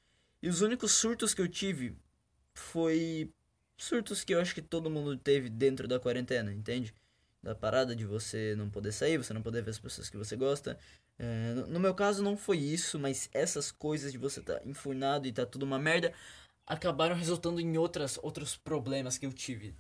E 0.43 0.49
os 0.49 0.61
únicos 0.61 0.93
surtos 0.93 1.35
que 1.35 1.41
eu 1.41 1.49
tive 1.49 1.97
foi 2.55 3.31
surtos 3.77 4.25
que 4.25 4.35
eu 4.35 4.41
acho 4.41 4.55
que 4.55 4.63
todo 4.63 4.91
mundo 4.91 5.17
teve 5.17 5.49
dentro 5.49 5.87
da 5.87 6.01
quarentena, 6.01 6.53
entende? 6.53 6.93
Da 7.43 7.55
parada 7.55 7.95
de 7.95 8.05
você 8.05 8.55
não 8.57 8.69
poder 8.69 8.93
sair, 8.93 9.19
você 9.19 9.33
não 9.33 9.43
poder 9.43 9.63
ver 9.63 9.71
as 9.71 9.79
pessoas 9.79 10.11
que 10.11 10.17
você 10.17 10.37
gosta. 10.37 10.79
É, 11.19 11.55
no 11.55 11.81
meu 11.81 11.95
caso 11.95 12.23
não 12.23 12.37
foi 12.37 12.59
isso, 12.59 12.99
mas 12.99 13.29
essas 13.33 13.71
coisas 13.71 14.13
de 14.13 14.19
você 14.19 14.41
estar 14.41 14.61
tá 14.61 14.67
enfurnado 14.67 15.27
e 15.27 15.33
tá 15.33 15.45
tudo 15.45 15.65
uma 15.65 15.79
merda 15.79 16.13
acabaram 16.67 17.17
resultando 17.17 17.61
em 17.61 17.79
outras 17.79 18.19
outros 18.23 18.57
problemas 18.57 19.17
que 19.17 19.27
eu 19.27 19.33
tive, 19.33 19.75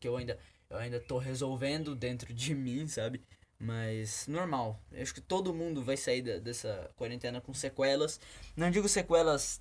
que 0.00 0.08
eu 0.08 0.16
ainda 0.16 0.38
eu 0.68 0.78
ainda 0.78 1.00
tô 1.00 1.18
resolvendo 1.18 1.94
dentro 1.94 2.32
de 2.32 2.54
mim, 2.54 2.86
sabe? 2.86 3.22
Mas 3.58 4.26
normal. 4.26 4.80
Eu 4.90 5.02
acho 5.02 5.12
que 5.12 5.20
todo 5.20 5.52
mundo 5.52 5.82
vai 5.84 5.96
sair 5.96 6.22
da, 6.22 6.38
dessa 6.38 6.90
quarentena 6.96 7.42
com 7.42 7.52
sequelas. 7.52 8.18
Não 8.56 8.70
digo 8.70 8.88
sequelas 8.88 9.60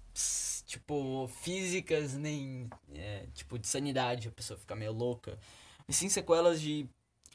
tipo 0.65 1.27
físicas 1.41 2.13
nem 2.13 2.69
é, 2.93 3.25
tipo 3.33 3.59
de 3.59 3.67
sanidade, 3.67 4.29
a 4.29 4.31
pessoa 4.31 4.57
ficar 4.57 4.75
meio 4.75 4.93
louca. 4.93 5.37
E 5.87 5.93
sim 5.93 6.07
sequelas 6.07 6.61
de 6.61 6.87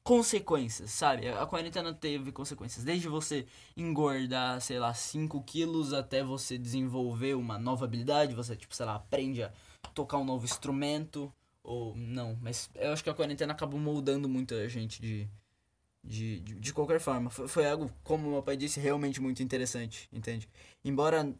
consequências, 0.04 0.90
sabe? 0.90 1.26
A 1.28 1.46
quarentena 1.46 1.92
teve 1.94 2.30
consequências. 2.30 2.84
Desde 2.84 3.08
você 3.08 3.46
engordar, 3.74 4.60
sei 4.60 4.78
lá, 4.78 4.92
5 4.92 5.42
quilos 5.42 5.94
até 5.94 6.22
você 6.22 6.58
desenvolver 6.58 7.34
uma 7.34 7.58
nova 7.58 7.86
habilidade, 7.86 8.34
você, 8.34 8.54
tipo, 8.54 8.74
sei 8.76 8.84
lá, 8.84 8.96
aprende 8.96 9.42
a 9.42 9.50
tocar 9.94 10.18
um 10.18 10.24
novo 10.24 10.44
instrumento. 10.44 11.32
Ou 11.62 11.96
não, 11.96 12.38
mas 12.42 12.70
eu 12.74 12.92
acho 12.92 13.02
que 13.02 13.08
a 13.08 13.14
quarentena 13.14 13.54
acabou 13.54 13.80
moldando 13.80 14.28
muito 14.28 14.54
a 14.54 14.68
gente 14.68 15.00
de, 15.00 15.26
de, 16.04 16.40
de, 16.40 16.54
de 16.56 16.72
qualquer 16.74 17.00
forma. 17.00 17.30
Foi, 17.30 17.48
foi 17.48 17.66
algo, 17.66 17.90
como 18.02 18.30
meu 18.30 18.42
pai 18.42 18.58
disse, 18.58 18.78
realmente 18.78 19.18
muito 19.22 19.42
interessante, 19.42 20.06
entende? 20.12 20.46
Embora 20.84 21.34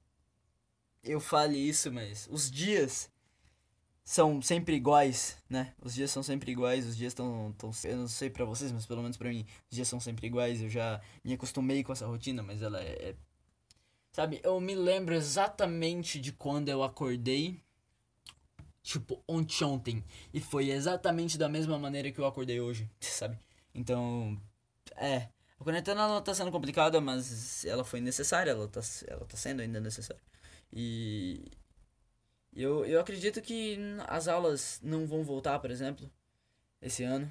eu 1.03 1.21
fale 1.21 1.59
isso, 1.59 1.93
mas 1.93 2.27
os 2.31 2.51
dias 2.51 3.11
são 4.05 4.43
sempre 4.43 4.77
iguais, 4.77 5.39
né? 5.49 5.73
Os 5.83 5.95
dias 5.95 6.11
são 6.11 6.23
sempre 6.23 6.53
iguais, 6.53 6.87
os 6.87 6.95
dias 6.97 7.13
estão. 7.13 7.55
Tão, 7.57 7.71
eu 7.85 7.97
não 7.97 8.07
sei 8.07 8.29
para 8.29 8.45
vocês, 8.45 8.71
mas 8.71 8.85
pelo 8.85 9.01
menos 9.01 9.17
para 9.17 9.31
mim, 9.31 9.47
os 9.71 9.77
dias 9.77 9.89
são 9.89 9.99
sempre 9.99 10.27
iguais. 10.27 10.61
Eu 10.61 10.69
já 10.69 11.01
me 11.25 11.33
acostumei 11.33 11.83
com 11.83 11.93
essa 11.93 12.07
rotina, 12.07 12.43
mas 12.43 12.61
ela 12.61 12.81
é, 12.83 13.11
é. 13.11 13.15
Sabe, 14.13 14.41
eu 14.45 14.61
me 14.61 14.75
lembro 14.75 15.15
exatamente 15.15 16.21
de 16.21 16.33
quando 16.33 16.69
eu 16.69 16.83
acordei. 16.83 17.59
Tipo, 18.83 19.23
ontem, 19.27 19.65
ontem. 19.65 20.05
E 20.33 20.41
foi 20.41 20.71
exatamente 20.71 21.39
da 21.39 21.49
mesma 21.49 21.79
maneira 21.79 22.13
que 22.13 22.19
eu 22.19 22.27
acordei 22.27 22.61
hoje, 22.61 22.89
sabe? 23.01 23.39
Então, 23.75 24.39
é. 24.97 25.29
A 25.59 25.65
quarentena 25.65 26.03
ela 26.03 26.21
tá 26.21 26.35
sendo 26.35 26.51
complicada, 26.51 27.01
mas 27.01 27.65
ela 27.65 27.85
foi 27.85 28.01
necessária, 28.01 28.51
ela 28.51 28.69
tá, 28.69 28.81
ela 29.07 29.25
tá 29.25 29.37
sendo 29.37 29.63
ainda 29.63 29.81
necessária. 29.81 30.21
E 30.71 31.43
eu, 32.55 32.85
eu 32.85 33.01
acredito 33.01 33.41
que 33.43 33.79
as 34.07 34.29
aulas 34.29 34.81
não 34.83 35.07
vão 35.07 35.23
voltar, 35.23 35.59
por 35.59 35.71
exemplo, 35.71 36.11
esse 36.81 37.03
ano. 37.05 37.31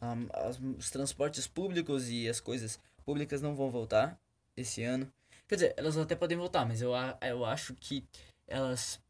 Um, 0.00 0.28
as, 0.32 0.58
os 0.58 0.90
transportes 0.90 1.46
públicos 1.46 2.08
e 2.10 2.28
as 2.28 2.40
coisas 2.40 2.78
públicas 3.04 3.40
não 3.40 3.54
vão 3.54 3.70
voltar 3.70 4.18
esse 4.56 4.82
ano. 4.82 5.10
Quer 5.48 5.54
dizer, 5.54 5.74
elas 5.76 5.96
até 5.96 6.14
podem 6.14 6.36
voltar, 6.36 6.66
mas 6.66 6.82
eu, 6.82 6.92
eu 7.22 7.44
acho 7.44 7.74
que 7.74 8.04
elas 8.46 9.00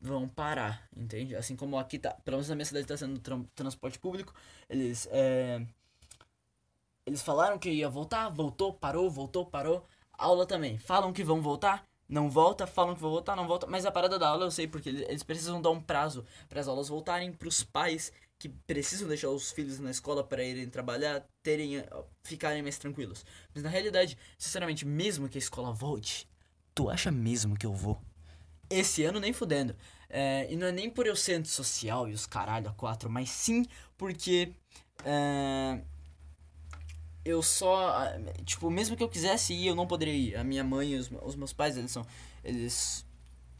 vão 0.00 0.28
parar, 0.28 0.86
entende? 0.94 1.34
Assim 1.34 1.56
como 1.56 1.78
aqui 1.78 1.98
tá, 1.98 2.12
pelo 2.24 2.36
menos 2.36 2.48
na 2.48 2.54
minha 2.54 2.64
cidade 2.66 2.86
tá 2.86 2.96
sendo 2.96 3.18
tra 3.20 3.40
transporte 3.54 3.98
público, 3.98 4.34
eles 4.68 5.08
é, 5.10 5.64
eles 7.06 7.22
falaram 7.22 7.58
que 7.58 7.70
ia 7.70 7.88
voltar, 7.88 8.28
voltou, 8.30 8.72
parou, 8.72 9.10
voltou, 9.10 9.44
parou. 9.44 9.86
Aula 10.12 10.46
também. 10.46 10.78
Falam 10.78 11.12
que 11.12 11.22
vão 11.22 11.42
voltar, 11.42 11.86
não 12.08 12.30
volta, 12.30 12.66
falam 12.66 12.94
que 12.94 13.00
vão 13.00 13.10
voltar, 13.10 13.34
não 13.36 13.46
volta. 13.46 13.66
Mas 13.66 13.86
a 13.86 13.90
parada 13.90 14.18
da 14.18 14.28
aula 14.28 14.44
eu 14.46 14.50
sei, 14.50 14.66
porque 14.66 14.88
eles 14.88 15.22
precisam 15.22 15.60
dar 15.60 15.70
um 15.70 15.80
prazo 15.80 16.24
para 16.48 16.60
as 16.60 16.68
aulas 16.68 16.88
voltarem, 16.88 17.32
para 17.32 17.48
os 17.48 17.62
pais 17.62 18.12
que 18.38 18.48
precisam 18.48 19.08
deixar 19.08 19.30
os 19.30 19.52
filhos 19.52 19.78
na 19.78 19.90
escola 19.90 20.22
para 20.22 20.42
irem 20.44 20.68
trabalhar, 20.68 21.26
terem, 21.42 21.82
ficarem 22.22 22.62
mais 22.62 22.76
tranquilos. 22.76 23.24
Mas 23.54 23.62
na 23.62 23.70
realidade, 23.70 24.18
sinceramente, 24.36 24.84
mesmo 24.84 25.28
que 25.28 25.38
a 25.38 25.40
escola 25.40 25.72
volte, 25.72 26.28
tu 26.74 26.90
acha 26.90 27.10
mesmo 27.10 27.56
que 27.56 27.64
eu 27.64 27.72
vou? 27.72 28.00
Esse 28.68 29.04
ano 29.04 29.20
nem 29.20 29.32
fudendo. 29.32 29.74
É, 30.10 30.46
e 30.52 30.56
não 30.56 30.66
é 30.66 30.72
nem 30.72 30.90
por 30.90 31.06
eu 31.06 31.16
ser 31.16 31.34
antissocial 31.34 32.08
e 32.08 32.12
os 32.12 32.26
caralho 32.26 32.68
a 32.68 32.72
quatro, 32.72 33.08
mas 33.08 33.30
sim 33.30 33.64
porque. 33.96 34.52
É, 35.04 35.80
eu 37.24 37.42
só. 37.42 38.06
Tipo, 38.44 38.70
mesmo 38.70 38.96
que 38.96 39.02
eu 39.02 39.08
quisesse 39.08 39.54
ir, 39.54 39.68
eu 39.68 39.74
não 39.74 39.86
poderia 39.86 40.14
ir. 40.14 40.36
A 40.36 40.44
minha 40.44 40.64
mãe 40.64 40.96
os, 40.96 41.10
os 41.22 41.34
meus 41.34 41.52
pais, 41.52 41.76
eles 41.76 41.90
são. 41.90 42.06
Eles 42.42 43.06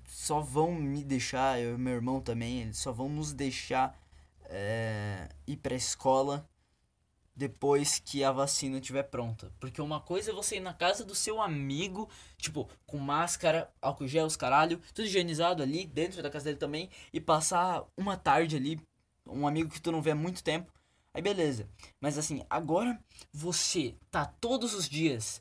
só 0.07 0.41
vão 0.41 0.73
me 0.73 1.05
deixar, 1.05 1.61
eu 1.61 1.75
e 1.75 1.79
meu 1.79 1.95
irmão 1.95 2.21
também, 2.21 2.63
eles 2.63 2.79
só 2.79 2.93
vão 2.93 3.09
nos 3.09 3.33
deixar 3.33 3.99
é, 4.45 5.29
ir 5.47 5.57
pra 5.57 5.75
escola 5.75 6.49
depois 7.37 7.99
que 7.99 8.23
a 8.23 8.31
vacina 8.31 8.79
estiver 8.79 9.03
pronta. 9.03 9.53
Porque 9.59 9.83
uma 9.83 10.01
coisa 10.01 10.31
é 10.31 10.35
você 10.35 10.57
ir 10.57 10.61
na 10.61 10.73
casa 10.73 11.05
do 11.05 11.15
seu 11.15 11.43
amigo, 11.43 12.09
tipo, 12.39 12.69
com 12.87 12.99
máscara, 12.99 13.71
álcool 13.83 14.07
gel, 14.07 14.27
os 14.27 14.37
caralho, 14.37 14.81
tudo 14.95 15.07
higienizado 15.07 15.63
ali, 15.63 15.85
dentro 15.85 16.23
da 16.23 16.31
casa 16.31 16.47
dele 16.47 16.59
também, 16.59 16.89
e 17.13 17.21
passar 17.21 17.85
uma 17.97 18.17
tarde 18.17 18.57
ali, 18.57 18.81
um 19.27 19.47
amigo 19.47 19.71
que 19.71 19.81
tu 19.81 19.91
não 19.91 20.01
vê 20.01 20.13
há 20.13 20.15
muito 20.15 20.45
tempo, 20.45 20.73
Aí 21.15 21.23
beleza. 21.23 21.69
Mas 22.01 22.19
assim, 22.19 22.45
agora 22.51 23.01
você 23.33 23.95
tá 24.11 24.27
todos 24.27 24.75
os 24.75 24.89
dias 24.89 25.41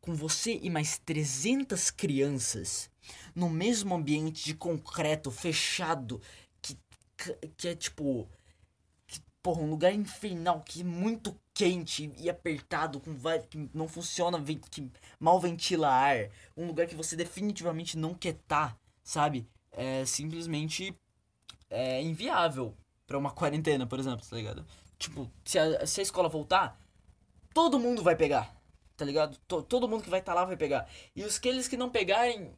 com 0.00 0.14
você 0.14 0.58
e 0.62 0.70
mais 0.70 0.98
300 0.98 1.90
crianças 1.90 2.88
no 3.34 3.50
mesmo 3.50 3.94
ambiente 3.94 4.44
de 4.44 4.54
concreto 4.54 5.30
fechado 5.30 6.22
que, 6.62 6.78
que 7.56 7.68
é 7.68 7.74
tipo 7.74 8.28
que, 9.06 9.20
porra, 9.42 9.62
um 9.62 9.70
lugar 9.70 9.92
infernal 9.92 10.60
que 10.60 10.80
é 10.80 10.84
muito 10.84 11.36
quente 11.52 12.10
e 12.16 12.30
apertado 12.30 13.00
com 13.00 13.14
que 13.48 13.68
não 13.74 13.88
funciona 13.88 14.42
que 14.70 14.90
mal 15.18 15.40
ventila 15.40 15.88
ar, 15.88 16.30
um 16.56 16.66
lugar 16.66 16.86
que 16.86 16.94
você 16.94 17.16
definitivamente 17.16 17.98
não 17.98 18.14
quer 18.14 18.36
estar, 18.36 18.70
tá, 18.70 18.78
sabe? 19.02 19.46
É 19.72 20.04
simplesmente 20.06 20.94
é 21.68 22.00
inviável 22.00 22.74
para 23.06 23.18
uma 23.18 23.30
quarentena, 23.30 23.86
por 23.86 23.98
exemplo, 23.98 24.24
tá 24.24 24.36
ligado? 24.36 24.64
Tipo, 25.00 25.30
se 25.44 25.58
a, 25.58 25.86
se 25.86 26.00
a 26.00 26.02
escola 26.02 26.28
voltar, 26.28 26.78
todo 27.54 27.80
mundo 27.80 28.02
vai 28.02 28.14
pegar. 28.14 28.54
Tá 28.96 29.04
ligado? 29.04 29.34
T 29.38 29.62
todo 29.66 29.88
mundo 29.88 30.04
que 30.04 30.10
vai 30.10 30.20
estar 30.20 30.34
tá 30.34 30.40
lá 30.40 30.44
vai 30.44 30.58
pegar. 30.58 30.86
E 31.16 31.24
os 31.24 31.38
aqueles 31.38 31.66
que 31.66 31.76
não 31.76 31.88
pegarem 31.88 32.52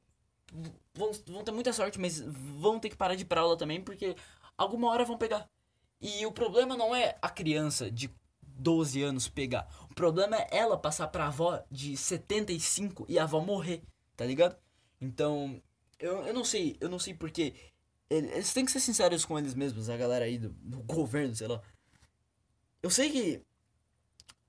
vão, 0.92 1.12
vão 1.28 1.44
ter 1.44 1.52
muita 1.52 1.72
sorte, 1.72 2.00
mas 2.00 2.20
vão 2.20 2.80
ter 2.80 2.90
que 2.90 2.96
parar 2.96 3.14
de 3.14 3.22
ir 3.22 3.26
pra 3.26 3.42
aula 3.42 3.56
também, 3.56 3.80
porque 3.80 4.16
alguma 4.58 4.90
hora 4.90 5.04
vão 5.04 5.16
pegar. 5.16 5.48
E 6.00 6.26
o 6.26 6.32
problema 6.32 6.76
não 6.76 6.92
é 6.92 7.16
a 7.22 7.30
criança 7.30 7.88
de 7.88 8.10
12 8.42 9.00
anos 9.04 9.28
pegar. 9.28 9.68
O 9.88 9.94
problema 9.94 10.36
é 10.36 10.48
ela 10.50 10.76
passar 10.76 11.06
pra 11.06 11.28
avó 11.28 11.62
de 11.70 11.96
75 11.96 13.06
e 13.08 13.20
a 13.20 13.22
avó 13.22 13.40
morrer, 13.40 13.84
tá 14.16 14.26
ligado? 14.26 14.56
Então, 15.00 15.62
eu, 15.96 16.26
eu 16.26 16.34
não 16.34 16.44
sei, 16.44 16.76
eu 16.80 16.88
não 16.88 16.98
sei 16.98 17.14
porque. 17.14 17.54
Eles 18.10 18.52
têm 18.52 18.66
que 18.66 18.72
ser 18.72 18.80
sinceros 18.80 19.24
com 19.24 19.38
eles 19.38 19.54
mesmos, 19.54 19.88
a 19.88 19.96
galera 19.96 20.26
aí 20.26 20.36
do, 20.36 20.50
do 20.50 20.82
governo, 20.82 21.34
sei 21.34 21.46
lá. 21.46 21.62
Eu 22.82 22.90
sei 22.90 23.10
que 23.10 23.42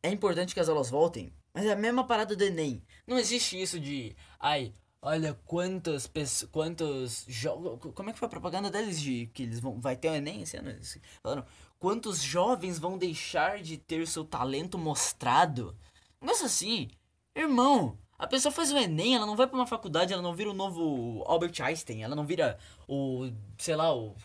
é 0.01 0.09
importante 0.09 0.55
que 0.55 0.59
as 0.59 0.67
aulas 0.67 0.89
voltem, 0.89 1.31
mas 1.53 1.65
é 1.65 1.71
a 1.71 1.75
mesma 1.75 2.03
parada 2.03 2.35
do 2.35 2.43
Enem. 2.43 2.83
Não 3.05 3.19
existe 3.19 3.61
isso 3.61 3.79
de, 3.79 4.15
ai, 4.39 4.73
olha 4.99 5.39
quantas 5.45 6.07
pessoas, 6.07 6.49
quantos 6.51 7.25
jogos, 7.27 7.93
como 7.93 8.09
é 8.09 8.13
que 8.13 8.17
foi 8.17 8.25
a 8.25 8.29
propaganda 8.29 8.71
deles 8.71 8.99
de 8.99 9.27
que 9.27 9.43
eles 9.43 9.59
vão, 9.59 9.79
vai 9.79 9.95
ter 9.95 10.09
o 10.09 10.15
Enem 10.15 10.41
esse 10.41 10.57
ano? 10.57 10.75
Falaram, 11.21 11.45
quantos 11.77 12.23
jovens 12.23 12.79
vão 12.79 12.97
deixar 12.97 13.61
de 13.61 13.77
ter 13.77 14.07
seu 14.07 14.25
talento 14.25 14.79
mostrado? 14.79 15.77
Negócio 16.19 16.47
assim, 16.47 16.89
irmão, 17.35 17.99
a 18.17 18.25
pessoa 18.25 18.51
faz 18.51 18.71
o 18.71 18.77
Enem, 18.77 19.15
ela 19.15 19.27
não 19.27 19.35
vai 19.35 19.45
para 19.45 19.57
uma 19.57 19.67
faculdade, 19.67 20.11
ela 20.11 20.23
não 20.23 20.33
vira 20.33 20.49
o 20.49 20.55
novo 20.55 21.23
Albert 21.27 21.61
Einstein, 21.61 22.01
ela 22.01 22.15
não 22.15 22.25
vira 22.25 22.57
o, 22.87 23.29
sei 23.59 23.75
lá, 23.75 23.93
o 23.95 24.15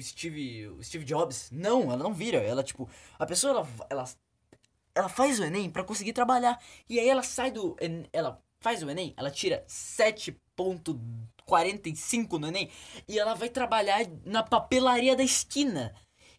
Steve, 0.00 0.76
Steve 0.82 1.04
Jobs. 1.04 1.50
Não, 1.50 1.84
ela 1.84 1.96
não 1.96 2.14
vira. 2.14 2.38
Ela, 2.38 2.62
tipo, 2.62 2.88
a 3.18 3.26
pessoa, 3.26 3.50
ela, 3.50 3.68
ela, 3.90 4.04
ela 4.94 5.08
faz 5.08 5.38
o 5.38 5.44
Enem 5.44 5.70
para 5.70 5.84
conseguir 5.84 6.12
trabalhar. 6.12 6.60
E 6.88 6.98
aí 6.98 7.08
ela 7.08 7.22
sai 7.22 7.50
do. 7.50 7.76
Ela 8.12 8.42
faz 8.62 8.82
o 8.82 8.88
Enem, 8.88 9.12
ela 9.16 9.30
tira 9.30 9.62
7,45 9.68 12.38
no 12.38 12.46
Enem 12.46 12.70
e 13.08 13.18
ela 13.18 13.34
vai 13.34 13.48
trabalhar 13.48 14.06
na 14.24 14.40
papelaria 14.42 15.16
da 15.16 15.24
esquina. 15.24 15.92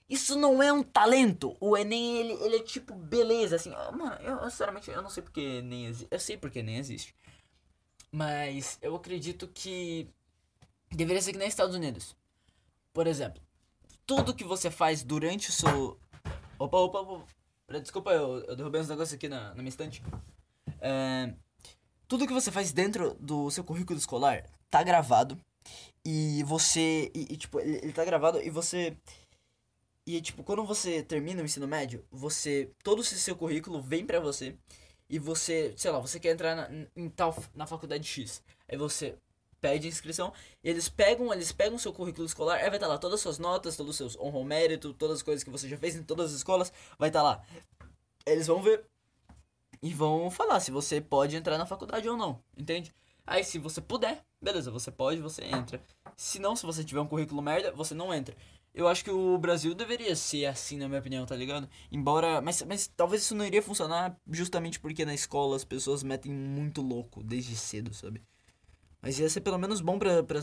Isso 0.09 0.37
não 0.37 0.63
é 0.63 0.71
um 0.71 0.83
talento. 0.83 1.57
O 1.59 1.75
Enem, 1.77 2.17
ele, 2.17 2.33
ele 2.43 2.55
é 2.57 2.63
tipo, 2.63 2.93
beleza, 2.95 3.55
assim. 3.57 3.71
Mano, 3.71 4.15
eu 4.21 4.49
sinceramente 4.49 4.89
eu 4.89 5.01
não 5.01 5.09
sei 5.09 5.23
porque 5.23 5.61
nem 5.61 5.87
existe. 5.87 6.07
Eu 6.09 6.19
sei 6.19 6.37
porque 6.37 6.63
nem 6.63 6.77
existe. 6.77 7.13
Mas 8.11 8.77
eu 8.81 8.95
acredito 8.95 9.47
que 9.47 10.07
deveria 10.91 11.21
ser 11.21 11.33
que 11.33 11.39
nem 11.39 11.47
Estados 11.47 11.75
Unidos. 11.75 12.15
Por 12.93 13.07
exemplo, 13.07 13.41
tudo 14.05 14.35
que 14.35 14.43
você 14.43 14.69
faz 14.69 15.03
durante 15.03 15.49
o 15.49 15.51
seu. 15.51 15.99
Opa, 16.59 16.77
opa, 16.77 16.99
opa. 16.99 17.25
Desculpa, 17.81 18.11
eu, 18.11 18.43
eu 18.45 18.55
derrubei 18.55 18.79
uns 18.79 18.87
negócios 18.89 19.15
aqui 19.15 19.27
na, 19.27 19.49
na 19.49 19.55
minha 19.55 19.69
estante. 19.69 20.03
É, 20.79 21.33
tudo 22.07 22.27
que 22.27 22.33
você 22.33 22.51
faz 22.51 22.71
dentro 22.71 23.15
do 23.15 23.49
seu 23.49 23.63
currículo 23.63 23.97
escolar 23.97 24.45
tá 24.69 24.83
gravado. 24.83 25.37
E 26.05 26.43
você. 26.43 27.11
E, 27.15 27.33
e 27.33 27.37
tipo, 27.37 27.59
ele, 27.59 27.77
ele 27.77 27.93
tá 27.93 28.05
gravado 28.05 28.39
e 28.39 28.49
você. 28.49 28.95
E 30.05 30.21
tipo, 30.21 30.43
quando 30.43 30.63
você 30.63 31.01
termina 31.01 31.41
o 31.41 31.45
ensino 31.45 31.67
médio, 31.67 32.05
você. 32.11 32.69
Todo 32.83 32.99
o 32.99 33.03
seu 33.03 33.35
currículo 33.35 33.81
vem 33.81 34.05
pra 34.05 34.19
você. 34.19 34.55
E 35.09 35.17
você, 35.17 35.73
sei 35.77 35.91
lá, 35.91 35.99
você 35.99 36.19
quer 36.19 36.33
entrar 36.33 36.55
na, 36.55 36.87
em 36.95 37.09
tal, 37.09 37.35
na 37.55 37.65
faculdade 37.65 38.07
X. 38.07 38.43
Aí 38.67 38.77
você 38.77 39.15
pede 39.63 39.87
inscrição, 39.87 40.33
eles 40.61 40.89
pegam, 40.89 41.31
eles 41.31 41.53
pegam 41.53 41.77
seu 41.77 41.93
currículo 41.93 42.25
escolar, 42.25 42.55
aí 42.55 42.63
vai 42.63 42.75
estar 42.75 42.81
tá 42.81 42.87
lá 42.87 42.97
todas 42.97 43.15
as 43.15 43.21
suas 43.21 43.39
notas, 43.39 43.77
todos 43.77 43.91
os 43.91 43.95
seus 43.95 44.19
honro 44.19 44.43
mérito, 44.43 44.93
todas 44.93 45.17
as 45.17 45.23
coisas 45.23 45.41
que 45.41 45.49
você 45.49 45.69
já 45.69 45.77
fez 45.77 45.95
em 45.95 46.03
todas 46.03 46.31
as 46.31 46.33
escolas, 46.33 46.73
vai 46.99 47.07
estar 47.07 47.21
tá 47.21 47.23
lá. 47.23 47.43
Eles 48.25 48.45
vão 48.45 48.61
ver 48.61 48.85
e 49.81 49.93
vão 49.93 50.29
falar 50.29 50.59
se 50.59 50.69
você 50.69 50.99
pode 50.99 51.37
entrar 51.37 51.57
na 51.57 51.65
faculdade 51.65 52.09
ou 52.09 52.17
não, 52.17 52.43
entende? 52.57 52.93
Aí 53.25 53.41
se 53.41 53.57
você 53.57 53.79
puder, 53.79 54.21
beleza, 54.41 54.69
você 54.69 54.91
pode, 54.91 55.21
você 55.21 55.45
entra. 55.45 55.81
Se 56.17 56.39
não, 56.39 56.57
se 56.57 56.65
você 56.65 56.83
tiver 56.83 56.99
um 56.99 57.07
currículo 57.07 57.41
merda, 57.41 57.71
você 57.71 57.95
não 57.95 58.13
entra. 58.13 58.35
eu 58.73 58.85
acho 58.89 59.01
que 59.01 59.11
o 59.11 59.37
Brasil 59.37 59.73
deveria 59.73 60.13
ser 60.13 60.45
assim, 60.45 60.77
na 60.77 60.89
minha 60.89 60.99
opinião, 60.99 61.25
tá 61.25 61.37
ligado? 61.37 61.69
Embora. 61.89 62.41
Mas, 62.41 62.61
mas 62.63 62.87
talvez 62.87 63.21
isso 63.21 63.33
não 63.33 63.45
iria 63.45 63.61
funcionar 63.61 64.19
justamente 64.29 64.77
porque 64.77 65.05
na 65.05 65.13
escola 65.13 65.55
as 65.55 65.63
pessoas 65.63 66.03
metem 66.03 66.33
muito 66.33 66.81
louco 66.81 67.23
desde 67.23 67.55
cedo, 67.55 67.93
sabe? 67.93 68.21
Mas 69.03 69.19
ia 69.19 69.29
ser 69.29 69.41
pelo 69.41 69.59
menos 69.59 69.81
bom 69.81 69.99
pra. 69.99 70.23
pra, 70.23 70.39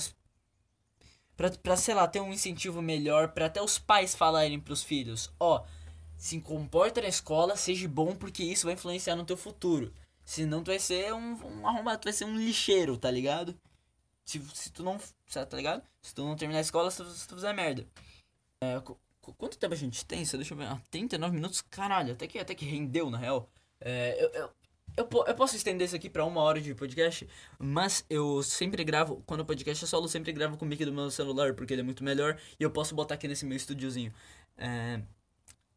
pra, 1.35 1.51
pra 1.51 1.77
sei 1.77 1.95
lá, 1.95 2.07
ter 2.07 2.21
um 2.21 2.31
incentivo 2.31 2.83
melhor 2.83 3.29
pra 3.33 3.47
até 3.47 3.63
os 3.63 3.79
pais 3.79 4.15
falarem 4.15 4.61
pros 4.61 4.83
filhos: 4.83 5.33
ó, 5.41 5.57
oh, 5.57 5.67
se 6.15 6.39
comporta 6.43 7.01
na 7.01 7.09
escola, 7.09 7.57
seja 7.57 7.89
bom 7.89 8.15
porque 8.15 8.45
isso 8.45 8.67
vai 8.67 8.75
influenciar 8.75 9.17
no 9.17 9.25
teu 9.25 9.37
futuro. 9.37 9.91
Senão 10.23 10.63
tu 10.63 10.67
vai 10.67 10.79
ser 10.79 11.15
um, 11.15 11.61
um 11.61 11.67
arrombado, 11.67 12.03
tu 12.03 12.05
vai 12.05 12.13
ser 12.13 12.27
um 12.27 12.37
lixeiro, 12.37 12.99
tá 12.99 13.11
ligado? 13.11 13.59
Se, 14.27 14.39
se 14.55 14.71
tu 14.71 14.83
não. 14.83 14.99
Tá 15.33 15.57
ligado? 15.57 15.83
Se 16.03 16.15
tu 16.15 16.23
não 16.23 16.37
terminar 16.37 16.59
a 16.59 16.63
escola, 16.63 16.91
se 16.91 16.99
tu, 16.99 17.11
se 17.11 17.27
tu 17.27 17.37
fizer 17.37 17.55
merda. 17.55 17.87
É, 18.63 18.79
quanto 19.39 19.57
tempo 19.57 19.73
a 19.73 19.77
gente 19.77 20.05
tem? 20.05 20.23
Deixa 20.23 20.53
eu 20.53 20.59
ver. 20.59 20.67
Ah, 20.67 20.81
39 20.91 21.35
minutos? 21.35 21.63
Caralho, 21.63 22.13
até 22.13 22.27
que, 22.27 22.39
até 22.39 22.55
que 22.55 22.67
rendeu, 22.67 23.09
na 23.09 23.17
real. 23.17 23.49
É, 23.81 24.23
eu, 24.23 24.29
eu, 24.31 24.51
eu, 25.01 25.25
eu, 25.27 25.35
posso 25.35 25.57
estender 25.57 25.87
isso 25.87 25.97
aqui 25.97 26.11
pra 26.11 26.25
uma 26.25 26.41
hora 26.41 26.61
de 26.61 26.75
podcast, 26.75 27.29
mas 27.59 28.05
eu 28.09 28.43
sempre 28.43 28.85
gravo, 28.85 29.23
quando 29.27 29.41
o 29.41 29.45
podcast 29.45 29.85
é 29.85 29.87
solo, 29.87 30.05
eu 30.05 30.09
sempre 30.09 30.33
gravo 30.33 30.57
com 30.57 30.65
o 30.65 30.69
mic 30.69 30.85
do 30.85 30.93
meu 30.93 31.11
celular, 31.11 31.55
porque 31.55 31.73
ele 31.75 31.81
é 31.81 31.85
muito 31.85 32.05
melhor, 32.05 32.39
e 32.59 32.63
eu 32.63 32.71
posso 32.71 32.95
botar 32.95 33.15
aqui 33.15 33.27
nesse 33.27 33.47
meu 33.47 33.57
estúdiozinho. 33.57 34.13
É, 34.57 35.01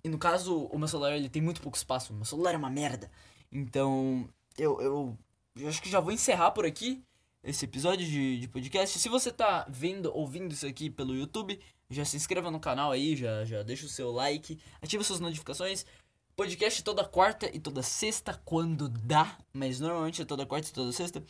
e 0.04 0.10
no 0.10 0.18
caso, 0.18 0.66
o 0.66 0.78
meu 0.78 0.88
celular 0.88 1.16
ele 1.16 1.30
tem 1.30 1.42
muito 1.42 1.62
pouco 1.62 1.78
espaço, 1.78 2.12
o 2.12 2.16
meu 2.16 2.26
celular 2.26 2.54
é 2.54 2.58
uma 2.58 2.70
merda. 2.70 3.10
Então, 3.52 4.28
eu, 4.58 4.82
eu, 4.82 5.18
eu 5.56 5.68
acho 5.68 5.82
que 5.82 5.90
já 5.90 6.00
vou 6.00 6.12
encerrar 6.12 6.52
por 6.52 6.66
aqui 6.66 7.04
esse 7.44 7.66
episódio 7.66 8.06
de, 8.06 8.40
de 8.40 8.48
podcast. 8.48 8.98
Se 9.00 9.10
você 9.10 9.32
tá 9.32 9.66
vendo, 9.70 10.12
ouvindo 10.16 10.54
isso 10.54 10.66
aqui 10.66 10.90
pelo 10.90 11.16
YouTube, 11.16 11.60
já 11.90 12.04
se 12.04 12.18
inscreva 12.18 12.50
no 12.50 12.60
canal 12.60 12.92
aí, 12.92 13.16
já, 13.16 13.46
já 13.46 13.62
deixa 13.64 13.86
o 13.86 13.90
seu 13.90 14.12
like, 14.12 14.60
ativa 14.82 15.04
suas 15.04 15.20
notificações. 15.20 15.86
Podcast 16.36 16.84
toda 16.84 17.04
quarta 17.04 17.48
e 17.56 17.60
toda 17.60 17.84
sexta, 17.84 18.42
quando 18.44 18.90
dá, 18.90 19.38
mas 19.54 19.80
normalmente 19.80 20.20
é 20.20 20.26
toda 20.26 20.48
quarta 20.48 20.68
e 20.68 20.74
toda 20.74 20.92
sexta. 20.92 21.24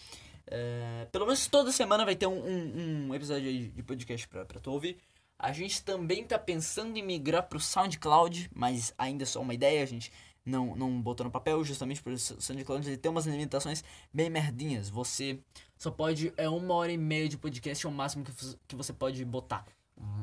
É, 0.47 1.07
pelo 1.11 1.25
menos 1.25 1.45
toda 1.47 1.73
semana 1.73 2.05
vai 2.05 2.15
ter 2.15 2.25
um, 2.25 2.39
um, 2.39 3.07
um 3.09 3.15
episódio 3.15 3.51
de 3.69 3.83
podcast 3.83 4.25
pra, 4.29 4.45
pra 4.45 4.61
tu 4.61 4.71
ouvir. 4.71 4.97
A 5.37 5.51
gente 5.51 5.83
também 5.83 6.23
tá 6.23 6.39
pensando 6.39 6.95
em 6.95 7.01
migrar 7.01 7.43
pro 7.49 7.59
SoundCloud, 7.59 8.49
mas 8.55 8.93
ainda 8.97 9.23
é 9.23 9.25
só 9.25 9.41
uma 9.41 9.53
ideia, 9.53 9.83
a 9.83 9.85
gente 9.85 10.09
não, 10.45 10.73
não 10.73 11.01
botou 11.01 11.25
no 11.25 11.31
papel, 11.31 11.61
justamente 11.65 12.01
por 12.01 12.13
o 12.13 12.17
SoundCloud 12.17 12.87
ele 12.87 12.95
tem 12.95 13.11
umas 13.11 13.25
limitações 13.25 13.83
bem 14.13 14.29
merdinhas. 14.29 14.87
Você 14.87 15.37
só 15.77 15.91
pode, 15.91 16.33
é 16.37 16.47
uma 16.47 16.75
hora 16.75 16.93
e 16.93 16.97
meia 16.97 17.27
de 17.27 17.37
podcast, 17.37 17.85
é 17.85 17.89
o 17.89 17.91
máximo 17.91 18.23
que, 18.23 18.31
que 18.69 18.75
você 18.75 18.93
pode 18.93 19.23
botar. 19.25 19.65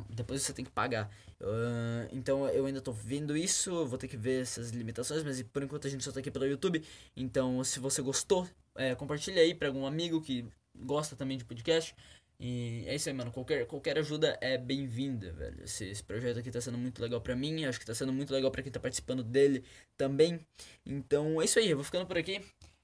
Depois 0.08 0.42
você 0.42 0.52
tem 0.52 0.64
que 0.64 0.70
pagar. 0.70 1.10
Uh, 1.40 2.08
então 2.12 2.46
eu 2.48 2.66
ainda 2.66 2.80
tô 2.80 2.92
vendo 2.92 3.36
isso, 3.36 3.86
vou 3.86 3.98
ter 3.98 4.08
que 4.08 4.16
ver 4.16 4.42
essas 4.42 4.70
limitações, 4.70 5.22
mas 5.22 5.42
por 5.42 5.62
enquanto 5.62 5.86
a 5.86 5.90
gente 5.90 6.04
só 6.04 6.12
tá 6.12 6.20
aqui 6.20 6.30
pelo 6.30 6.46
YouTube. 6.46 6.84
Então 7.16 7.62
se 7.64 7.80
você 7.80 8.02
gostou, 8.02 8.46
é, 8.74 8.94
compartilha 8.94 9.40
aí 9.40 9.54
pra 9.54 9.68
algum 9.68 9.86
amigo 9.86 10.20
que 10.20 10.44
gosta 10.74 11.16
também 11.16 11.38
de 11.38 11.44
podcast. 11.44 11.94
E 12.42 12.84
é 12.86 12.94
isso 12.94 13.08
aí, 13.08 13.14
mano. 13.14 13.30
Qualquer, 13.30 13.66
qualquer 13.66 13.98
ajuda 13.98 14.38
é 14.40 14.56
bem-vinda, 14.56 15.30
velho. 15.32 15.62
Esse, 15.62 15.84
esse 15.84 16.02
projeto 16.02 16.38
aqui 16.38 16.50
tá 16.50 16.60
sendo 16.60 16.78
muito 16.78 17.00
legal 17.02 17.20
pra 17.20 17.36
mim. 17.36 17.66
Acho 17.66 17.78
que 17.78 17.84
tá 17.84 17.94
sendo 17.94 18.14
muito 18.14 18.32
legal 18.32 18.50
pra 18.50 18.62
quem 18.62 18.72
tá 18.72 18.80
participando 18.80 19.22
dele 19.22 19.62
também. 19.96 20.40
Então 20.86 21.40
é 21.40 21.44
isso 21.44 21.58
aí, 21.58 21.68
eu 21.70 21.76
vou 21.76 21.84
ficando 21.84 22.06
por 22.06 22.16
aqui. 22.16 22.40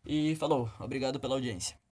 E 0.07 0.37
falou, 0.37 0.71
obrigado 0.79 1.19
pela 1.19 1.35
audiência. 1.35 1.77